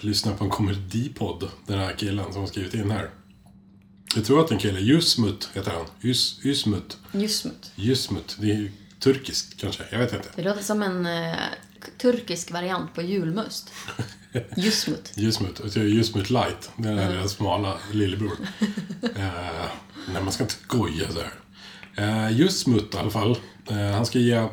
lyssnar 0.00 0.34
på 0.34 0.44
en 0.44 0.50
komedipodd, 0.50 1.50
den 1.66 1.78
här 1.78 1.92
killen 1.92 2.32
som 2.32 2.40
har 2.40 2.48
skrivit 2.48 2.74
in 2.74 2.90
här. 2.90 3.10
Jag 4.14 4.24
tror 4.24 4.44
att 4.44 4.50
en 4.50 4.58
kille, 4.58 4.80
Jusmut 4.80 5.50
heter 5.54 5.70
han. 5.70 5.84
Jus, 6.00 6.40
Jusmut. 6.42 6.98
Jusmut. 7.12 7.72
Jusmut. 7.74 8.36
Det 8.40 8.50
är 8.50 8.72
turkiskt 9.00 9.60
kanske, 9.60 9.84
jag 9.90 9.98
vet 9.98 10.12
inte. 10.12 10.28
Det 10.36 10.42
låter 10.42 10.62
som 10.62 10.82
en 10.82 11.08
turkisk 11.98 12.50
variant 12.50 12.94
på 12.94 13.02
julmust. 13.02 13.72
Jusmut. 14.56 15.12
Jusmut. 15.16 15.60
Och 15.60 15.70
så 15.72 15.80
är 15.80 15.84
det 15.84 15.90
Jusmut 15.90 16.30
light. 16.30 16.70
Den 16.76 16.98
är 16.98 17.12
deras 17.12 17.32
smala 17.32 17.78
lillebror. 17.92 18.32
eh, 19.16 19.28
nej, 20.12 20.22
man 20.22 20.32
ska 20.32 20.42
inte 20.44 20.54
goja 20.66 21.06
så 21.12 21.18
här. 21.20 21.32
Eh, 22.26 22.32
Jusmut 22.38 22.94
i 22.94 22.96
alla 22.98 23.10
fall. 23.10 23.38
Eh, 23.70 23.76
han 23.76 24.06
ska 24.06 24.18
ge... 24.18 24.46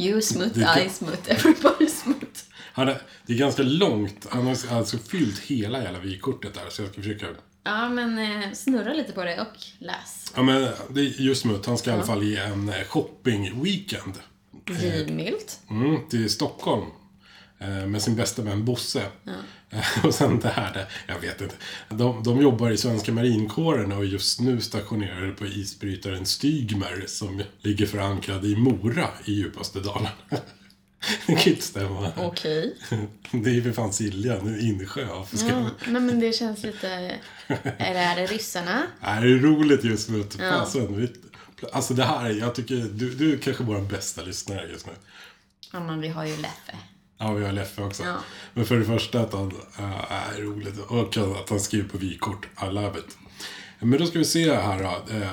Jusmut, 0.00 0.54
Det 0.54 0.60
kan- 0.74 0.86
I 0.86 0.88
smut, 0.88 1.20
everybody 1.28 1.86
smut. 1.86 2.44
Han 2.72 2.88
är, 2.88 3.02
det 3.26 3.32
är 3.32 3.36
ganska 3.38 3.62
långt. 3.62 4.26
Han 4.30 4.46
har 4.46 4.56
alltså 4.70 4.98
fyllt 4.98 5.38
hela 5.38 5.82
jävla 5.82 5.98
vykortet 5.98 6.54
där. 6.54 6.62
Så 6.70 6.82
jag 6.82 6.92
ska 6.92 7.02
försöka... 7.02 7.26
Ja, 7.64 7.88
men 7.88 8.18
eh, 8.42 8.52
snurra 8.52 8.92
lite 8.92 9.12
på 9.12 9.24
det 9.24 9.40
och 9.40 9.56
läs. 9.78 10.32
Ja, 10.36 10.42
men 10.42 10.68
det 10.90 11.00
är 11.00 11.20
Jusmut. 11.22 11.66
Han 11.66 11.78
ska 11.78 11.90
i 11.90 11.92
alla 11.94 12.02
fall 12.06 12.22
ge 12.22 12.36
en 12.36 12.68
eh, 12.68 12.74
shopping-weekend. 12.88 14.12
Givmilt. 14.82 15.60
Mm, 15.70 16.08
till 16.08 16.30
Stockholm. 16.30 16.84
Eh, 17.60 17.68
med 17.86 18.02
sin 18.02 18.16
bästa 18.16 18.42
vän 18.42 18.64
Bosse. 18.64 19.02
Eh, 19.70 20.04
och 20.06 20.14
sen 20.14 20.40
det 20.40 20.48
här, 20.48 20.72
det, 20.74 20.86
jag 21.06 21.20
vet 21.20 21.40
inte. 21.40 21.54
De, 21.88 22.22
de 22.22 22.42
jobbar 22.42 22.70
i 22.70 22.76
svenska 22.76 23.12
marinkåren 23.12 23.92
och 23.92 23.98
är 23.98 24.06
just 24.06 24.40
nu 24.40 24.60
stationerade 24.60 25.32
på 25.32 25.46
isbrytaren 25.46 26.26
Stygmer 26.26 27.04
som 27.06 27.42
ligger 27.62 27.86
förankrad 27.86 28.44
i 28.44 28.56
Mora 28.56 29.08
i 29.24 29.32
djupaste 29.32 29.80
dalen. 29.80 30.08
det 31.26 31.34
kan 31.34 31.52
inte 31.52 31.62
stämma. 31.64 32.12
Okej. 32.16 32.76
Det 33.30 33.50
är 33.50 33.54
ju 33.54 33.62
för 33.62 33.72
fan 33.72 33.92
Siljan, 33.92 34.46
en 34.46 34.60
insjö. 34.60 35.06
Ja, 35.48 35.70
nej 35.88 36.02
men 36.02 36.20
det 36.20 36.32
känns 36.32 36.62
lite... 36.62 36.88
Är 37.78 37.94
det, 37.94 38.00
är 38.00 38.16
det 38.16 38.26
ryssarna? 38.26 38.82
Nej, 39.00 39.20
det 39.22 39.28
är 39.28 39.38
roligt 39.38 39.84
just 39.84 40.08
nu. 40.10 40.24
Fasen, 40.38 40.96
vi- 41.00 41.12
Alltså 41.72 41.94
det 41.94 42.04
här, 42.04 42.30
jag 42.30 42.54
tycker, 42.54 42.74
du, 42.76 43.14
du 43.14 43.32
är 43.34 43.38
kanske 43.38 43.64
vår 43.64 43.80
bästa 43.80 44.22
lyssnare 44.22 44.68
just 44.72 44.86
nu. 44.86 44.92
Ja, 45.72 45.80
men 45.80 46.00
vi 46.00 46.08
har 46.08 46.24
ju 46.26 46.36
Leffe. 46.36 46.76
Ja, 47.18 47.32
vi 47.32 47.44
har 47.44 47.52
Leffe 47.52 47.82
också. 47.82 48.02
Ja. 48.02 48.16
Men 48.54 48.64
för 48.64 48.78
det 48.78 48.84
första 48.84 49.20
att 49.20 49.32
han 49.32 49.52
äh, 49.78 50.12
är 50.12 50.42
roligt 50.42 50.78
och 50.78 51.16
att 51.16 51.50
han 51.50 51.60
skriver 51.60 51.88
på 51.88 51.98
vykort. 51.98 52.48
I 52.62 52.72
love 52.72 52.98
it. 52.98 53.18
Men 53.80 53.98
då 53.98 54.06
ska 54.06 54.18
vi 54.18 54.24
se 54.24 54.54
här 54.54 54.82
då. 54.82 55.14
Eh, 55.14 55.28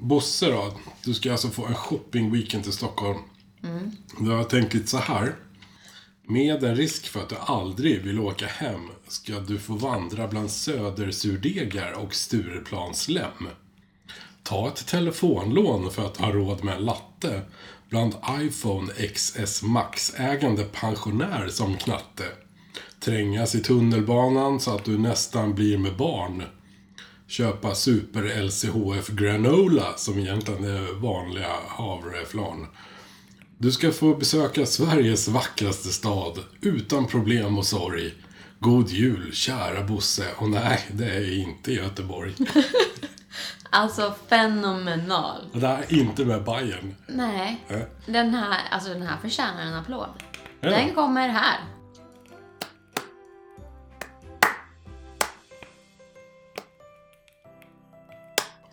Bosse 0.00 0.50
då. 0.50 0.72
Du 1.04 1.14
ska 1.14 1.32
alltså 1.32 1.48
få 1.48 1.66
en 1.66 1.74
shoppingweekend 1.74 2.64
till 2.64 2.72
Stockholm. 2.72 3.18
Du 4.20 4.30
har 4.30 4.44
tänkt 4.44 4.74
lite 4.74 4.86
så 4.86 4.98
här. 4.98 5.34
Med 6.22 6.64
en 6.64 6.76
risk 6.76 7.06
för 7.06 7.20
att 7.20 7.28
du 7.28 7.36
aldrig 7.40 8.02
vill 8.02 8.20
åka 8.20 8.46
hem 8.46 8.88
ska 9.08 9.40
du 9.40 9.58
få 9.58 9.72
vandra 9.72 10.28
bland 10.28 10.50
södersurdegar 10.50 11.92
och 11.92 12.14
Stureplanslem. 12.14 13.48
Ta 14.42 14.68
ett 14.68 14.86
telefonlån 14.86 15.90
för 15.90 16.06
att 16.06 16.16
ha 16.16 16.32
råd 16.32 16.64
med 16.64 16.76
en 16.76 16.84
latte 16.84 17.42
bland 17.90 18.14
iPhone 18.40 18.92
XS 19.14 19.62
Max-ägande 19.62 20.64
pensionär 20.64 21.48
som 21.48 21.76
knatte. 21.76 22.24
Trängas 23.00 23.54
i 23.54 23.60
tunnelbanan 23.60 24.60
så 24.60 24.74
att 24.74 24.84
du 24.84 24.98
nästan 24.98 25.54
blir 25.54 25.78
med 25.78 25.96
barn. 25.96 26.42
Köpa 27.26 27.74
Super 27.74 28.42
LCHF 28.42 29.08
Granola 29.08 29.94
som 29.96 30.18
egentligen 30.18 30.64
är 30.64 31.00
vanliga 31.00 31.52
havreflarn. 31.66 32.66
Du 33.58 33.72
ska 33.72 33.92
få 33.92 34.14
besöka 34.14 34.66
Sveriges 34.66 35.28
vackraste 35.28 35.88
stad 35.88 36.38
utan 36.60 37.06
problem 37.06 37.58
och 37.58 37.66
sorg. 37.66 38.14
God 38.58 38.88
jul, 38.88 39.30
kära 39.32 39.84
Bosse. 39.84 40.26
Och 40.36 40.50
nej, 40.50 40.80
det 40.92 41.04
är 41.04 41.38
inte 41.38 41.72
Göteborg. 41.72 42.34
Alltså 43.70 44.14
fenomenal. 44.28 45.48
Det 45.52 45.66
här 45.66 45.78
är 45.88 45.92
inte 45.94 46.24
med 46.24 46.44
Bayern. 46.44 46.94
Nej, 47.06 47.64
Äh? 47.68 47.78
den 48.06 48.34
här, 48.34 48.58
alltså 48.70 48.88
den 48.88 49.02
här 49.02 49.16
förtjänar 49.16 49.62
en 49.62 49.74
applåd. 49.74 50.08
Ja. 50.60 50.70
Den 50.70 50.94
kommer 50.94 51.28
här. 51.28 51.58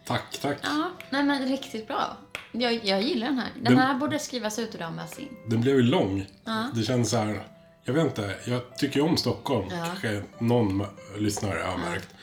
Tack, 0.06 0.40
tack. 0.42 0.58
Ja, 0.64 0.92
nej 1.10 1.24
men 1.24 1.48
riktigt 1.48 1.88
bra. 1.88 2.18
Jag, 2.52 2.86
jag 2.86 3.02
gillar 3.02 3.28
den 3.28 3.38
här. 3.38 3.50
Den 3.56 3.64
Den- 3.64 3.78
här 3.78 3.94
borde 3.94 4.20
skrivas 4.20 4.60
ut 4.60 4.74
och 4.74 4.80
dammas 4.80 5.20
in. 5.20 5.28
Den 5.48 5.62
blev 5.62 5.76
ju 5.76 5.82
lång. 5.82 6.26
Ja. 6.46 6.68
Det 6.76 6.84
känns 6.84 7.10
så 7.10 7.18
här... 7.18 7.44
Jag 7.84 7.94
vet 7.94 8.04
inte, 8.06 8.36
jag 8.46 8.78
tycker 8.78 8.96
ju 9.00 9.02
om 9.06 9.18
Stockholm. 9.18 9.68
Ja. 9.72 9.86
Kanske 9.86 10.24
någon 10.40 10.86
lyssnare 11.18 11.60
har 11.66 11.78
märkt. 11.78 12.16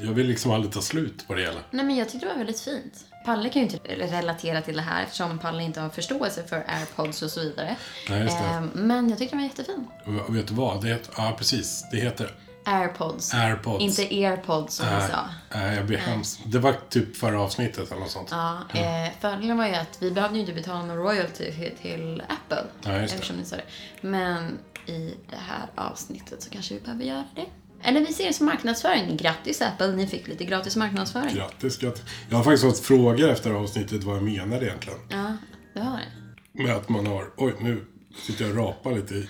Jag 0.00 0.12
vill 0.12 0.26
liksom 0.26 0.50
aldrig 0.52 0.72
ta 0.74 0.80
slut 0.82 1.26
på 1.28 1.34
det 1.34 1.40
hela. 1.40 1.60
Nej 1.70 1.84
men 1.84 1.96
jag 1.96 2.08
tyckte 2.08 2.26
det 2.26 2.32
var 2.32 2.38
väldigt 2.38 2.60
fint. 2.60 3.04
Palle 3.24 3.48
kan 3.48 3.62
ju 3.62 3.68
inte 3.68 3.94
relatera 4.06 4.62
till 4.62 4.76
det 4.76 4.82
här 4.82 5.02
eftersom 5.02 5.38
Palle 5.38 5.62
inte 5.62 5.80
har 5.80 5.88
förståelse 5.88 6.44
för 6.46 6.64
airpods 6.68 7.22
och 7.22 7.30
så 7.30 7.40
vidare. 7.40 7.76
Nej, 8.10 8.22
just 8.22 8.38
det. 8.38 8.44
Eh, 8.44 8.60
men 8.74 9.08
jag 9.10 9.18
tyckte 9.18 9.36
den 9.36 9.42
var 9.42 9.48
jättefin. 9.48 9.86
Och 10.28 10.36
Vet 10.36 10.46
du 10.48 10.54
vad? 10.54 10.82
Det 10.82 10.88
heter, 10.88 11.14
ja, 11.16 11.34
precis. 11.38 11.84
Det 11.90 11.96
heter 11.96 12.34
Airpods. 12.64 13.34
airpods. 13.34 13.82
Inte 13.98 14.02
airpods 14.26 14.74
som 14.74 14.86
jag 14.86 14.98
Nej, 14.98 15.10
sa. 15.10 15.28
nej, 15.58 15.76
jag 15.76 15.86
blir 15.86 15.98
hemskt. 15.98 16.40
Det 16.46 16.58
var 16.58 16.74
typ 16.88 17.16
förra 17.16 17.40
avsnittet 17.42 17.90
eller 17.90 18.00
något 18.00 18.10
sånt. 18.10 18.28
Ja, 18.30 18.58
eh, 18.74 19.12
fördelen 19.20 19.56
var 19.58 19.66
ju 19.66 19.74
att 19.74 20.02
vi 20.02 20.10
behövde 20.10 20.34
ju 20.34 20.40
inte 20.40 20.52
betala 20.54 20.84
någon 20.84 20.96
royalty 20.96 21.52
till, 21.52 21.72
till 21.82 22.22
Apple. 22.28 22.64
Ja, 22.82 23.00
just 23.00 23.08
det. 23.12 23.14
eftersom 23.14 23.36
ni 23.36 23.44
sa 23.44 23.56
det. 23.56 23.62
Men 24.00 24.58
i 24.86 25.14
det 25.30 25.36
här 25.36 25.66
avsnittet 25.74 26.42
så 26.42 26.50
kanske 26.50 26.74
vi 26.74 26.80
behöver 26.80 27.04
göra 27.04 27.24
det. 27.34 27.46
Eller 27.82 28.00
vi 28.00 28.12
ser 28.12 28.26
det 28.26 28.32
som 28.32 28.46
marknadsföring. 28.46 29.16
Grattis 29.16 29.62
Apple, 29.62 29.92
ni 29.92 30.06
fick 30.06 30.28
lite 30.28 30.44
gratis 30.44 30.76
marknadsföring. 30.76 31.34
Grattis, 31.36 31.78
grattis. 31.78 32.02
Jag 32.30 32.36
har 32.36 32.44
faktiskt 32.44 32.64
fått 32.64 32.78
frågor 32.78 33.28
efter 33.28 33.50
avsnittet 33.50 34.04
vad 34.04 34.16
jag 34.16 34.22
menade 34.22 34.66
egentligen. 34.66 34.98
Ja, 35.08 35.36
det 35.74 35.80
har 35.80 35.98
det. 35.98 36.62
Med 36.62 36.76
att 36.76 36.88
man 36.88 37.06
har, 37.06 37.30
oj 37.36 37.54
nu 37.60 37.84
sitter 38.26 38.44
jag 38.44 38.58
och 38.58 38.64
rapar 38.66 38.92
lite 38.92 39.14
i 39.14 39.28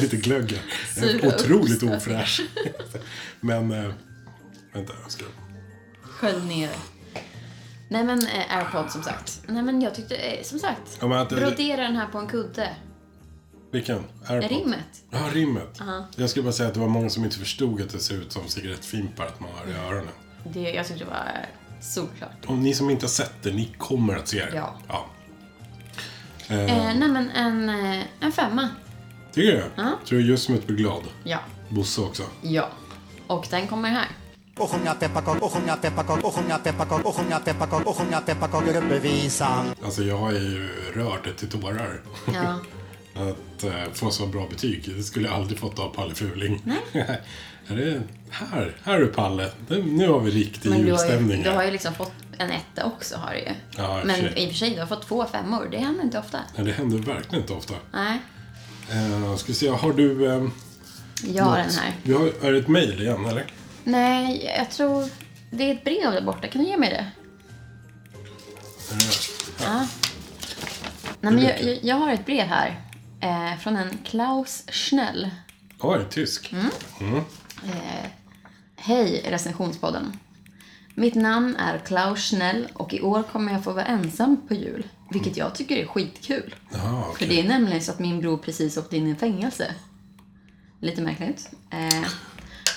Lite- 0.00 0.16
glögg 0.16 0.52
här. 0.96 1.26
Otroligt 1.26 1.82
ofräsch. 1.82 2.40
Men, 3.40 3.72
eh, 3.72 3.92
vänta 4.72 4.92
jag 5.02 5.10
ska... 5.12 5.24
Skölj 6.02 6.44
ner 6.44 6.68
det. 6.68 6.74
Nej 7.88 8.04
men 8.04 8.26
eh, 8.26 8.56
airpods 8.56 8.92
som 8.92 9.02
sagt. 9.02 9.42
Nej 9.46 9.62
men 9.62 9.82
jag 9.82 9.94
tyckte, 9.94 10.16
eh, 10.16 10.42
som 10.42 10.58
sagt. 10.58 10.98
Ja, 11.00 11.06
men 11.08 11.18
att 11.18 11.30
det- 11.30 11.36
brodera 11.36 11.82
den 11.82 11.96
här 11.96 12.06
på 12.06 12.18
en 12.18 12.26
kudde. 12.26 12.76
Vilken? 13.74 14.04
Airpod? 14.26 14.50
Rimmet. 14.50 15.02
Ja, 15.10 15.18
rimmet. 15.32 15.80
Jag 16.16 16.30
skulle 16.30 16.42
bara 16.42 16.52
säga 16.52 16.68
att 16.68 16.74
det 16.74 16.80
var 16.80 16.88
många 16.88 17.10
som 17.10 17.24
inte 17.24 17.38
förstod 17.38 17.82
att 17.82 17.90
det 17.90 17.98
ser 17.98 18.14
ut 18.14 18.32
som 18.32 18.48
cigarettfimpar 18.48 19.26
att 19.26 19.40
man 19.40 19.50
har 19.54 19.72
i 19.72 19.86
öronen. 19.86 20.12
Det, 20.44 20.60
jag 20.60 20.86
tyckte 20.86 21.04
det 21.04 21.10
var 21.10 21.16
eh, 21.16 21.80
solklart. 21.80 22.46
Om 22.46 22.62
ni 22.62 22.74
som 22.74 22.90
inte 22.90 23.04
har 23.04 23.10
sett 23.10 23.32
det, 23.42 23.52
ni 23.52 23.74
kommer 23.78 24.16
att 24.16 24.28
se 24.28 24.44
det. 24.44 24.56
Ja. 24.56 24.74
ja. 24.88 25.06
Eh, 26.48 26.94
nej 26.96 27.08
men 27.08 27.30
en, 27.30 27.68
eh, 27.68 28.04
en 28.20 28.32
femma. 28.32 28.68
Tycker 29.32 29.52
du? 29.52 29.64
Ja. 29.76 29.98
Tror 30.06 30.18
du 30.18 30.26
just 30.26 30.44
som 30.44 30.54
ett 30.54 30.66
blir 30.66 30.76
glad? 30.76 31.02
Ja. 31.24 31.38
Bosse 31.68 32.00
också. 32.00 32.22
Ja. 32.42 32.68
Och 33.26 33.46
den 33.50 33.66
kommer 33.66 33.88
här. 33.88 34.08
Och 34.58 34.70
sjunga 34.70 34.94
pepparkakor, 34.94 35.44
och 35.44 35.52
sjunga 35.52 35.76
pepparkakor, 35.76 36.26
och 36.26 36.34
sjunga 36.34 36.58
pepparkakor, 36.58 37.06
och 37.06 37.16
sjunga 37.16 37.38
pepparkakor, 37.38 37.88
och 37.88 37.96
sjunga 37.96 38.20
pepparkakor 38.20 38.76
uppe 38.76 38.98
visan. 38.98 39.66
Alltså 39.84 40.02
jag 40.02 40.18
har 40.18 40.32
ju 40.32 40.68
rört 40.94 41.24
det 41.24 41.32
till 41.32 41.60
tårar. 41.60 42.00
Ja. 42.34 42.58
Att 43.14 43.64
eh, 43.64 43.92
få 43.92 44.10
så 44.10 44.26
bra 44.26 44.46
betyg, 44.50 44.96
det 44.96 45.02
skulle 45.02 45.28
jag 45.28 45.36
aldrig 45.36 45.58
fått 45.58 45.78
av 45.78 45.88
Palle 45.94 46.14
Fuling. 46.14 46.62
Nej. 46.64 46.80
är 47.68 47.76
det, 47.76 48.02
här, 48.30 48.76
här 48.84 49.00
är 49.00 49.06
Palle. 49.06 49.50
Det, 49.68 49.78
nu 49.78 50.08
har 50.08 50.20
vi 50.20 50.30
riktig 50.30 50.70
Men 50.70 50.82
du 50.82 50.92
har, 50.92 50.98
ju, 50.98 51.04
julstämning 51.04 51.42
du 51.42 51.50
har 51.50 51.64
ju 51.64 51.70
liksom 51.70 51.94
fått 51.94 52.12
en 52.38 52.50
etta 52.50 52.84
också 52.84 53.16
har 53.16 53.32
du 53.32 53.38
ju. 53.38 53.48
Ja, 53.76 53.98
i 53.98 54.00
för 54.00 54.06
Men 54.06 54.16
sig. 54.16 54.32
i 54.36 54.46
och 54.46 54.50
för 54.50 54.56
sig, 54.56 54.70
du 54.70 54.80
har 54.80 54.86
fått 54.86 55.06
två 55.08 55.26
femmor. 55.26 55.68
Det 55.70 55.78
händer 55.78 56.04
inte 56.04 56.18
ofta. 56.18 56.40
Nej, 56.56 56.66
det 56.66 56.72
händer 56.72 56.98
verkligen 56.98 57.42
inte 57.42 57.52
ofta. 57.52 57.74
Nej. 57.92 58.18
Eh, 58.90 59.36
ska 59.36 59.46
vi 59.46 59.54
se, 59.54 59.68
har 59.68 59.92
du... 59.92 60.26
Eh, 60.26 60.46
Jag 61.34 61.44
har 61.44 61.58
den 61.58 61.70
här. 61.70 61.92
Vi 62.02 62.12
har, 62.12 62.32
är 62.42 62.52
det 62.52 62.58
ett 62.58 62.68
mejl 62.68 63.02
igen, 63.02 63.24
eller? 63.24 63.44
Nej, 63.84 64.52
jag 64.58 64.70
tror... 64.70 65.08
Det 65.50 65.70
är 65.70 65.74
ett 65.74 65.84
brev 65.84 66.12
där 66.12 66.22
borta. 66.22 66.48
Kan 66.48 66.62
du 66.62 66.68
ge 66.68 66.76
mig 66.76 66.90
det? 66.90 67.06
Ja. 69.64 69.86
Nej, 71.20 71.32
men 71.32 71.42
jag, 71.42 71.62
jag, 71.62 71.78
jag 71.82 71.96
har 71.96 72.12
ett 72.12 72.26
brev 72.26 72.46
här. 72.46 72.80
Eh, 73.24 73.58
från 73.58 73.76
en 73.76 73.98
Klaus 74.04 74.64
Schnell. 74.68 75.30
Oj, 75.80 76.04
tysk. 76.10 76.54
Mm. 77.00 77.20
Hej 78.76 79.24
recensionspodden. 79.28 80.12
Mitt 80.94 81.14
namn 81.14 81.56
är 81.56 81.78
Klaus 81.78 82.30
Schnell 82.30 82.68
och 82.74 82.94
i 82.94 83.00
år 83.00 83.22
kommer 83.22 83.52
jag 83.52 83.64
få 83.64 83.72
vara 83.72 83.84
ensam 83.84 84.48
på 84.48 84.54
jul. 84.54 84.86
Vilket 85.10 85.36
jag 85.36 85.54
tycker 85.54 85.76
är 85.76 85.86
skitkul. 85.86 86.54
Jaha, 86.72 87.02
För 87.02 87.10
okej. 87.10 87.28
det 87.28 87.40
är 87.40 87.48
nämligen 87.48 87.82
så 87.82 87.92
att 87.92 87.98
min 87.98 88.20
bror 88.20 88.38
precis 88.38 88.76
åkte 88.76 88.96
in 88.96 89.06
i 89.08 89.14
fängelse. 89.14 89.74
Lite 90.80 91.02
märkligt. 91.02 91.50
Eh, 91.70 92.08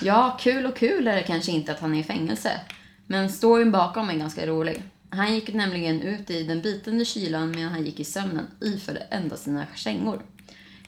ja, 0.02 0.38
kul 0.40 0.66
och 0.66 0.76
kul 0.76 1.08
är 1.08 1.16
det 1.16 1.22
kanske 1.22 1.52
inte 1.52 1.72
att 1.72 1.80
han 1.80 1.94
är 1.94 1.98
i 2.00 2.04
fängelse. 2.04 2.60
Men 3.06 3.30
storyn 3.30 3.72
bakom 3.72 4.10
är 4.10 4.14
ganska 4.14 4.46
rolig. 4.46 4.82
Han 5.10 5.34
gick 5.34 5.54
nämligen 5.54 6.00
ut 6.02 6.30
i 6.30 6.42
den 6.42 6.62
bitande 6.62 7.04
kylan 7.04 7.50
medan 7.50 7.72
han 7.72 7.84
gick 7.84 8.00
i 8.00 8.04
sömnen 8.04 8.46
iförde 8.60 9.00
endast 9.00 9.42
sina 9.44 9.66
kängor. 9.74 10.22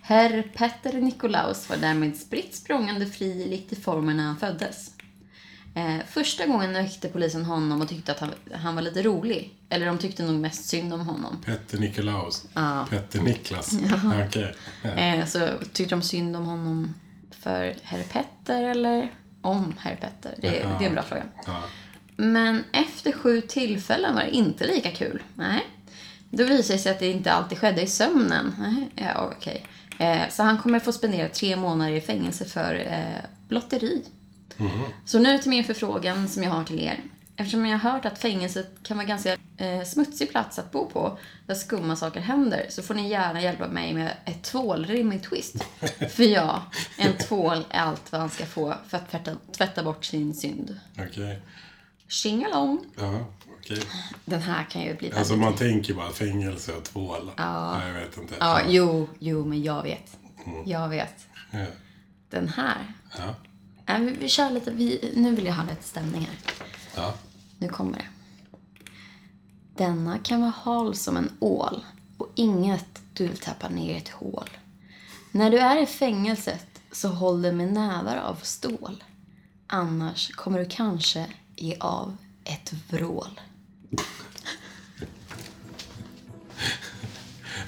Herr 0.03 0.43
Petter 0.55 0.93
Nikolaus 0.93 1.69
var 1.69 1.77
därmed 1.77 2.17
spritt 2.17 2.55
språngande 2.55 3.07
fri 3.07 3.49
likt 3.49 3.73
i 3.73 3.77
formen 3.77 4.17
när 4.17 4.25
han 4.25 4.37
föddes. 4.37 4.91
Eh, 5.75 6.07
första 6.09 6.47
gången 6.47 6.73
väckte 6.73 7.09
polisen 7.09 7.45
honom 7.45 7.81
och 7.81 7.89
tyckte 7.89 8.13
att 8.13 8.19
han, 8.19 8.31
han 8.53 8.75
var 8.75 8.83
lite 8.83 9.03
rolig. 9.03 9.55
Eller 9.69 9.87
de 9.87 9.99
tyckte 9.99 10.23
nog 10.23 10.41
mest 10.41 10.65
synd 10.65 10.95
om 10.95 11.01
honom. 11.01 11.43
Petter 11.45 11.79
Nikolaus. 11.79 12.45
Ja. 12.55 12.87
Petter 12.91 13.21
Niklas. 13.21 13.73
Ja. 13.91 14.41
Eh, 15.01 15.27
så 15.27 15.49
tyckte 15.73 15.95
de 15.95 16.03
synd 16.03 16.37
om 16.37 16.45
honom 16.45 16.95
för 17.31 17.77
herr 17.83 18.03
Petter 18.03 18.63
eller 18.63 19.13
om 19.43 19.75
herr 19.79 19.97
Petter? 19.97 20.35
Det, 20.37 20.49
det 20.51 20.85
är 20.85 20.89
en 20.89 20.95
bra 20.95 21.03
fråga. 21.03 21.25
Ja. 21.47 21.63
Men 22.17 22.65
efter 22.73 23.13
sju 23.13 23.41
tillfällen 23.41 24.15
var 24.15 24.23
det 24.23 24.31
inte 24.31 24.67
lika 24.67 24.91
kul. 24.91 25.23
Nej. 25.35 25.67
Då 26.31 26.45
visade 26.45 26.73
det 26.73 26.79
sig 26.79 26.93
att 26.93 26.99
det 26.99 27.11
inte 27.11 27.33
alltid 27.33 27.59
skedde 27.59 27.83
i 27.83 27.87
sömnen. 27.87 28.55
Nej, 28.59 28.91
ja, 28.95 29.33
okej. 29.37 29.67
Eh, 30.01 30.29
så 30.31 30.43
han 30.43 30.59
kommer 30.59 30.79
få 30.79 30.93
spendera 30.93 31.29
tre 31.29 31.57
månader 31.57 31.93
i 31.93 32.01
fängelse 32.01 32.45
för 32.45 32.75
eh, 32.75 33.25
blotteri. 33.49 34.05
Så 35.05 35.19
nu 35.19 35.39
till 35.39 35.51
min 35.51 35.65
förfrågan 35.65 36.29
som 36.29 36.43
jag 36.43 36.51
har 36.51 36.65
till 36.65 36.81
er. 36.81 37.01
Eftersom 37.37 37.67
jag 37.67 37.79
har 37.79 37.91
hört 37.91 38.05
att 38.05 38.19
fängelset 38.19 38.71
kan 38.83 38.97
vara 38.97 39.07
ganska 39.07 39.37
eh, 39.57 39.83
smutsig 39.85 40.31
plats 40.31 40.59
att 40.59 40.73
bo 40.73 40.91
på, 40.91 41.19
där 41.47 41.55
skumma 41.55 41.97
saker 41.97 42.21
händer, 42.21 42.67
så 42.69 42.83
får 42.83 42.95
ni 42.95 43.09
gärna 43.09 43.43
hjälpa 43.43 43.69
mig 43.69 43.95
med 43.95 44.13
ett 44.25 44.43
tvålrim 44.43 45.13
i 45.13 45.19
twist. 45.19 45.65
För 46.11 46.23
ja, 46.23 46.63
en 46.97 47.17
tvål 47.17 47.65
är 47.71 47.81
allt 47.81 48.13
vad 48.13 48.21
han 48.21 48.31
ska 48.31 48.47
få 48.47 48.75
för 48.89 48.97
att 48.97 49.11
tvätta, 49.11 49.37
tvätta 49.57 49.83
bort 49.83 50.05
sin 50.05 50.35
synd. 50.35 50.81
Okej. 50.99 51.43
Tjingalong! 52.09 52.85
Ja, 52.97 53.27
okej. 53.71 53.85
Den 54.25 54.43
här 54.43 54.65
kan 54.65 54.83
ju 54.83 54.87
bli 54.97 55.09
väldigt... 55.09 55.19
Alltså 55.19 55.37
man 55.37 55.57
tänker 55.57 55.95
bara 55.95 56.11
fängelse 56.11 56.73
och 56.73 56.85
tvål. 56.85 57.31
Ja. 57.37 57.79
Nej, 57.79 57.89
jag 57.89 58.01
vet 58.01 58.17
inte. 58.19 58.35
Ja, 58.41 58.61
jo, 58.69 59.09
jo, 59.19 59.45
men 59.45 59.63
jag 59.63 59.83
vet. 59.83 60.17
Jag 60.65 60.89
vet. 60.89 61.27
Ja. 61.51 61.67
Den 62.31 62.49
här. 62.49 62.95
Ja. 63.19 63.35
Nej, 63.87 64.05
vi, 64.05 64.13
vi 64.13 64.29
kör 64.29 64.51
lite, 64.51 64.71
vi, 64.71 65.13
nu 65.17 65.35
vill 65.35 65.47
jag 65.47 65.55
ha 65.55 65.63
lite 65.63 65.83
stämning 65.83 66.21
här. 66.21 66.55
ja. 66.97 67.15
Nu 67.59 67.69
kommer 67.69 67.93
det. 67.99 68.07
Denna 69.77 70.19
kan 70.19 70.41
vara 70.41 70.51
hal 70.57 70.95
som 70.95 71.17
en 71.17 71.31
ål 71.41 71.85
och 72.17 72.29
inget 72.35 73.01
du 73.13 73.27
vill 73.29 73.37
tappa 73.37 73.69
ner 73.69 73.95
i 73.95 73.97
ett 73.97 74.09
hål. 74.09 74.51
När 75.31 75.51
du 75.51 75.59
är 75.59 75.83
i 75.83 75.87
fängelset 75.87 76.67
så 76.93 77.09
håll 77.09 77.43
dig 77.43 77.53
med 77.53 77.73
nävar 77.73 78.17
av 78.17 78.35
stål. 78.43 79.05
Annars 79.67 80.31
kommer 80.31 80.59
du 80.59 80.65
kanske 80.65 81.27
ge 81.57 81.77
av 81.81 82.17
ett 82.45 82.73
vrål. 82.91 83.41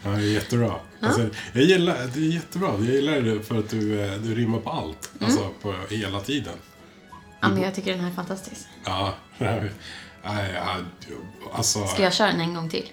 Ja, 0.04 0.10
det 0.10 0.16
är 0.16 0.32
jättebra. 0.32 0.74
Alltså, 1.00 1.28
jag 1.52 1.64
gillar, 1.64 1.94
det 2.14 2.20
är 2.20 2.32
jättebra. 2.32 2.68
Jag 2.78 2.94
gillar 2.94 3.20
det 3.20 3.42
för 3.42 3.58
att 3.58 3.70
du, 3.70 4.00
eh, 4.00 4.20
du 4.20 4.34
rimmar 4.34 4.58
på 4.58 4.70
allt. 4.70 5.10
Mm. 5.14 5.24
Alltså 5.24 5.50
på 5.62 5.74
hela 5.90 6.20
tiden. 6.20 6.54
Ja, 7.40 7.48
men 7.48 7.62
jag 7.62 7.74
tycker 7.74 7.92
den 7.92 8.00
här 8.00 8.10
är 8.10 8.14
fantastisk. 8.14 8.66
Ja. 8.84 9.14
Nej, 10.24 10.52
ja, 10.54 10.76
alltså. 11.52 11.86
Ska 11.86 12.02
jag 12.02 12.12
köra 12.12 12.28
den 12.30 12.40
en 12.40 12.54
gång 12.54 12.68
till? 12.68 12.92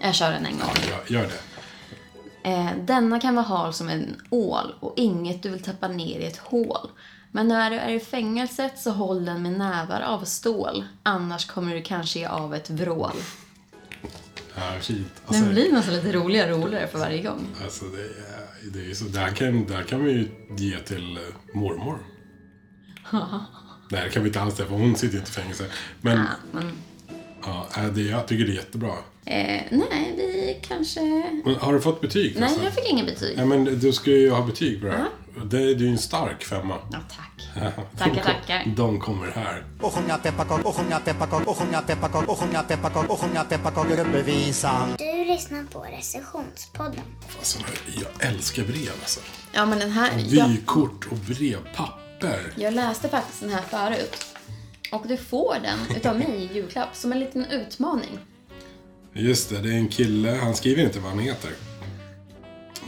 Jag 0.00 0.14
kör 0.14 0.30
den 0.30 0.46
en 0.46 0.58
gång 0.58 0.74
till. 0.74 0.90
Ja, 0.90 1.18
gör 1.18 1.28
det. 1.28 1.40
Eh, 2.50 2.70
denna 2.80 3.20
kan 3.20 3.34
vara 3.34 3.46
hal 3.46 3.74
som 3.74 3.88
en 3.88 4.22
ål 4.30 4.74
och 4.80 4.92
inget 4.96 5.42
du 5.42 5.50
vill 5.50 5.62
tappa 5.62 5.88
ner 5.88 6.20
i 6.20 6.26
ett 6.26 6.38
hål. 6.38 6.90
Men 7.32 7.48
när 7.48 7.70
du 7.70 7.76
är 7.76 7.90
i 7.90 8.00
fängelset 8.00 8.78
så 8.78 8.90
håll 8.90 9.24
den 9.24 9.42
med 9.42 9.52
nävar 9.52 10.00
av 10.00 10.24
stål. 10.24 10.84
Annars 11.02 11.46
kommer 11.46 11.74
du 11.74 11.82
kanske 11.82 12.18
ge 12.18 12.26
av 12.26 12.54
ett 12.54 12.70
vrål. 12.70 13.16
Ja, 14.54 14.72
fint. 14.80 15.12
Alltså, 15.26 15.42
Den 15.44 15.52
blir 15.54 15.72
nästan 15.72 15.94
lite 15.94 16.12
roligare 16.12 16.54
och 16.54 16.64
roligare 16.64 16.86
för 16.86 16.98
varje 16.98 17.22
gång. 17.22 17.46
alltså 17.64 17.84
det, 17.84 18.02
är, 18.02 18.70
det 18.84 18.90
är 18.90 18.94
så, 18.94 19.04
det, 19.04 19.18
här 19.18 19.30
kan, 19.30 19.66
det 19.66 19.74
här 19.74 19.82
kan 19.82 20.04
vi 20.04 20.12
ju 20.12 20.28
ge 20.56 20.78
till 20.78 21.16
eh, 21.16 21.56
mormor. 21.60 21.98
Nej, 23.90 24.04
det 24.04 24.10
kan 24.10 24.22
vi 24.22 24.28
inte 24.28 24.40
alls 24.40 24.54
det, 24.54 24.64
för 24.66 24.74
hon 24.74 24.96
sitter 24.96 25.18
inte 25.18 25.30
i 25.30 25.32
fängelse. 25.32 25.64
Men 26.00 26.18
Ja, 26.18 26.24
men, 26.52 26.72
ja, 27.44 27.66
äh, 27.76 27.84
det, 27.86 28.02
jag 28.02 28.28
tycker 28.28 28.44
det 28.44 28.52
är 28.52 28.56
jättebra. 28.56 28.92
eh, 29.24 29.62
nej, 29.70 30.14
vi 30.16 30.58
kanske... 30.62 31.00
Men 31.44 31.54
har 31.54 31.72
du 31.74 31.80
fått 31.80 32.00
betyg? 32.00 32.24
Nej, 32.24 32.34
förresten? 32.48 32.64
jag 32.64 32.74
fick 32.74 32.90
ingen 32.92 33.06
betyg. 33.06 33.38
Ja, 33.38 33.44
men 33.44 33.64
du 33.64 33.92
ska 33.92 34.10
ju 34.10 34.30
ha 34.30 34.46
betyg 34.46 34.80
på 34.80 34.86
det 34.86 34.92
här. 34.92 35.08
Det 35.44 35.62
är 35.62 35.74
ju 35.74 35.88
en 35.88 35.98
stark 35.98 36.44
femma. 36.44 36.78
Ja, 36.92 36.98
tack. 37.08 37.48
Tackar, 37.98 38.22
tackar. 38.22 38.64
De 38.76 39.00
kommer 39.00 39.30
här. 39.30 39.64
Och 39.80 39.92
sjunga 39.92 40.18
pepparkakor, 40.18 40.66
och 40.66 40.74
sjunga 40.76 41.00
pepparkakor, 41.00 41.48
och 41.48 41.56
sjunga 41.56 41.80
pepparkakor, 41.82 42.30
och 42.30 42.38
sjunga 42.38 42.62
pepparkakor, 42.62 43.10
och 43.10 43.20
sjunga 43.20 43.44
pepparkakor 43.44 44.22
visan. 44.22 44.96
Du 44.98 45.24
lyssnar 45.24 45.64
på 45.64 45.80
recensionspodden. 45.80 47.04
Alltså, 47.38 47.58
jag 47.86 48.28
älskar 48.28 48.62
brev 48.62 48.90
alltså. 49.00 49.20
Ja, 49.52 49.66
men 49.66 49.78
den 49.78 49.90
här... 49.90 50.10
Vykort 50.16 51.06
och 51.10 51.16
brevpapper. 51.16 52.52
jag 52.56 52.74
läste 52.74 53.08
faktiskt 53.08 53.40
den 53.40 53.50
här 53.50 53.62
förut. 53.62 54.26
Och 54.92 55.08
du 55.08 55.16
får 55.16 55.56
den 55.62 55.96
utav 55.96 56.18
mig 56.18 56.28
i 56.28 56.54
julklapp 56.54 56.96
som 56.96 57.12
en 57.12 57.20
liten 57.20 57.44
utmaning. 57.44 58.18
Just 59.12 59.50
det, 59.50 59.58
det 59.58 59.68
är 59.68 59.78
en 59.78 59.88
kille. 59.88 60.30
Han 60.30 60.54
skriver 60.54 60.82
inte 60.82 61.00
vad 61.00 61.10
han 61.10 61.18
heter. 61.18 61.50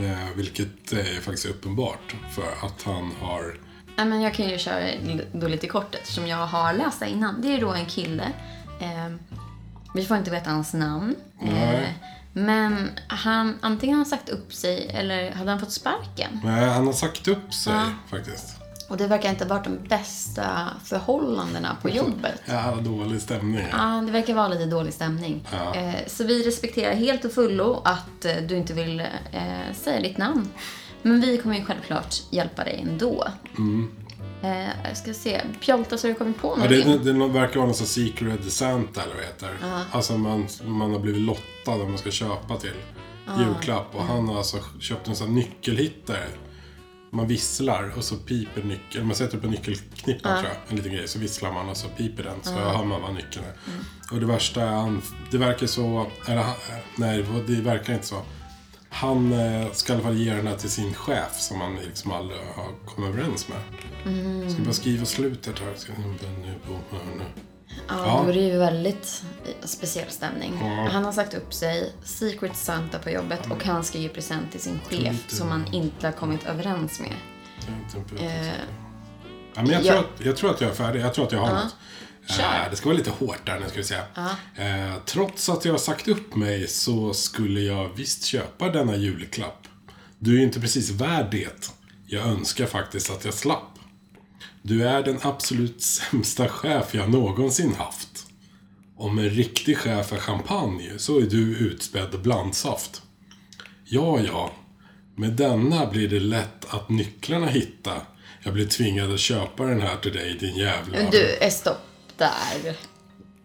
Eh, 0.01 0.37
vilket 0.37 0.93
är 0.93 1.21
faktiskt 1.21 1.47
uppenbart. 1.47 2.15
För 2.35 2.67
att 2.67 2.83
han 2.83 3.13
har... 3.21 3.59
Men 3.97 4.23
jag 4.23 4.35
kan 4.35 4.49
ju 4.49 4.59
köra 4.59 4.91
då 5.33 5.49
lite 5.49 5.67
kort 5.67 5.95
eftersom 5.95 6.27
jag 6.27 6.47
har 6.47 6.73
läst 6.73 7.01
det 7.01 7.09
innan. 7.09 7.43
Det 7.43 7.49
är 7.55 7.61
då 7.61 7.71
en 7.73 7.87
kille. 7.87 8.33
Eh, 8.81 9.09
vi 9.95 10.05
får 10.05 10.17
inte 10.17 10.31
veta 10.31 10.51
hans 10.51 10.75
namn. 10.75 11.15
Eh, 11.43 11.53
Nej. 11.53 11.95
men 12.33 12.91
han, 13.09 13.59
antingen 13.61 13.95
har 13.97 14.05
han 14.05 14.11
sagt 14.11 14.29
upp 14.29 14.53
sig 14.55 14.89
eller 14.95 15.31
hade 15.33 15.51
han 15.51 15.61
fått 15.61 15.73
sparken. 15.73 16.41
Nej, 16.45 16.69
han 16.69 16.87
har 16.87 16.93
sagt 16.93 17.29
upp 17.29 17.55
sig 17.55 17.73
Ja. 17.73 17.85
faktiskt. 18.11 18.58
Och 18.89 18.97
det 18.97 19.07
verkar 19.07 19.31
inte 19.31 19.45
ha 19.45 19.49
varit 19.49 19.65
de 19.65 19.89
bästa 19.89 20.69
förhållandena 20.85 21.77
på 21.83 21.89
jobbet. 21.91 22.43
Ja, 22.47 22.79
dålig 22.81 23.21
stämning. 23.21 23.67
Ja, 23.73 24.03
det 24.07 24.13
verkar 24.13 24.35
vara 24.35 24.49
lite 24.49 24.67
dålig 24.67 24.95
stämning. 24.95 25.47
Ja. 25.53 25.75
Eh, 25.75 25.95
så 26.07 26.25
vi 26.25 26.43
respekterar 26.47 26.95
helt 26.95 27.25
och 27.25 27.33
fullo 27.33 27.83
att 27.85 28.25
eh, 28.25 28.37
du 28.49 28.57
inte 28.57 28.75
vill 28.75 29.01
eh, 29.01 29.75
säga 29.75 30.01
ditt 30.01 30.19
namn. 30.19 30.49
Men 31.03 31.21
vi 31.21 31.39
kommer 31.39 31.57
ju 31.59 31.65
självklart 31.65 32.15
hjälpa 32.31 32.65
dig 32.65 32.85
ändå. 32.91 33.27
Eh, 34.43 34.69
jag 34.89 34.97
ska 34.97 35.15
se. 35.15 35.41
Pjolta, 35.61 35.99
så 35.99 36.07
har 36.07 36.13
du 36.13 36.19
kommit 36.19 36.41
på 36.41 36.55
Mm. 36.55 36.73
Ja, 36.73 36.85
någonting? 36.85 37.19
det, 37.19 37.27
det 37.27 37.33
verkar 37.33 37.57
vara 37.57 37.67
någon 37.67 37.75
sån 37.75 37.87
Secret 37.87 38.53
Santa 38.53 39.03
eller 39.03 39.15
vad 39.15 39.23
det 39.23 39.27
heter. 39.27 39.51
Alltså 39.93 40.19
man, 40.19 40.47
man 40.65 40.93
har 40.93 40.99
blivit 40.99 41.23
lottad 41.23 41.73
om 41.73 41.89
man 41.89 41.99
ska 41.99 42.11
köpa 42.11 42.57
till 42.57 42.75
julklapp. 43.39 43.95
Och 43.95 44.03
han 44.05 44.29
har 44.29 44.39
alltså 44.39 44.57
köpt 44.81 45.09
en 45.09 45.17
sån 45.17 45.35
nyckelhittare. 45.35 46.27
Man 47.11 47.27
visslar 47.27 47.93
och 47.97 48.05
så 48.05 48.17
piper 48.17 48.63
nyckeln. 48.63 49.07
Man 49.07 49.17
sätter 49.17 49.39
upp 49.39 49.45
en 49.45 49.51
nyckelknippa 49.51 50.29
tror 50.29 50.45
jag. 50.45 50.57
En 50.69 50.77
liten 50.77 50.93
grej. 50.93 51.09
Så 51.09 51.19
visslar 51.19 51.53
man 51.53 51.69
och 51.69 51.77
så 51.77 51.89
piper 51.89 52.23
den. 52.23 52.37
Så 52.43 52.53
hör 52.53 52.85
man 52.85 53.03
vad 53.03 53.15
nyckeln 53.15 53.45
är. 53.45 53.55
Och 54.15 54.21
det 54.21 54.27
värsta 54.27 54.63
är 54.63 55.01
det 55.31 55.39
verkar 55.39 55.67
så, 55.67 56.07
eller 56.27 56.45
nej 56.97 57.27
det 57.47 57.61
verkar 57.61 57.95
inte 57.95 58.07
så. 58.07 58.23
Han 58.91 59.33
eh, 59.33 59.73
ska 59.73 59.93
i 59.93 59.97
alla 59.97 60.05
fall 60.05 60.17
ge 60.17 60.35
den 60.35 60.47
här 60.47 60.57
till 60.57 60.71
sin 60.71 60.95
chef 60.95 61.41
som 61.41 61.61
han 61.61 61.77
liksom 61.77 62.13
aldrig 62.13 62.41
har 62.41 62.87
kommit 62.87 63.11
överens 63.11 63.47
med. 63.49 64.53
Ska 64.53 64.63
bara 64.63 64.73
skriva 64.73 65.05
slutet 65.05 65.59
här. 65.59 65.75
Ska 65.77 65.93
jag 65.93 66.01
nu 66.43 66.55
på 66.67 66.97
nu. 67.19 67.48
Ja, 67.89 67.95
Ja. 68.07 68.23
då 68.25 68.31
är 68.31 68.35
det 68.35 68.41
ju 68.41 68.59
väldigt 68.59 69.23
eh, 69.45 69.67
speciell 69.67 70.11
stämning. 70.11 70.59
Ja. 70.61 70.89
Han 70.93 71.05
har 71.05 71.13
sagt 71.13 71.35
upp 71.35 71.55
sig, 71.55 71.93
Secret 72.05 72.57
Santa 72.57 72.99
på 72.99 73.11
jobbet 73.11 73.41
och 73.51 73.65
han 73.65 73.85
ska 73.85 73.99
ge 73.99 74.09
present 74.09 74.51
till 74.53 74.61
sin 74.61 74.81
chef 74.89 75.25
som 75.29 75.49
han 75.49 75.75
inte 75.75 76.07
har 76.07 76.13
kommit 76.13 76.47
överens 76.47 77.01
med. 77.01 77.15
Eh, 78.21 78.47
ja, 79.55 79.63
men 79.63 79.67
jag, 79.71 79.83
tror 79.83 79.95
ja. 79.95 80.01
att, 80.01 80.25
jag 80.27 80.37
tror 80.37 80.51
att 80.51 80.61
jag 80.61 80.71
är 80.71 80.75
färdig. 80.75 81.01
Jag 81.01 81.15
tror 81.15 81.27
att 81.27 81.33
jag 81.33 81.41
har 81.41 81.55
något. 81.55 81.77
Kör. 82.27 82.43
Eh, 82.45 82.71
det 82.71 82.77
ska 82.77 82.89
vara 82.89 82.99
lite 82.99 83.11
hårt 83.11 83.47
där 83.47 83.61
nu 83.61 83.69
ska 83.69 83.77
vi 83.79 83.85
säga. 83.85 84.03
Eh, 84.57 84.95
trots 85.05 85.49
att 85.49 85.65
jag 85.65 85.73
har 85.73 85.79
sagt 85.79 86.09
upp 86.09 86.37
mig 86.37 86.69
så 86.69 87.15
skulle 87.15 87.61
jag 87.61 87.89
visst 87.97 88.25
köpa 88.25 88.69
denna 88.69 88.97
julklapp. 88.97 89.67
Du 90.19 90.35
är 90.35 90.39
ju 90.39 90.45
inte 90.45 90.61
precis 90.61 90.91
värd 90.91 91.27
det. 91.31 91.71
Jag 92.07 92.27
önskar 92.27 92.67
faktiskt 92.67 93.11
att 93.11 93.25
jag 93.25 93.35
slapp. 93.35 93.78
Du 94.63 94.89
är 94.89 95.03
den 95.03 95.19
absolut 95.23 95.83
sämsta 95.83 96.49
chef 96.49 96.95
jag 96.95 97.11
någonsin 97.11 97.75
haft. 97.75 98.27
Om 98.97 99.19
en 99.19 99.31
riktig 99.31 99.79
chef 99.79 100.13
är 100.13 100.17
champagne 100.17 100.99
så 100.99 101.19
är 101.19 101.23
du 101.23 101.57
utspädd 101.57 102.23
blandsaft. 102.23 103.03
Ja, 103.85 104.21
ja. 104.21 104.53
Med 105.17 105.33
denna 105.33 105.87
blir 105.87 106.09
det 106.09 106.21
lätt 106.21 106.75
att 106.75 106.89
nycklarna 106.89 107.47
hitta. 107.47 108.03
Jag 108.43 108.55
blir 108.55 108.67
tvingad 108.67 109.13
att 109.13 109.21
köpa 109.21 109.65
den 109.65 109.81
här 109.81 109.97
till 109.97 110.13
dig, 110.13 110.37
din 110.41 110.57
jävla... 110.57 110.99
Men 110.99 111.11
du, 111.11 111.37
är 111.41 111.51
stopp 111.51 111.79
där. 112.17 112.77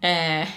Eh, 0.01 0.47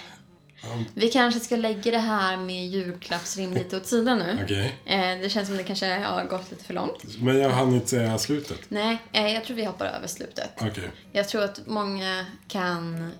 vi 0.93 1.09
kanske 1.09 1.39
ska 1.39 1.55
lägga 1.55 1.91
det 1.91 1.97
här 1.97 2.37
med 2.37 2.67
julklappsrim 2.67 3.53
lite 3.53 3.77
åt 3.77 3.85
sidan 3.85 4.17
nu. 4.17 4.39
Okej. 4.43 4.75
Eh, 4.85 5.21
det 5.21 5.29
känns 5.29 5.47
som 5.47 5.57
det 5.57 5.63
kanske 5.63 5.85
har 5.85 6.23
gått 6.23 6.51
lite 6.51 6.63
för 6.63 6.73
långt. 6.73 7.03
Men 7.19 7.39
jag 7.39 7.49
hann 7.49 7.73
inte 7.73 7.87
säga 7.87 8.17
slutet. 8.17 8.59
Nej, 8.69 8.97
eh, 9.11 9.33
jag 9.33 9.43
tror 9.45 9.55
vi 9.55 9.65
hoppar 9.65 9.85
över 9.85 10.07
slutet. 10.07 10.49
Okej. 10.61 10.89
Jag 11.11 11.27
tror 11.27 11.43
att 11.43 11.67
många 11.67 12.25
kan 12.47 13.11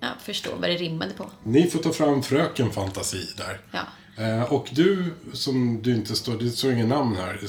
ja, 0.00 0.08
förstå 0.20 0.50
vad 0.60 0.70
det 0.70 0.76
rimmade 0.76 1.12
på. 1.12 1.30
Ni 1.42 1.70
får 1.70 1.78
ta 1.78 1.92
fram 1.92 2.22
Fröken 2.22 2.70
Fantasi 2.70 3.26
där. 3.36 3.60
Ja. 3.70 3.80
Eh, 4.24 4.52
och 4.52 4.68
du, 4.72 5.14
som 5.32 5.82
du 5.82 5.94
inte 5.94 6.16
står... 6.16 6.38
Det 6.38 6.50
står 6.50 6.72
inget 6.72 6.88
namn 6.88 7.16
här. 7.16 7.40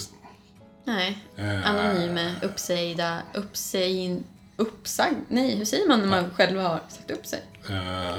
Nej. 0.86 1.18
Eh. 1.36 1.70
Anonyma, 1.70 2.32
uppsägda, 2.42 3.22
uppsägd, 3.34 4.24
uppsagd. 4.58 5.18
Nej, 5.28 5.56
hur 5.56 5.66
säger 5.66 5.88
man 5.88 6.00
när 6.00 6.08
man 6.08 6.30
själv 6.30 6.60
har 6.60 6.82
sagt 6.90 7.12
upp 7.12 7.26
sig? 7.26 7.42
Eh, 7.70 8.16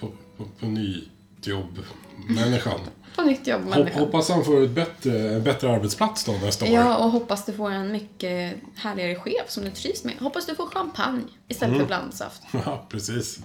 på, 0.00 0.12
på, 0.44 0.50
på 0.60 0.66
nyjobb-människan. 0.66 2.80
På 3.16 3.22
nytt 3.22 3.46
jobb, 3.46 3.74
Hop, 3.74 3.88
hoppas 3.88 4.28
han 4.28 4.44
får 4.44 4.62
ett 4.64 4.70
bättre, 4.70 5.34
en 5.34 5.42
bättre 5.42 5.70
arbetsplats 5.70 6.24
då 6.24 6.32
nästa 6.32 6.64
år. 6.64 6.70
Ja, 6.70 6.96
och 6.96 7.10
hoppas 7.10 7.44
du 7.46 7.52
får 7.52 7.70
en 7.70 7.92
mycket 7.92 8.56
härligare 8.76 9.14
chef 9.14 9.50
som 9.50 9.64
du 9.64 9.70
trivs 9.70 10.04
med. 10.04 10.14
Hoppas 10.20 10.46
du 10.46 10.54
får 10.54 10.66
champagne 10.66 11.22
istället 11.48 11.74
Mm. 11.74 11.80
för 11.80 11.86
blandsaft. 11.86 12.42
Ja, 12.66 12.86
precis. 12.88 13.38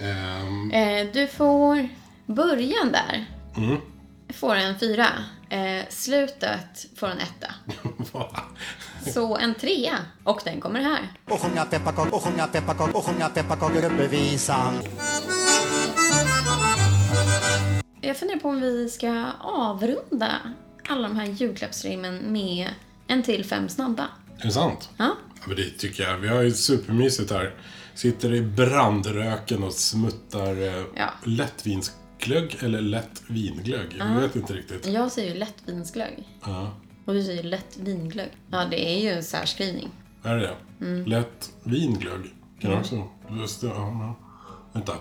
Eh, 0.00 1.06
du 1.12 1.26
får 1.26 1.88
början 2.26 2.92
där. 2.92 3.26
Mm. 3.56 3.76
Får 4.34 4.54
en 4.54 4.78
fyra. 4.78 5.06
Eh, 5.48 5.84
slutet 5.88 6.86
får 6.96 7.06
en 7.08 7.18
etta. 7.18 7.54
Så 9.12 9.36
en 9.36 9.54
trea. 9.54 9.96
Och 10.24 10.40
den 10.44 10.60
kommer 10.60 10.80
här. 10.80 11.12
Och 11.24 11.40
sjunga 11.40 11.64
pepparkakor, 11.64 12.14
och 12.14 12.22
sjunga 12.22 12.46
pepparkakor, 12.46 12.96
och 12.96 13.04
sjunga 13.04 13.28
pepparkakor 13.28 13.84
upp 13.84 14.00
i 14.00 14.06
visan. 14.06 14.74
Jag 18.00 18.16
funderar 18.16 18.38
på 18.38 18.48
om 18.48 18.60
vi 18.60 18.88
ska 18.88 19.26
avrunda 19.40 20.32
alla 20.88 21.08
de 21.08 21.16
här 21.16 21.26
julklappsrimmen 21.26 22.32
med 22.32 22.68
en 23.06 23.22
till 23.22 23.44
fem 23.44 23.68
snabba. 23.68 24.08
är 24.38 24.44
det 24.46 24.52
sant? 24.52 24.88
Ja, 24.96 25.16
Ja, 25.34 25.46
men 25.46 25.56
det 25.56 25.70
tycker 25.78 26.02
jag. 26.02 26.18
Vi 26.18 26.28
har 26.28 26.42
ju 26.42 26.50
supermysigt 26.52 27.30
här. 27.30 27.54
Sitter 27.94 28.34
i 28.34 28.42
brandröken 28.42 29.62
och 29.64 29.72
smuttar 29.72 30.62
eh, 30.62 30.84
Ja. 30.96 31.10
lättvinsglögg 31.24 32.56
eller 32.62 32.80
lätt 32.80 33.22
vinglögg. 33.26 33.96
Jag 33.98 34.20
vet 34.20 34.36
inte 34.36 34.52
riktigt. 34.52 34.86
jag 34.86 35.12
säger 35.12 35.32
ju 35.32 35.38
lättvinsglögg. 35.38 36.28
Ja. 36.44 36.76
Och 37.04 37.14
du 37.14 37.22
säger 37.24 37.42
lätt 37.42 37.76
vinglögg. 37.78 38.30
Ja, 38.50 38.64
det 38.70 38.88
är 38.96 39.00
ju 39.02 39.08
en 39.10 39.24
särskrivning. 39.24 39.88
Är 40.22 40.36
det 40.36 40.40
det? 40.42 40.86
Mm. 40.86 41.04
Lätt 41.06 41.52
vinglögg. 41.62 42.34
Kan 42.60 42.70
jag 42.70 42.80
också? 42.80 43.08
Just 43.40 43.60
det, 43.60 43.66
ja, 43.66 43.74
ja. 43.76 44.14
Vänta. 44.72 44.92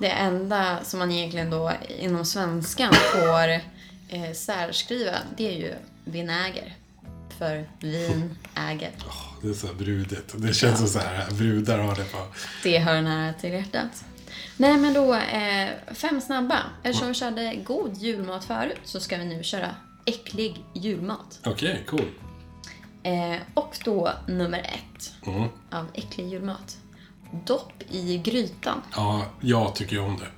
Det 0.00 0.08
enda 0.10 0.84
som 0.84 0.98
man 0.98 1.12
egentligen 1.12 1.50
då 1.50 1.72
inom 1.98 2.24
svenskan 2.24 2.94
får 2.94 3.48
eh, 4.08 4.32
särskriva, 4.34 5.12
det 5.36 5.48
är 5.48 5.58
ju 5.58 5.74
vinäger. 6.04 6.74
För 7.38 7.68
vin 7.80 8.36
äger. 8.54 8.90
Det 9.42 9.48
är 9.48 9.52
så 9.54 9.66
här 9.66 9.74
brudigt. 9.74 10.32
Det 10.36 10.54
känns 10.54 10.78
som 10.78 10.88
så 10.88 10.98
här, 10.98 11.30
brudar 11.30 11.78
har 11.78 11.96
det 11.96 12.04
på. 12.12 12.18
Det 12.62 12.78
hör 12.78 13.02
nära 13.02 13.32
till 13.32 13.52
hjärtat. 13.52 14.04
Nej, 14.56 14.76
men 14.76 14.94
då 14.94 15.14
eh, 15.14 15.68
fem 15.94 16.20
snabba. 16.20 16.58
Eftersom 16.82 17.08
vi 17.08 17.14
körde 17.14 17.54
god 17.54 17.96
julmat 17.96 18.44
förut 18.44 18.80
så 18.84 19.00
ska 19.00 19.16
vi 19.16 19.24
nu 19.24 19.42
köra 19.42 19.74
äcklig 20.04 20.64
julmat. 20.74 21.40
Okej, 21.44 21.82
cool. 21.86 22.08
Eh, 23.02 23.36
och 23.54 23.78
då 23.84 24.12
nummer 24.28 24.58
ett 24.58 25.12
Mm. 25.26 25.48
av 25.70 25.86
äcklig 25.94 26.28
julmat. 26.28 26.76
Dopp 27.46 27.72
i 27.90 28.18
grytan. 28.18 28.82
Ja, 28.96 29.26
jag 29.40 29.74
tycker 29.74 30.00
om 30.00 30.16
det. 30.16 30.28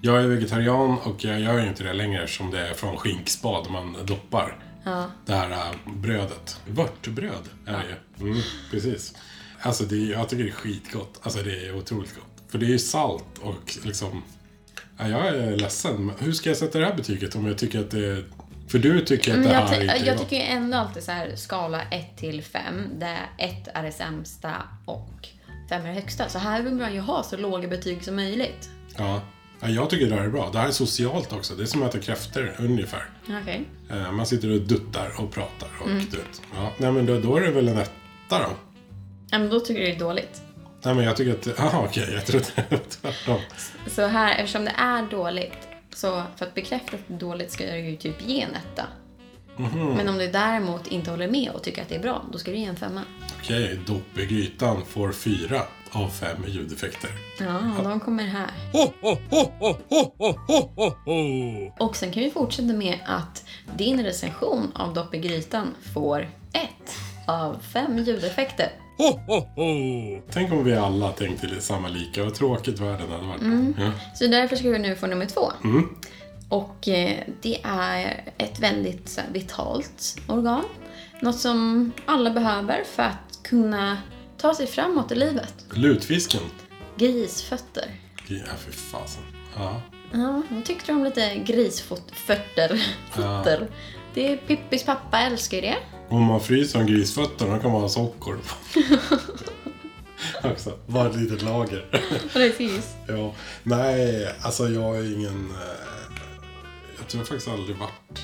Jag 0.00 0.22
är 0.22 0.26
vegetarian 0.26 0.98
och 0.98 1.24
jag 1.24 1.40
gör 1.40 1.58
ju 1.60 1.68
inte 1.68 1.82
det 1.84 1.92
längre 1.92 2.28
som 2.28 2.50
det 2.50 2.68
är 2.68 2.74
från 2.74 2.96
skinkspad 2.96 3.70
man 3.70 3.96
doppar. 4.06 4.56
Ja. 4.84 5.06
Det 5.26 5.32
här 5.32 5.50
äh, 5.50 5.92
brödet. 5.94 6.60
Vörtbröd 6.66 7.48
är 7.66 7.72
det 8.18 8.24
ju. 8.24 8.30
Mm, 8.30 8.42
precis. 8.70 9.14
Alltså 9.60 9.84
det 9.84 9.94
är, 9.96 10.12
jag 10.12 10.28
tycker 10.28 10.44
det 10.44 10.50
är 10.50 10.54
skitgott. 10.54 11.20
Alltså 11.22 11.42
det 11.42 11.66
är 11.66 11.76
otroligt 11.76 12.14
gott. 12.14 12.42
För 12.48 12.58
det 12.58 12.66
är 12.66 12.70
ju 12.70 12.78
salt 12.78 13.38
och 13.40 13.76
liksom... 13.84 14.22
Ja, 14.98 15.08
jag 15.08 15.26
är 15.28 15.56
ledsen. 15.56 16.12
Hur 16.18 16.32
ska 16.32 16.50
jag 16.50 16.56
sätta 16.56 16.78
det 16.78 16.86
här 16.86 16.94
betyget 16.94 17.34
om 17.34 17.46
jag 17.46 17.58
tycker 17.58 17.80
att 17.80 17.90
det 17.90 18.06
är... 18.06 18.24
För 18.68 18.78
du 18.78 19.00
tycker 19.00 19.32
att 19.32 19.38
Men 19.38 19.48
det 19.48 19.54
jag, 19.54 19.60
här 19.60 19.80
inte 19.80 19.94
är 19.94 20.06
jag 20.06 20.16
gott. 20.16 20.28
tycker 20.28 20.36
ju 20.44 20.48
ändå 20.48 20.78
alltid 20.78 21.02
så 21.02 21.10
här 21.10 21.36
skala 21.36 21.82
1 21.82 22.16
till 22.16 22.42
5 22.42 22.88
där 22.98 23.30
1 23.38 23.68
är 23.74 23.82
det 23.82 23.92
sämsta 23.92 24.52
och 24.84 25.28
5 25.78 25.82
är 25.84 25.88
det 25.88 25.94
högsta. 25.94 26.28
Så 26.28 26.38
här 26.38 26.62
vill 26.62 26.74
man 26.74 26.94
ju 26.94 27.00
ha 27.00 27.22
så 27.22 27.36
låga 27.36 27.68
betyg 27.68 28.04
som 28.04 28.16
möjligt. 28.16 28.70
Ja. 28.96 29.20
ja, 29.60 29.68
jag 29.68 29.90
tycker 29.90 30.06
det 30.10 30.14
här 30.16 30.24
är 30.24 30.28
bra. 30.28 30.50
Det 30.52 30.58
här 30.58 30.68
är 30.68 30.72
socialt 30.72 31.32
också. 31.32 31.54
Det 31.54 31.62
är 31.62 31.66
som 31.66 31.82
att 31.82 31.94
äta 31.94 32.04
kräftor 32.04 32.56
ungefär. 32.58 33.04
Okej. 33.42 33.64
Eh, 33.90 34.12
Man 34.12 34.26
sitter 34.26 34.50
och 34.52 34.60
duttar 34.60 35.20
och 35.20 35.32
pratar 35.32 35.68
och 35.80 35.86
Mm. 35.90 36.04
du 36.10 36.16
vet. 36.16 36.42
Ja, 36.54 36.70
nej 36.78 36.92
men 36.92 37.06
då, 37.06 37.20
då 37.20 37.36
är 37.36 37.40
det 37.40 37.50
väl 37.50 37.68
en 37.68 37.78
etta 37.78 38.38
då. 38.38 38.50
Ja, 39.30 39.38
men 39.38 39.50
då 39.50 39.60
tycker 39.60 39.80
du 39.80 39.86
det 39.86 39.94
är 39.94 39.98
dåligt. 39.98 40.42
Nej 40.82 40.94
men 40.94 41.04
jag 41.04 41.16
tycker 41.16 41.32
att... 41.52 41.58
Jaha 41.58 41.84
okej, 41.84 42.08
jag 42.14 42.26
trodde 42.26 42.46
det 42.56 42.70
var 42.70 42.78
tvärtom. 42.90 43.40
Så 43.86 44.06
här, 44.06 44.38
eftersom 44.38 44.64
det 44.64 44.74
är 44.76 45.02
dåligt, 45.10 45.68
så 45.94 46.22
för 46.36 46.46
att 46.46 46.54
bekräfta 46.54 46.96
att 46.96 47.02
det 47.08 47.14
är 47.14 47.18
dåligt 47.18 47.52
ska 47.52 47.66
jag 47.66 47.80
ju 47.80 47.96
typ 47.96 48.26
ge 48.28 48.40
en 48.42 48.50
etta. 48.54 48.86
Mhm. 49.56 49.94
Men 49.96 50.08
om 50.08 50.18
du 50.18 50.26
däremot 50.30 50.86
inte 50.86 51.10
håller 51.10 51.28
med 51.30 51.50
och 51.50 51.62
tycker 51.62 51.82
att 51.82 51.88
det 51.88 51.94
är 51.94 52.02
bra, 52.02 52.24
då 52.32 52.38
ska 52.38 52.50
du 52.50 52.56
ge 52.56 52.64
en 52.64 52.76
femma. 52.76 53.00
Okej, 53.40 53.78
dopp 53.86 54.18
i 54.18 54.26
grytan 54.26 54.82
får 54.88 55.12
fyra 55.12 55.62
av 55.90 56.08
fem 56.08 56.44
ljudeffekter. 56.46 57.10
Ja, 57.40 57.60
de 57.82 58.00
kommer 58.00 58.24
här. 58.24 58.50
Och 61.78 61.96
sen 61.96 62.12
kan 62.12 62.22
vi 62.22 62.30
fortsätta 62.30 62.72
med 62.72 62.98
att 63.06 63.44
din 63.76 64.04
recension 64.04 64.72
av 64.74 64.94
Dopp 64.94 65.14
i 65.14 65.18
grytan 65.18 65.74
får 65.94 66.28
ett 66.52 66.96
av 67.26 67.56
fem 67.72 67.98
ljudeffekter. 67.98 68.68
Tänk 70.30 70.52
om 70.52 70.64
vi 70.64 70.74
alla 70.74 71.12
tänkte 71.12 71.60
samma 71.60 71.88
lika. 71.88 72.24
Vad 72.24 72.34
tråkigt 72.34 72.80
världen 72.80 73.10
hade 73.10 73.26
varit. 73.26 73.40
Mm. 73.42 73.74
Ja. 73.78 73.90
Så 74.14 74.26
därför 74.26 74.56
ska 74.56 74.70
vi 74.70 74.78
nu 74.78 74.96
få 74.96 75.06
nummer 75.06 75.26
två. 75.26 75.52
Och 76.54 76.88
eh, 76.88 77.22
det 77.42 77.60
är 77.64 78.24
ett 78.38 78.58
väldigt 78.60 79.18
vitalt 79.32 80.16
organ. 80.28 80.64
Något 81.20 81.38
som 81.38 81.92
alla 82.06 82.30
behöver 82.30 82.84
för 82.84 83.02
att 83.02 83.38
kunna 83.42 83.98
ta 84.38 84.54
sig 84.54 84.66
framåt 84.66 85.12
i 85.12 85.14
livet. 85.14 85.54
Lutfisken. 85.72 86.40
Grisfötter. 86.96 87.84
Ja, 88.28 88.44
för 88.58 88.72
fasen. 88.72 89.22
Ja. 89.56 89.80
Ja, 90.12 90.42
vad 90.50 90.64
tyckte 90.64 90.92
du 90.92 90.96
om 90.96 91.04
lite 91.04 91.34
grisfötter? 91.36 92.86
Fötter. 93.10 93.68
Det 94.14 94.32
är 94.32 94.36
Pippis 94.36 94.84
pappa 94.84 95.18
älskar 95.18 95.56
ju 95.56 95.60
det. 95.60 95.76
Om 96.08 96.22
man 96.22 96.40
fryser 96.40 96.80
om 96.80 96.86
grisfötterna 96.86 97.58
kan 97.58 97.72
man 97.72 97.80
ha 97.80 97.88
socker 97.88 98.32
på. 98.32 98.54
Också. 100.48 100.78
Bara 100.86 101.10
ett 101.10 101.16
litet 101.16 101.42
lager. 101.42 102.02
Precis. 102.32 102.94
ja. 103.08 103.34
Nej, 103.62 104.28
alltså 104.42 104.68
jag 104.68 104.96
är 104.96 105.14
ingen... 105.14 105.50
eh, 105.50 105.94
Jag 107.04 107.10
tror 107.10 107.24
faktiskt 107.24 107.48
aldrig 107.48 107.76
varit 107.76 108.22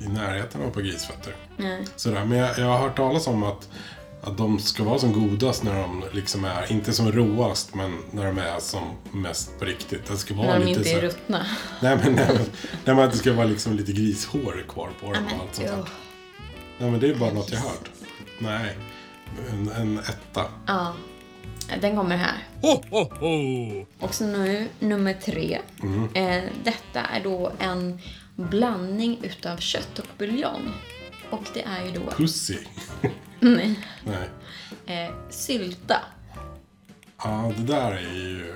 i- 0.00 0.08
närheten 0.08 0.62
av 0.62 0.70
par 0.70 0.80
grisfötter. 0.80 1.36
Nej. 1.56 1.84
Sådär. 1.96 2.24
Men 2.24 2.38
jag, 2.38 2.58
jag 2.58 2.66
har 2.66 2.78
hört 2.78 2.96
talas 2.96 3.26
om 3.26 3.42
att, 3.42 3.68
att 4.22 4.38
de 4.38 4.58
ska 4.58 4.84
vara 4.84 4.98
som 4.98 5.12
godast 5.28 5.62
när 5.62 5.80
de 5.80 6.04
liksom 6.12 6.44
är, 6.44 6.72
inte 6.72 6.92
som 6.92 7.12
råast, 7.12 7.74
men 7.74 7.98
när 8.10 8.26
de 8.26 8.38
är 8.38 8.60
som 8.60 8.82
mest 9.12 9.58
på 9.58 9.64
riktigt. 9.64 10.06
Det 10.06 10.16
ska 10.16 10.34
vara 10.34 10.46
När 10.46 10.58
de 10.58 10.64
lite 10.66 10.78
inte 10.80 10.92
är 10.92 11.00
ruttna. 11.00 11.46
Nej 11.82 11.98
men, 12.04 12.12
nej, 12.12 12.26
men, 12.28 12.36
nej, 12.84 12.94
men 12.94 12.98
att 12.98 13.12
det 13.12 13.18
ska 13.18 13.32
vara 13.32 13.46
liksom 13.46 13.72
lite 13.76 13.92
grishår 13.92 14.64
kvar 14.68 14.90
på 15.00 15.12
dem 15.12 15.24
och 15.26 15.40
allt 15.42 15.54
sånt 15.54 15.68
där. 15.68 15.84
Nej 16.78 16.90
men 16.90 17.00
det 17.00 17.08
är 17.08 17.14
bara 17.14 17.32
något 17.32 17.50
jag 17.52 17.58
har 17.60 17.68
hört. 17.68 17.90
Nej, 18.38 18.76
en, 19.50 19.68
en 19.68 19.98
etta. 19.98 20.44
Ja, 20.66 20.92
den 21.80 21.96
kommer 21.96 22.16
här. 22.16 22.48
Och 24.00 24.14
så 24.14 24.26
nu 24.26 24.68
nummer 24.78 25.14
tre. 25.14 25.58
Eh, 26.14 26.42
detta 26.64 27.00
är 27.00 27.20
då 27.24 27.52
en 27.58 27.98
blandning 28.36 29.18
utav 29.22 29.56
kött 29.56 29.98
och 29.98 30.06
buljong. 30.18 30.72
Och 31.30 31.44
det 31.54 31.62
är 31.62 31.84
ju 31.84 31.90
då 31.90 32.10
Pussy. 32.10 32.58
nej, 33.40 33.78
Nej. 34.04 35.04
eh, 35.06 35.14
sylta. 35.30 36.00
Ja, 37.18 37.52
det 37.56 37.62
där 37.62 37.92
är 37.92 38.14
ju 38.14 38.54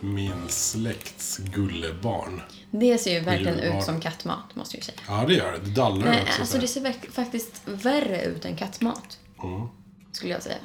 min 0.00 0.48
släkts 0.48 1.38
gullebarn. 1.38 2.42
Det 2.70 2.98
ser 2.98 3.12
ju 3.12 3.20
verkligen 3.20 3.58
ut 3.60 3.84
som 3.84 4.00
kattmat, 4.00 4.54
måste 4.54 4.76
jag 4.76 4.84
säga. 4.84 4.98
Ja, 5.08 5.24
det 5.28 5.34
gör 5.34 5.52
det. 5.52 5.58
Det 5.58 5.70
dallrar 5.70 6.10
Nej, 6.10 6.22
också. 6.22 6.40
alltså 6.40 6.54
så 6.54 6.60
det 6.60 6.68
ser 6.68 7.12
faktiskt 7.12 7.62
värre 7.64 8.24
ut 8.24 8.44
än 8.44 8.56
kattmat. 8.56 9.18
Skulle 10.12 10.32
jag 10.32 10.42
säga. 10.42 10.56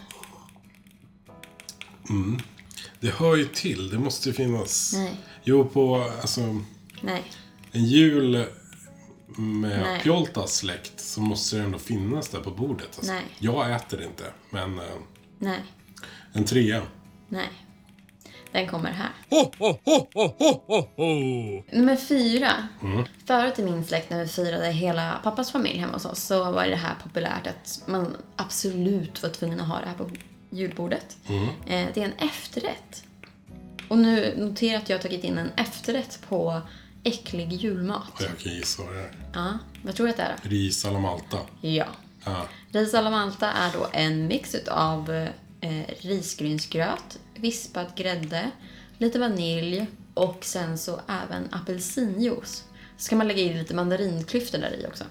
Det 3.00 3.10
hör 3.10 3.36
ju 3.36 3.46
till. 3.46 3.90
Det 3.90 4.00
måste 4.00 4.30
ju 4.30 4.34
finnas. 4.34 4.94
Nej. 4.94 5.20
Jo, 5.44 5.66
på 5.66 5.96
alltså, 6.22 6.42
Nej. 7.02 7.24
en 7.72 7.86
jul 7.86 8.46
med 9.38 9.82
Nej. 9.82 10.00
Pjoltas 10.02 10.56
släkt 10.56 11.00
så 11.00 11.22
måste 11.22 11.56
det 11.58 11.64
ändå 11.64 11.80
finnas 11.80 12.30
där 12.30 12.40
på 12.40 12.52
bordet. 12.52 12.90
Alltså. 12.98 13.14
Nej. 13.14 13.24
Jag 13.40 13.72
äter 13.76 14.04
inte, 14.04 14.24
men 14.50 14.80
eh, 14.80 14.86
Nej. 15.40 15.60
en 16.34 16.46
trea. 16.46 16.82
Nej. 17.30 17.50
Den 18.52 18.68
kommer 18.68 18.92
här. 18.92 19.10
Nummer 21.76 21.96
fyra. 21.96 22.68
Förut 23.26 23.60
i 23.60 23.64
min 23.64 23.86
släkt 23.86 24.10
när 24.10 24.20
vi 24.20 24.28
firade 24.28 24.72
hela 24.72 25.20
pappas 25.24 25.52
familj 25.52 25.80
hemma 25.80 25.94
hos 25.94 26.06
oss 26.06 26.24
så 26.24 26.52
var 26.52 26.68
det 26.68 26.76
här 26.76 26.96
populärt 27.04 27.48
att 27.48 27.84
man 27.86 28.18
absolut 28.36 29.24
var 29.24 29.30
tvungen 29.30 29.60
att 29.60 29.68
ha 29.68 29.80
det 29.80 29.86
här 29.86 29.96
på 29.96 30.10
julbordet. 30.52 31.18
Eh, 31.68 31.88
Det 31.94 31.98
är 32.02 32.06
en 32.06 32.14
efterrätt. 32.30 33.04
Och 33.88 33.98
nu 33.98 34.34
notera 34.38 34.78
att 34.78 34.90
jag 34.90 34.98
har 34.98 35.02
tagit 35.02 35.24
in 35.24 35.38
en 35.38 35.50
efterrätt 35.58 36.20
på 36.30 36.62
äcklig 37.04 37.54
julmat. 37.54 38.12
Jag 38.20 38.38
kan 38.38 38.54
gissa 38.54 38.84
vad 38.84 38.94
det 38.94 39.00
är. 39.00 39.12
Ja, 39.34 39.58
vad 39.84 39.96
tror 39.96 40.06
du 40.08 40.12
att 40.12 40.18
det 40.18 40.24
är? 40.24 40.36
Ris 40.42 40.86
alla 40.86 41.00
Malta. 41.00 41.38
Ja. 41.62 41.86
Ja. 42.26 42.46
Ris 42.72 42.94
alla 42.94 43.10
Malta 43.10 43.52
är 43.52 43.74
då 43.74 43.88
en 43.94 44.28
mix 44.28 44.56
av 44.68 45.12
eh, 45.62 45.84
risgrynsgröt, 46.00 47.20
vispad 47.36 47.86
grädde, 47.96 48.52
lite 48.98 49.20
vanilj 49.20 49.86
och 50.14 50.38
sen 50.46 50.78
så 50.78 51.02
även 51.08 51.48
apelsinjuice. 51.52 52.64
Så 52.98 53.04
ska 53.06 53.16
man 53.16 53.28
lägga 53.28 53.40
i 53.42 53.54
lite 53.54 53.74
mandarinklyftor 53.76 54.58
där 54.58 54.80
i 54.84 54.86
också. 54.88 55.04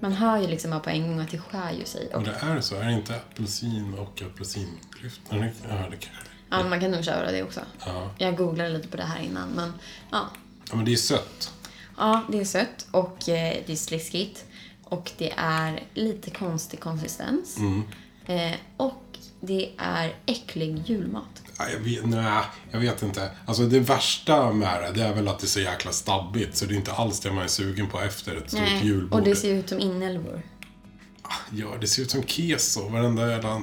Man 0.00 0.12
hör 0.12 0.38
ju 0.38 0.46
liksom 0.46 0.80
på 0.80 0.90
en 0.90 1.08
gång 1.08 1.20
att 1.20 1.30
det 1.30 1.38
skär 1.38 1.72
ju 1.72 1.84
sig. 1.84 2.14
Och 2.14 2.22
det 2.22 2.30
är 2.30 2.60
så? 2.60 2.76
Är 2.76 2.84
det 2.84 2.92
inte 2.92 3.16
apelsin 3.16 3.94
och 3.94 4.22
apelsinklyftor? 4.22 5.52
Ja, 5.68 5.76
det 5.90 5.96
kanske 5.96 6.30
ja, 6.50 6.68
man 6.68 6.80
kan 6.80 6.90
nog 6.90 7.04
köra 7.04 7.32
det 7.32 7.42
också. 7.42 7.60
Ja. 7.86 8.10
Jag 8.18 8.36
googlade 8.36 8.70
lite 8.70 8.88
på 8.88 8.96
det 8.96 9.02
här 9.02 9.20
innan 9.20 9.48
men 9.48 9.72
ja. 10.10 10.28
ja, 10.70 10.76
men 10.76 10.84
det 10.84 10.92
är 10.92 10.96
sött. 10.96 11.52
Ja, 11.96 12.22
det 12.28 12.40
är 12.40 12.44
sött 12.44 12.86
och 12.90 13.28
eh, 13.28 13.56
det 13.66 13.72
är 13.72 13.76
sliskigt. 13.76 14.44
Och 14.84 15.12
det 15.18 15.32
är 15.36 15.82
lite 15.94 16.30
konstig 16.30 16.80
konsistens. 16.80 17.56
Eh, 18.26 18.54
och 18.76 19.18
det 19.40 19.72
är 19.78 20.14
äcklig 20.26 20.82
julmat. 20.86 21.42
Ja, 21.60 21.70
jag, 21.72 21.78
vet, 21.78 22.06
nej, 22.06 22.42
jag 22.70 22.80
vet 22.80 23.02
inte. 23.02 23.30
Alltså 23.46 23.62
det 23.62 23.80
värsta 23.80 24.52
med 24.52 24.82
det, 24.82 25.00
det 25.00 25.06
är 25.06 25.14
väl 25.14 25.28
att 25.28 25.38
det 25.38 25.44
är 25.44 25.48
så 25.48 25.60
jäkla 25.60 25.92
stabbigt. 25.92 26.56
Så 26.56 26.64
det 26.64 26.74
är 26.74 26.76
inte 26.76 26.92
alls 26.92 27.20
det 27.20 27.32
man 27.32 27.44
är 27.44 27.48
sugen 27.48 27.88
på 27.88 28.00
efter 28.00 28.36
ett 28.36 28.48
stort 28.48 28.60
Nej, 28.60 28.86
julbord. 28.86 29.20
och 29.20 29.26
det 29.26 29.36
ser 29.36 29.54
ut 29.54 29.68
som 29.68 29.80
inälvor. 29.80 30.42
Ja, 31.50 31.66
det 31.80 31.86
ser 31.86 32.02
ut 32.02 32.10
som 32.10 32.22
keso. 32.22 32.88
Varenda 32.88 33.30
jävla 33.30 33.54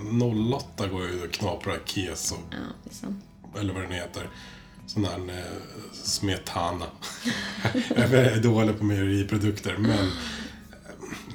08 0.55 0.87
går 0.87 1.07
ju 1.07 1.23
och 1.23 1.31
knaprar 1.31 1.79
keso. 1.85 2.35
Ja, 2.51 2.57
det 2.83 2.89
är 2.89 2.95
sant. 2.95 3.25
Eller 3.59 3.73
vad 3.73 3.83
den 3.83 3.91
heter. 3.91 4.29
Sån 4.87 5.03
där 5.03 5.29
eh, 5.29 5.43
smetana. 5.93 6.85
jag 7.95 8.13
är 8.13 8.41
dålig 8.41 8.77
på 8.77 8.83
mejeriprodukter, 8.83 9.77
men... 9.77 10.11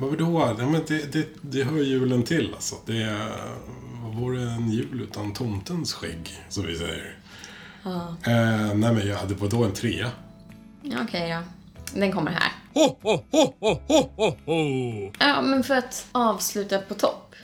eh, 0.03 0.09
Vad 0.09 0.19
då? 0.19 0.55
Ja, 0.59 0.67
men 0.67 0.83
det, 0.89 1.13
det, 1.13 1.29
det 1.41 1.65
hör 1.65 1.77
julen 1.77 2.23
till 2.23 2.55
alltså. 2.55 2.77
Det 2.87 3.03
är, 3.03 3.29
vad 4.03 4.15
vore 4.15 4.43
en 4.43 4.71
jul 4.71 5.01
utan 5.01 5.33
tomtens 5.33 5.93
skägg, 5.93 6.41
som 6.49 6.67
vi 6.67 6.79
säger. 6.79 7.19
Eh, 7.85 8.75
nej 8.75 8.93
men 8.93 9.07
jag 9.07 9.17
hade 9.17 9.35
på 9.35 9.47
då 9.47 9.65
en 9.65 9.73
trea. 9.73 10.11
Ja, 10.83 10.99
Okej 11.03 11.31
då. 11.31 11.43
Den 12.01 12.13
kommer 12.13 12.31
här. 12.31 12.53
Ja, 15.19 15.43
men 15.43 15.65
för 15.65 15.75
att 15.75 16.07
avsluta 16.13 16.79
på 16.79 16.95
topp 16.95 17.35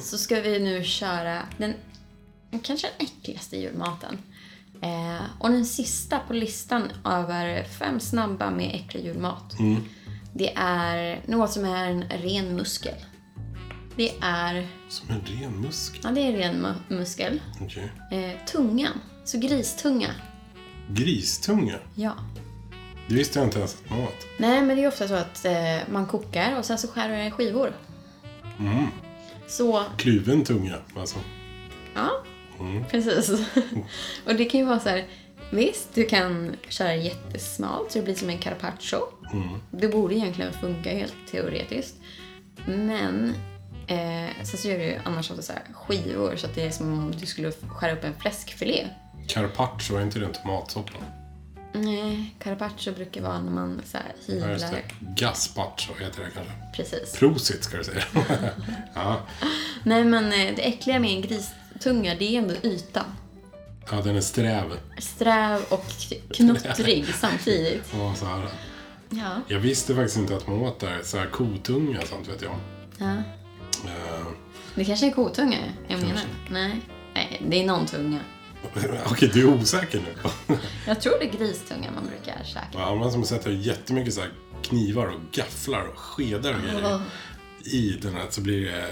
så 0.00 0.18
ska 0.18 0.40
vi 0.40 0.58
nu 0.58 0.84
köra 0.84 1.42
den 1.58 1.74
kanske 2.62 2.88
den 2.98 3.06
äckligaste 3.06 3.56
julmaten. 3.56 4.18
Eh, 4.80 5.24
och 5.38 5.50
den 5.50 5.66
sista 5.66 6.18
på 6.18 6.32
listan 6.32 6.82
över 7.04 7.64
fem 7.64 8.00
snabba 8.00 8.50
med 8.50 8.74
äcklig 8.74 9.04
julmat. 9.04 9.54
Det 10.38 10.52
är 10.56 11.20
något 11.26 11.50
som 11.52 11.64
är 11.64 11.90
en 11.90 12.02
ren 12.08 12.54
muskel. 12.54 12.94
Det 13.96 14.12
är, 14.20 14.66
Som 14.88 15.10
en 15.10 15.20
ren 15.26 15.60
muskel. 15.60 16.00
ja 16.04 16.10
det 16.10 16.20
är 16.20 16.32
ren 16.32 16.66
mu- 16.66 16.94
muskel. 16.96 17.40
Okej. 17.60 17.92
Eh, 18.12 18.44
tungan, 18.46 19.00
så 19.24 19.38
gristunga. 19.38 20.08
Gristunga. 20.90 21.74
Ja. 21.94 22.14
Det 23.08 23.14
visste 23.14 23.38
jag 23.38 23.46
inte 23.48 23.58
ens 23.58 23.74
att 23.74 23.90
man 23.90 24.00
åt. 24.00 24.26
Nej, 24.38 24.62
men 24.62 24.76
det 24.76 24.84
är 24.84 24.88
ofta 24.88 25.08
så 25.08 25.14
att 25.14 25.44
eh, 25.44 25.52
man 25.90 26.06
kokar 26.06 26.58
och 26.58 26.64
sen 26.64 26.78
så 26.78 26.88
skär 26.88 27.08
det 27.08 27.26
i 27.26 27.30
skivor. 27.30 27.72
Så, 29.48 29.84
Kluven 29.96 30.44
tunga, 30.44 30.74
alltså. 30.96 31.16
ja. 31.94 32.10
Precis. 32.90 33.30
och 34.26 34.34
det 34.34 34.44
kan 34.44 34.60
ju 34.60 34.66
vara 34.66 34.80
så 34.80 34.88
här, 34.88 35.04
visst, 35.50 35.94
du 35.94 36.04
kan 36.04 36.56
köra 36.68 36.94
jättesmalt 36.94 37.92
så 37.92 37.98
det 37.98 38.04
blir 38.04 38.14
som 38.14 38.30
en 38.30 38.38
carpaccio. 38.38 38.98
Det 39.70 39.88
borde 39.88 40.14
egentligen 40.14 40.52
funka 40.52 40.90
helt 40.90 41.14
teoretiskt. 41.30 41.94
Men 42.66 43.34
eh, 43.86 44.44
sen 44.44 44.58
så 44.58 44.68
gör 44.68 44.78
du 44.78 44.84
ju 44.84 44.98
annars 45.04 45.30
också 45.30 45.42
så 45.42 45.52
här 45.52 45.62
skivor 45.74 46.36
så 46.36 46.46
att 46.46 46.54
det 46.54 46.62
är 46.62 46.70
som 46.70 46.92
om 46.98 47.10
du 47.20 47.26
skulle 47.26 47.52
skära 47.52 47.92
upp 47.92 48.04
en 48.04 48.14
fläskfilé. 48.20 48.86
Carpaccio, 49.28 49.96
är 49.96 50.02
inte 50.02 50.18
det 50.18 50.26
en 50.26 50.32
tomatsoppa? 50.32 50.92
Nej, 51.72 52.34
carpaccio 52.38 52.92
brukar 52.94 53.22
vara 53.22 53.40
när 53.40 53.50
man 53.52 53.82
så 53.86 53.96
här 53.96 54.12
Ja, 54.26 54.34
hyvlar. 54.34 54.56
det. 54.70 54.82
Gazpacho 55.00 55.92
heter 56.00 56.22
det 56.24 56.30
kanske. 56.34 56.52
Precis. 56.76 57.18
Prosit 57.18 57.64
ska 57.64 57.76
du 57.76 57.84
säga. 57.84 58.02
ja. 58.94 59.20
Nej, 59.82 60.04
men 60.04 60.24
eh, 60.24 60.54
det 60.56 60.62
äckliga 60.68 60.98
med 60.98 61.10
en 61.10 61.22
gristunga, 61.22 62.14
det 62.14 62.34
är 62.34 62.38
ändå 62.38 62.54
ytan. 62.62 63.04
Ja, 63.90 64.00
den 64.00 64.16
är 64.16 64.20
sträv. 64.20 64.64
Sträv 64.98 65.60
och 65.68 65.84
knottrig 66.34 67.06
samtidigt. 67.20 67.82
Ja, 67.92 68.14
så 68.14 68.24
här. 68.26 68.48
Ja. 69.10 69.40
Jag 69.48 69.58
visste 69.58 69.94
faktiskt 69.94 70.16
inte 70.16 70.36
att 70.36 70.46
man 70.48 70.56
åt 70.58 70.80
där. 70.80 71.00
Så 71.04 71.18
här 71.18 71.26
kotunga 71.26 72.00
och 72.00 72.08
sånt 72.08 72.28
vet 72.28 72.42
jag. 72.42 72.58
ja. 72.98 73.12
Eh, 73.84 74.26
Det 74.74 74.84
kanske 74.84 75.06
är 75.06 75.10
kotunga 75.10 75.58
jag 75.88 76.00
menar. 76.00 76.22
Nej. 76.50 76.80
Nej, 77.14 77.42
det 77.48 77.62
är 77.62 77.66
någon 77.66 77.86
tunga. 77.86 78.20
Okej, 79.06 79.30
du 79.34 79.40
är 79.40 79.54
osäker 79.54 80.00
nu. 80.00 80.56
Jag 80.86 81.00
tror 81.00 81.12
det 81.20 81.24
är 81.26 81.38
gristunga 81.38 81.90
man 81.90 82.06
brukar 82.06 82.44
käka. 82.44 82.66
Ja, 82.72 82.94
man 82.94 83.12
som 83.12 83.24
sätter 83.24 83.50
jättemycket 83.50 84.14
så 84.14 84.20
här 84.20 84.30
knivar 84.62 85.06
och 85.06 85.20
gafflar 85.32 85.86
och 85.88 85.98
skedar 85.98 86.54
och 86.54 86.60
grejer 86.60 87.00
i 87.64 87.98
den 88.02 88.14
här 88.14 88.26
så 88.30 88.40
blir 88.40 88.64
det... 88.70 88.86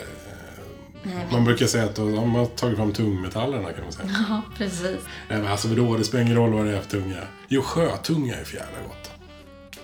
Nej, 1.05 1.27
Man 1.33 1.45
brukar 1.45 1.67
säga 1.67 1.85
att 1.85 1.95
de 1.95 2.35
har 2.35 2.47
tagit 2.47 2.77
fram 2.77 2.93
tungmetallerna 2.93 3.73
kan 3.73 3.85
man 3.85 3.93
säga. 3.93 4.09
Ja, 4.29 4.43
precis. 4.59 4.83
Nej 5.29 5.39
men 5.39 5.47
alltså 5.47 5.69
vadå, 5.69 5.97
det 5.97 6.05
spelar 6.05 6.25
ingen 6.25 6.37
roll 6.37 6.53
vad 6.53 6.67
det 6.67 6.77
är 6.77 6.81
för 6.81 6.91
tunga. 6.91 7.21
Jo, 7.49 7.63
sjötunga 7.63 8.35
är 8.37 8.45
för 8.45 8.57
jävla 8.57 8.79
gott. 8.89 9.11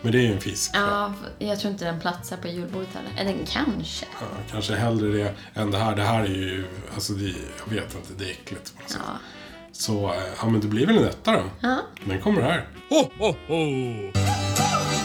Men 0.03 0.13
det 0.13 0.19
är 0.19 0.23
ju 0.23 0.33
en 0.33 0.41
fisk. 0.41 0.75
va? 0.75 1.15
Ja, 1.39 1.47
jag 1.47 1.61
tror 1.61 1.73
inte 1.73 1.85
den 1.85 2.01
platsar 2.01 2.37
på 2.37 2.49
julbordet 2.49 2.89
heller. 2.95 3.11
Eller 3.21 3.39
den 3.39 3.47
kanske. 3.47 4.07
Ja, 4.21 4.27
kanske 4.51 4.75
hellre 4.75 5.09
det 5.19 5.35
än 5.55 5.71
det 5.71 5.79
här. 5.79 5.97
Det 5.97 6.03
här 6.03 6.23
är 6.23 6.29
ju, 6.29 6.65
alltså 6.95 7.13
det, 7.13 7.25
jag 7.65 7.75
vet 7.75 7.95
inte, 7.95 8.09
det 8.19 8.25
är 8.25 8.31
äckligt. 8.31 8.75
på 8.77 8.81
något 8.83 8.91
sätt. 8.91 9.01
Ja. 9.07 9.13
Så, 9.73 10.09
eh, 10.13 10.21
ja 10.41 10.49
men 10.49 10.61
det 10.61 10.67
blir 10.67 10.87
väl 10.87 10.99
en 10.99 11.05
etta 11.05 11.33
då. 11.33 11.43
Ja. 11.61 11.79
Den 12.05 12.21
kommer 12.21 12.43
här. 12.43 12.69
Och 12.89 13.13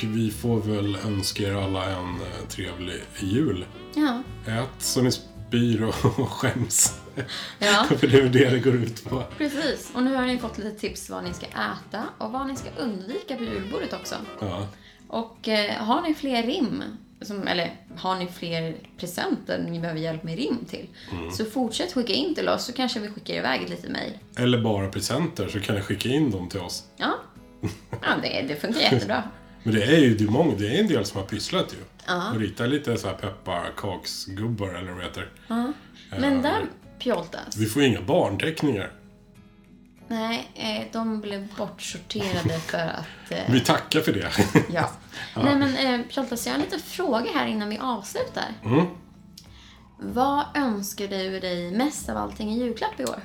vi 0.01 0.31
får 0.31 0.59
väl 0.61 0.97
önska 1.05 1.43
er 1.43 1.53
alla 1.53 1.85
en 1.85 2.15
eh, 2.15 2.47
trevlig 2.49 3.01
jul. 3.19 3.65
Ja. 3.95 4.23
Ät 4.47 4.69
så 4.79 5.01
ni 5.01 5.11
spyr 5.55 5.83
och 5.83 6.05
och 6.19 6.29
skäms. 6.29 6.99
Ja. 7.59 7.85
För 7.97 8.07
det 8.07 8.17
är 8.17 8.21
väl 8.21 8.31
det 8.31 8.49
det 8.49 8.59
går 8.59 8.75
ut 8.75 9.03
på. 9.03 9.23
Precis. 9.37 9.91
Och 9.95 10.03
nu 10.03 10.15
har 10.15 10.25
ni 10.25 10.39
fått 10.39 10.57
lite 10.57 10.79
tips 10.79 11.09
vad 11.09 11.23
ni 11.23 11.33
ska 11.33 11.45
äta 11.45 12.03
och 12.17 12.31
vad 12.31 12.47
ni 12.47 12.55
ska 12.55 12.69
undvika 12.77 13.35
på 13.35 13.43
julbordet 13.43 13.93
också. 13.93 14.15
Ja. 14.39 14.67
Och 15.07 15.47
eh, 15.47 15.71
har 15.71 16.01
ni 16.01 16.13
fler 16.13 16.43
rim, 16.43 16.83
som, 17.21 17.47
eller 17.47 17.73
har 17.95 18.15
ni 18.15 18.27
fler 18.27 18.75
presenter 18.97 19.65
ni 19.69 19.79
behöver 19.79 19.99
hjälp 19.99 20.23
med 20.23 20.37
rim 20.37 20.57
till, 20.69 20.87
så 21.37 21.45
fortsätt 21.45 21.93
skicka 21.93 22.13
in 22.13 22.35
till 22.35 22.49
oss 22.49 22.65
så 22.65 22.73
kanske 22.73 22.99
vi 22.99 23.07
skickar 23.07 23.33
iväg 23.33 23.63
ett 23.63 23.69
litet 23.69 23.91
mejl. 23.91 24.13
Eller 24.37 24.61
bara 24.61 24.87
presenter 24.87 25.47
så 25.47 25.59
kan 25.59 25.75
ni 25.75 25.81
skicka 25.81 26.09
in 26.09 26.31
dem 26.31 26.49
till 26.49 26.59
oss. 26.59 26.83
Ja, 26.97 27.15
ja 27.91 28.13
det, 28.21 28.45
det 28.47 28.55
funkar 28.55 28.79
jättebra. 28.79 29.23
Men 29.63 29.73
det 29.73 29.83
är 29.83 29.99
ju 29.99 30.15
det 30.15 30.23
är 30.23 30.27
många, 30.27 30.55
det 30.55 30.75
är 30.75 30.79
en 30.79 30.87
del 30.87 31.05
som 31.05 31.19
har 31.19 31.27
pysslat 31.27 31.73
ju. 31.73 31.94
Ja. 32.07 32.31
Och 32.31 32.39
ritat 32.39 32.69
lite 32.69 32.97
så 32.97 33.07
här 33.07 33.15
pepparkaksgubbar 33.15 34.67
eller 34.69 34.91
vad 34.91 34.99
det 34.99 35.05
heter. 35.05 35.29
Men 36.19 36.41
där, 36.41 36.65
Pjoltas, 36.99 37.57
Vi 37.57 37.65
får 37.65 37.81
inga 37.83 38.01
barnteckningar. 38.01 38.91
nej, 40.07 40.51
eh, 40.55 40.91
de 40.93 41.21
blev 41.21 41.47
bortsorterade 41.57 42.59
för 42.59 42.77
att... 42.77 43.31
Eh, 43.31 43.37
Vi 43.51 43.59
tackar 43.59 44.01
för 44.01 44.13
det. 44.13 44.31
ja. 44.69 44.91
Nej 45.35 45.55
men 45.55 45.77
eh, 46.01 46.05
Pjoltas, 46.07 46.45
jag 46.45 46.53
har 46.53 46.59
en 46.59 46.65
liten 46.65 46.79
fråga 46.79 47.31
här 47.31 47.47
innan 47.47 47.69
vi 47.69 47.77
avslutar. 47.77 48.45
Mm. 48.65 48.85
Vad 49.99 50.45
önskar 50.55 51.07
du 51.07 51.39
dig 51.39 51.71
mest 51.71 52.09
av 52.09 52.17
allting 52.17 52.51
i 52.51 52.59
julklapp 52.59 52.99
i 52.99 53.03
år? 53.03 53.19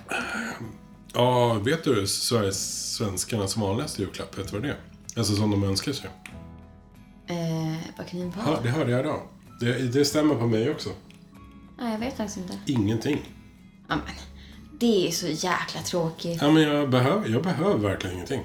ja, 1.14 1.52
vet 1.54 1.84
du 1.84 2.06
Sveriges 2.06 2.92
svenskarnas 2.94 3.56
vanligaste 3.56 4.02
julklapp? 4.02 4.38
Vet 4.38 4.46
du 4.46 4.52
vad 4.52 4.62
det 4.62 4.68
är? 4.68 4.76
Alltså 5.16 5.34
som 5.36 5.50
de 5.50 5.64
önskar 5.64 5.92
sig. 5.92 6.10
Eh, 7.30 7.76
vad 7.96 8.06
kan 8.06 8.20
det 8.20 8.32
Ja, 8.36 8.50
vara? 8.50 8.60
det 8.60 8.68
hörde 8.68 8.90
jag 8.90 9.00
idag. 9.00 9.20
Det, 9.60 9.92
det 9.92 10.04
stämmer 10.04 10.34
på 10.34 10.46
mig 10.46 10.70
också. 10.70 10.90
Nej, 11.78 11.92
jag 11.92 11.98
vet 11.98 12.16
faktiskt 12.16 12.38
inte. 12.38 12.58
Ingenting. 12.66 13.20
Ja, 13.88 13.94
men, 13.96 14.14
det 14.80 15.08
är 15.08 15.10
så 15.10 15.26
jäkla 15.26 15.80
tråkigt. 15.84 16.38
Ja, 16.42 16.50
men 16.50 16.62
jag 16.62 16.90
behöver, 16.90 17.28
jag 17.28 17.42
behöver 17.42 17.78
verkligen 17.78 18.14
ingenting. 18.16 18.44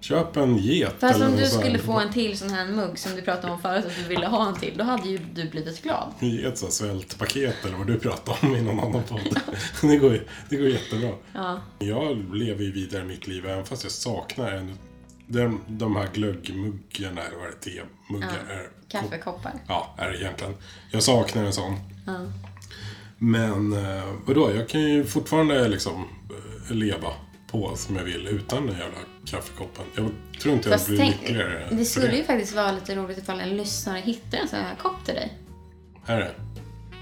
Köp 0.00 0.36
en 0.36 0.56
get 0.58 0.94
Fast 0.98 1.14
eller 1.14 1.28
om 1.28 1.36
du 1.36 1.46
skulle 1.46 1.78
få 1.78 2.00
en 2.00 2.12
till 2.12 2.38
sån 2.38 2.50
här 2.50 2.66
mugg 2.68 2.98
som 2.98 3.14
du 3.16 3.22
pratade 3.22 3.52
om 3.52 3.60
förut 3.60 3.84
att 3.86 3.96
du 3.96 4.02
ville 4.02 4.26
ha 4.26 4.48
en 4.48 4.54
till, 4.60 4.74
då 4.78 4.84
hade 4.84 5.08
ju 5.08 5.18
du 5.34 5.50
blivit 5.50 5.82
glad. 5.82 6.12
Ge 6.20 6.44
ett 6.44 6.58
så 6.58 6.66
svältpaket 6.66 7.64
eller 7.64 7.76
vad 7.78 7.86
du 7.86 7.98
pratade 7.98 8.38
om 8.42 8.56
i 8.56 8.62
någon 8.62 8.80
annan 8.80 9.02
podd. 9.02 9.40
det, 9.82 9.96
går, 9.96 10.26
det 10.50 10.56
går 10.56 10.68
jättebra. 10.68 11.10
Ja. 11.34 11.60
Jag 11.78 12.34
lever 12.34 12.64
ju 12.64 12.72
vidare 12.72 13.04
mitt 13.04 13.26
liv 13.26 13.46
även 13.46 13.64
fast 13.64 13.82
jag 13.82 13.92
saknar 13.92 14.52
en, 14.52 14.78
de, 15.26 15.60
de 15.68 15.96
här 15.96 16.08
glöggmuggarna, 16.14 17.22
eller 17.22 17.36
vad 17.36 17.46
är 17.46 17.52
det, 17.64 17.70
temuggar? 17.70 18.28
är- 18.28 18.68
Kaffekoppar. 18.88 19.52
Ja, 19.68 19.94
är 19.98 20.10
det 20.10 20.16
egentligen. 20.20 20.54
Jag 20.90 21.02
saknar 21.02 21.44
en 21.44 21.52
sån. 21.52 21.76
Men 23.18 23.72
eh, 23.72 24.04
vadå, 24.26 24.50
jag 24.54 24.68
kan 24.68 24.80
ju 24.80 25.04
fortfarande 25.04 25.68
liksom 25.68 26.08
eh, 26.68 26.74
leva 26.74 27.08
på 27.50 27.76
som 27.76 27.96
jag 27.96 28.04
vill 28.04 28.26
utan 28.26 28.66
den 28.66 28.76
jävla 28.78 28.98
kaffekoppen. 29.26 29.84
Jag 29.96 30.10
tror 30.40 30.54
inte 30.54 30.68
jag 30.68 30.78
Fast 30.78 30.88
blir 30.88 30.98
tänk, 30.98 31.20
lyckligare 31.20 31.68
det 31.70 31.84
skulle 31.84 32.16
ju 32.16 32.24
faktiskt 32.24 32.54
vara 32.54 32.72
lite 32.72 32.94
roligt 32.96 33.18
ifall 33.18 33.40
en 33.40 33.56
lyssnare 33.56 33.98
hittar 33.98 34.38
en 34.38 34.48
sån 34.48 34.58
här 34.58 34.74
kopp 34.74 35.04
till 35.04 35.14
dig. 35.14 35.38
Är 36.06 36.18
det? 36.18 36.34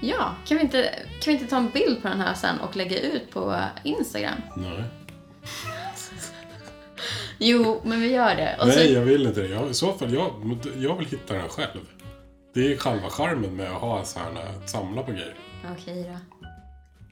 Ja, 0.01 0.35
kan 0.47 0.57
vi, 0.57 0.63
inte, 0.63 0.83
kan 1.21 1.21
vi 1.25 1.31
inte 1.31 1.45
ta 1.47 1.57
en 1.57 1.69
bild 1.69 2.01
på 2.01 2.07
den 2.07 2.19
här 2.21 2.33
sen 2.33 2.59
och 2.59 2.75
lägga 2.75 2.99
ut 2.99 3.31
på 3.31 3.61
Instagram? 3.83 4.41
Nej. 4.57 4.83
Jo, 7.43 7.81
men 7.83 8.01
vi 8.01 8.07
gör 8.11 8.35
det. 8.35 8.57
Och 8.61 8.67
Nej, 8.67 8.87
så, 8.87 8.93
jag 8.93 9.01
vill 9.01 9.27
inte 9.27 9.41
det. 9.41 9.47
Jag, 9.47 9.69
I 9.69 9.73
så 9.73 9.93
fall, 9.93 10.13
jag, 10.13 10.31
jag 10.77 10.97
vill 10.97 11.07
hitta 11.07 11.33
den 11.33 11.49
själv. 11.49 11.79
Det 12.53 12.73
är 12.73 12.77
själva 12.77 13.09
charmen 13.09 13.55
med 13.55 13.71
att 13.71 13.81
ha 13.81 14.03
så 14.05 14.19
här, 14.19 14.25
att 14.63 14.69
samla 14.69 15.03
på 15.03 15.11
grejer. 15.11 15.35
Okej 15.79 16.03
då. 16.03 16.17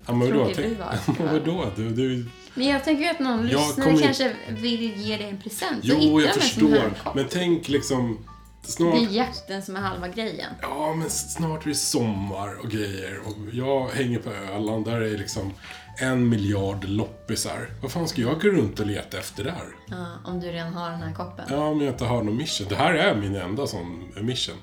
Ja, 0.08 0.14
men 0.14 0.20
vadå? 0.32 0.52
Tänk- 0.56 0.78
vadå? 1.32 1.66
Du, 1.76 1.90
du, 1.90 2.26
Men 2.54 2.68
jag 2.68 2.84
tänker 2.84 3.12
att 3.12 3.20
någon 3.20 3.50
Jag 3.50 3.60
lyssnare 3.68 3.90
kommer- 3.90 4.02
kanske 4.04 4.36
vill 4.50 4.96
ge 5.02 5.18
dig 5.18 5.30
en 5.30 5.42
present. 5.42 5.80
Jo, 5.82 6.22
jag 6.22 6.34
förstår. 6.36 6.94
Men 7.16 7.26
tänk 7.30 7.68
liksom... 7.70 8.26
Snart... 8.64 8.96
Det 8.96 9.06
är 9.06 9.10
jakten 9.18 9.62
som 9.62 9.76
är 9.76 9.80
halva 9.80 10.08
grejen. 10.08 10.50
Ja, 10.62 10.94
men 10.96 11.10
snart 11.10 11.66
är 11.66 11.70
det 11.70 11.76
sommar 11.76 12.60
och 12.64 12.70
grejer. 12.72 13.20
Och 13.26 13.36
jag 13.54 13.88
hänger 13.90 14.20
på 14.20 14.30
Öland. 14.56 14.86
Där 14.86 15.02
är 15.02 15.18
liksom 15.18 15.54
en 16.00 16.30
miljard 16.30 16.86
loppisar. 16.86 17.70
Vad 17.82 17.92
fan 17.92 18.08
ska 18.08 18.22
jag 18.22 18.42
gå 18.42 18.48
runt 18.48 18.80
och 18.80 18.86
leta 18.86 19.18
efter 19.18 19.44
där? 19.44 19.64
Ja, 19.88 20.06
om 20.26 20.40
du 20.40 20.48
redan 20.48 20.74
har 20.74 20.90
den 20.92 21.02
här 21.02 21.14
koppen 21.14 21.46
Ja, 21.50 21.58
om 21.68 21.82
jag 21.82 21.94
inte 21.94 22.06
har 22.06 22.24
någon 22.24 22.38
mission. 22.38 22.68
Det 22.70 22.76
här 22.76 22.94
är 22.94 23.16
min 23.16 23.36
enda 23.36 23.68
sån 23.68 24.14
mission. 24.22 24.56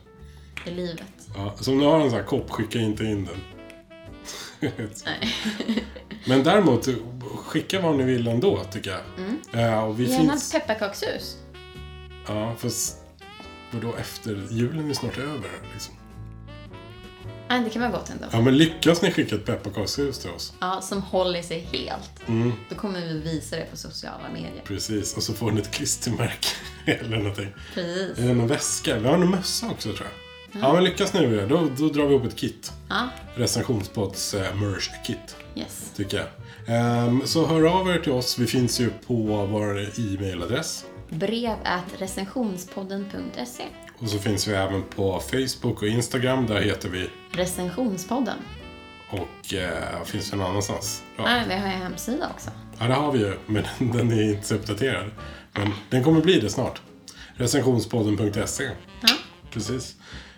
i 0.66 0.70
livet. 0.70 1.02
Ja, 1.36 1.54
så 1.60 1.72
om 1.72 1.78
ni 1.78 1.84
har 1.84 2.00
en 2.00 2.10
sån 2.10 2.18
här 2.18 2.26
kopp, 2.26 2.50
skicka 2.50 2.78
inte 2.78 3.04
in 3.04 3.24
den. 3.24 3.40
Nej. 5.04 5.34
Men 6.26 6.42
däremot, 6.42 6.88
skicka 7.46 7.80
vad 7.80 7.96
ni 7.96 8.04
vill 8.04 8.28
ändå, 8.28 8.64
tycker 8.64 8.90
jag. 8.90 9.00
Ja, 9.62 9.82
och 9.82 10.00
vi 10.00 10.04
Mm. 10.04 10.16
Gärna 10.16 10.32
finns... 10.32 10.52
pepparkakshus. 10.52 11.36
Ja, 12.28 12.54
fast... 12.58 12.96
Vadå, 13.70 13.94
efter... 14.00 14.46
Julen 14.50 14.90
är 14.90 14.94
snart 14.94 15.18
över, 15.18 15.50
liksom. 15.72 15.94
Nej, 17.48 17.64
det 17.64 17.70
kan 17.70 17.82
vara 17.82 17.92
gott 17.92 18.10
ändå. 18.10 18.26
Ja, 18.32 18.40
men 18.40 18.56
lyckas 18.56 19.02
ni 19.02 19.10
skicka 19.12 19.34
ett 19.34 19.44
pepparkakshus 19.44 20.18
till 20.18 20.30
oss? 20.30 20.52
Ja, 20.60 20.80
som 20.80 21.02
håller 21.02 21.42
sig 21.42 21.68
helt. 21.72 22.28
Mm. 22.28 22.52
Då 22.68 22.74
kommer 22.74 23.00
vi 23.00 23.20
visa 23.20 23.56
det 23.56 23.66
på 23.70 23.76
sociala 23.76 24.28
medier. 24.32 24.62
Precis, 24.64 25.16
och 25.16 25.22
så 25.22 25.34
får 25.34 25.50
ni 25.50 25.60
ett 25.60 25.70
klistermärke 25.70 26.48
eller 26.86 27.16
någonting. 27.16 27.52
Precis. 27.74 28.18
Eller 28.18 28.34
någon 28.34 28.48
väska. 28.48 28.98
Vi 28.98 29.08
har 29.08 29.14
en 29.14 29.30
mössa 29.30 29.66
också, 29.70 29.92
tror 29.92 30.06
jag. 30.12 30.26
Ja, 30.62 30.72
men 30.72 30.84
lyckas 30.84 31.14
ni 31.14 31.26
med 31.26 31.38
det, 31.38 31.46
då, 31.46 31.68
då 31.78 31.88
drar 31.88 32.06
vi 32.06 32.14
ihop 32.14 32.26
ett 32.26 32.36
kit. 32.36 32.72
Ja, 32.88 33.08
Recensionspodds 33.34 34.34
eh, 34.34 34.54
merch-kit, 34.54 35.36
yes. 35.54 35.92
tycker 35.96 36.16
jag. 36.16 36.26
Ehm, 36.76 37.22
så 37.26 37.46
hör 37.46 37.80
av 37.80 37.88
er 37.88 37.98
till 37.98 38.12
oss. 38.12 38.38
Vi 38.38 38.46
finns 38.46 38.80
ju 38.80 38.90
på 39.06 39.14
vår 39.46 39.80
e-mailadress. 39.80 40.84
Brev 41.08 41.56
recensionspodden.se. 41.98 43.64
Och 43.98 44.08
så 44.08 44.18
finns 44.18 44.48
vi 44.48 44.54
även 44.54 44.82
på 44.82 45.20
Facebook 45.20 45.82
och 45.82 45.88
Instagram. 45.88 46.46
Där 46.46 46.60
heter 46.60 46.88
vi. 46.88 47.10
Recensionspodden. 47.32 48.36
Och 49.10 49.54
eh, 49.54 50.04
finns 50.04 50.32
vi 50.32 50.36
någon 50.36 50.46
annanstans? 50.50 51.02
Ja. 51.16 51.24
Nej, 51.24 51.44
vi 51.48 51.54
har 51.54 51.60
en 51.60 51.70
hemsida 51.70 52.30
också. 52.34 52.50
ja, 52.78 52.86
det 52.86 52.94
har 52.94 53.12
vi 53.12 53.18
ju. 53.18 53.36
Men 53.46 53.64
den 53.92 54.12
är 54.12 54.22
inte 54.22 54.46
så 54.46 54.54
uppdaterad. 54.54 55.10
Men 55.52 55.72
den 55.90 56.04
kommer 56.04 56.20
bli 56.20 56.40
det 56.40 56.50
snart. 56.50 56.80
Recensionspodden.se. 57.34 58.64
Ja. 59.00 59.08
Precis. 59.50 59.94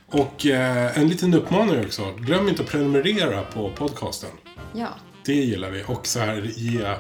Och 0.07 0.47
eh, 0.47 0.99
en 0.99 1.09
liten 1.09 1.35
uppmaning 1.35 1.85
också. 1.87 2.13
Glöm 2.19 2.49
inte 2.49 2.63
att 2.63 2.69
prenumerera 2.69 3.43
på 3.43 3.71
podcasten. 3.71 4.31
ja. 4.75 4.89
Det 5.25 5.35
gillar 5.35 5.71
vi. 5.71 5.85
Och 5.87 6.07
så 6.07 6.19
här 6.21 6.43
ge... 6.57 6.83
Eh, 6.83 6.97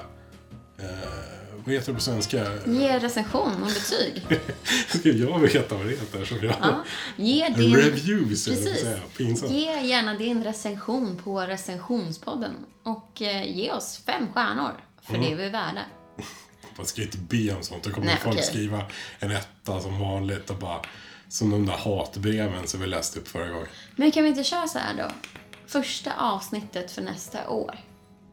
vad 1.64 1.74
heter 1.74 1.86
det 1.86 1.94
på 1.94 2.00
svenska? 2.00 2.46
Ge 2.66 2.98
recension 2.98 3.62
och 3.62 3.68
betyg. 3.68 4.40
Ska 5.00 5.08
jag 5.08 5.38
veta 5.38 5.74
vad 5.76 5.86
det 5.86 5.90
heter? 5.90 6.24
Så 6.24 6.34
jag... 6.34 6.54
Ja. 6.60 6.84
Ge 7.16 7.48
din... 7.48 7.76
Reviews, 7.76 8.44
Precis. 8.44 8.86
Pinsamt. 9.16 9.52
Ge 9.52 9.80
gärna 9.80 10.14
din 10.14 10.44
recension 10.44 11.20
på 11.24 11.40
recensionspodden. 11.40 12.54
Och 12.82 13.22
eh, 13.22 13.56
ge 13.56 13.72
oss 13.72 14.00
fem 14.06 14.26
stjärnor. 14.34 14.72
För 15.02 15.14
Mm. 15.14 15.26
det 15.26 15.32
är 15.32 15.36
vi 15.36 15.48
värda. 15.48 15.80
Man 16.76 16.86
ska 16.86 17.02
inte 17.02 17.18
be 17.18 17.54
om 17.54 17.62
sånt. 17.62 17.82
Då 17.82 17.90
kommer 17.90 18.06
Nej, 18.06 18.16
folk 18.22 18.34
okej. 18.36 18.46
skriva 18.46 18.82
en 19.18 19.30
etta 19.30 19.80
som 19.80 19.98
vanligt 20.00 20.50
och 20.50 20.56
bara... 20.56 20.80
Som 21.30 21.50
de 21.50 21.66
där 21.66 21.72
hatbreven 21.76 22.66
som 22.66 22.80
vi 22.80 22.86
läste 22.86 23.18
upp 23.20 23.28
förra 23.28 23.48
gången. 23.48 23.66
Men 23.96 24.10
kan 24.10 24.22
vi 24.22 24.28
inte 24.28 24.44
köra 24.44 24.66
så 24.68 24.78
här 24.78 24.94
då? 24.96 25.10
Första 25.66 26.12
avsnittet 26.18 26.90
för 26.90 27.02
nästa 27.02 27.48
år. 27.48 27.78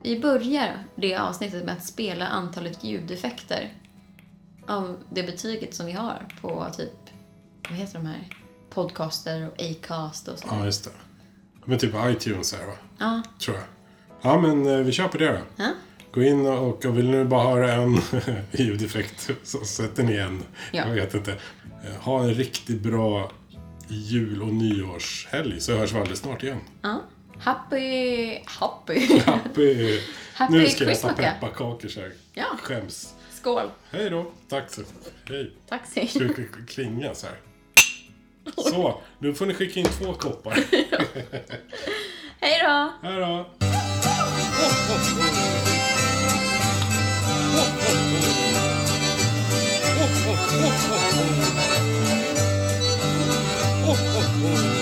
Vi 0.05 0.19
börjar 0.19 0.83
det 0.95 1.15
avsnittet 1.15 1.65
med 1.65 1.73
att 1.73 1.85
spela 1.85 2.27
antalet 2.27 2.83
ljudeffekter 2.83 3.73
av 4.67 4.97
det 5.09 5.23
betyget 5.23 5.75
som 5.75 5.85
vi 5.85 5.91
har 5.91 6.27
på 6.41 6.67
typ, 6.77 6.91
vad 7.69 7.77
heter 7.77 7.93
de 7.93 8.05
här? 8.05 8.27
Podcaster 8.69 9.47
och 9.47 9.61
Acast 9.61 10.27
och 10.27 10.39
så. 10.39 10.47
Ja, 10.51 10.65
just 10.65 10.83
det. 10.83 10.89
Men 11.65 11.79
typ 11.79 11.93
iTunes 12.05 12.53
är 12.53 12.57
det 12.57 12.65
va? 12.65 12.73
Ja. 12.97 13.21
Tror 13.39 13.57
jag. 13.57 13.65
Ja, 14.21 14.41
men 14.41 14.65
eh, 14.67 14.77
vi 14.77 14.91
kör 14.91 15.07
på 15.07 15.17
det 15.17 15.31
då. 15.31 15.39
ja. 15.63 15.71
Gå 16.13 16.23
in 16.23 16.45
och, 16.45 16.85
och 16.85 16.97
vill 16.97 17.09
ni 17.11 17.25
bara 17.25 17.43
höra 17.49 17.73
en 17.73 17.97
ljudeffekt 18.51 19.29
så 19.43 19.65
sätter 19.65 20.03
ni 20.03 20.15
en. 20.15 20.43
Ja. 20.71 20.87
Jag 20.87 20.95
vet 20.95 21.13
inte. 21.13 21.31
Eh, 21.31 21.95
Ha 22.01 22.23
en 22.23 22.33
riktigt 22.33 22.81
bra 22.81 23.31
jul 23.87 24.41
och 24.41 24.53
nyårshelg 24.53 25.61
så 25.61 25.77
hörs 25.77 25.93
vi 25.93 25.97
alldeles 25.97 26.19
snart 26.19 26.43
igen. 26.43 26.59
Ja. 26.81 27.01
Happy... 27.39 28.39
Happy. 28.45 29.19
Happy... 29.19 29.99
Happy 30.33 30.53
nu 30.53 30.67
ska 30.67 30.83
jag 30.83 30.93
äta 30.93 31.07
ja. 31.07 31.13
pepparkakor 31.15 31.87
så 31.87 31.99
jag 31.99 32.11
Ja. 32.33 32.45
skäms. 32.61 33.15
Skål. 33.31 33.69
Hej 33.91 34.09
då. 34.09 34.31
Tack 34.49 34.71
så 34.71 34.81
Hej. 35.29 35.51
Taxi. 35.69 36.07
Ska 36.07 36.19
vi 36.19 36.47
klinga 36.67 37.15
så 37.15 37.27
här? 37.27 37.35
Så, 38.57 39.01
nu 39.19 39.33
får 39.33 39.45
ni 39.45 39.53
skicka 39.53 39.79
in 39.79 39.85
två 39.85 40.13
koppar. 40.13 40.53
Hej 42.39 42.59
då. 42.63 42.91
Hej 43.01 43.19
då. 43.19 43.45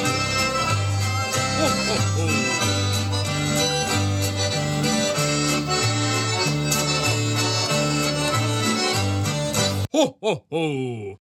Ho, 9.93 10.03
ho, 10.21 10.33
ho! 10.51 11.22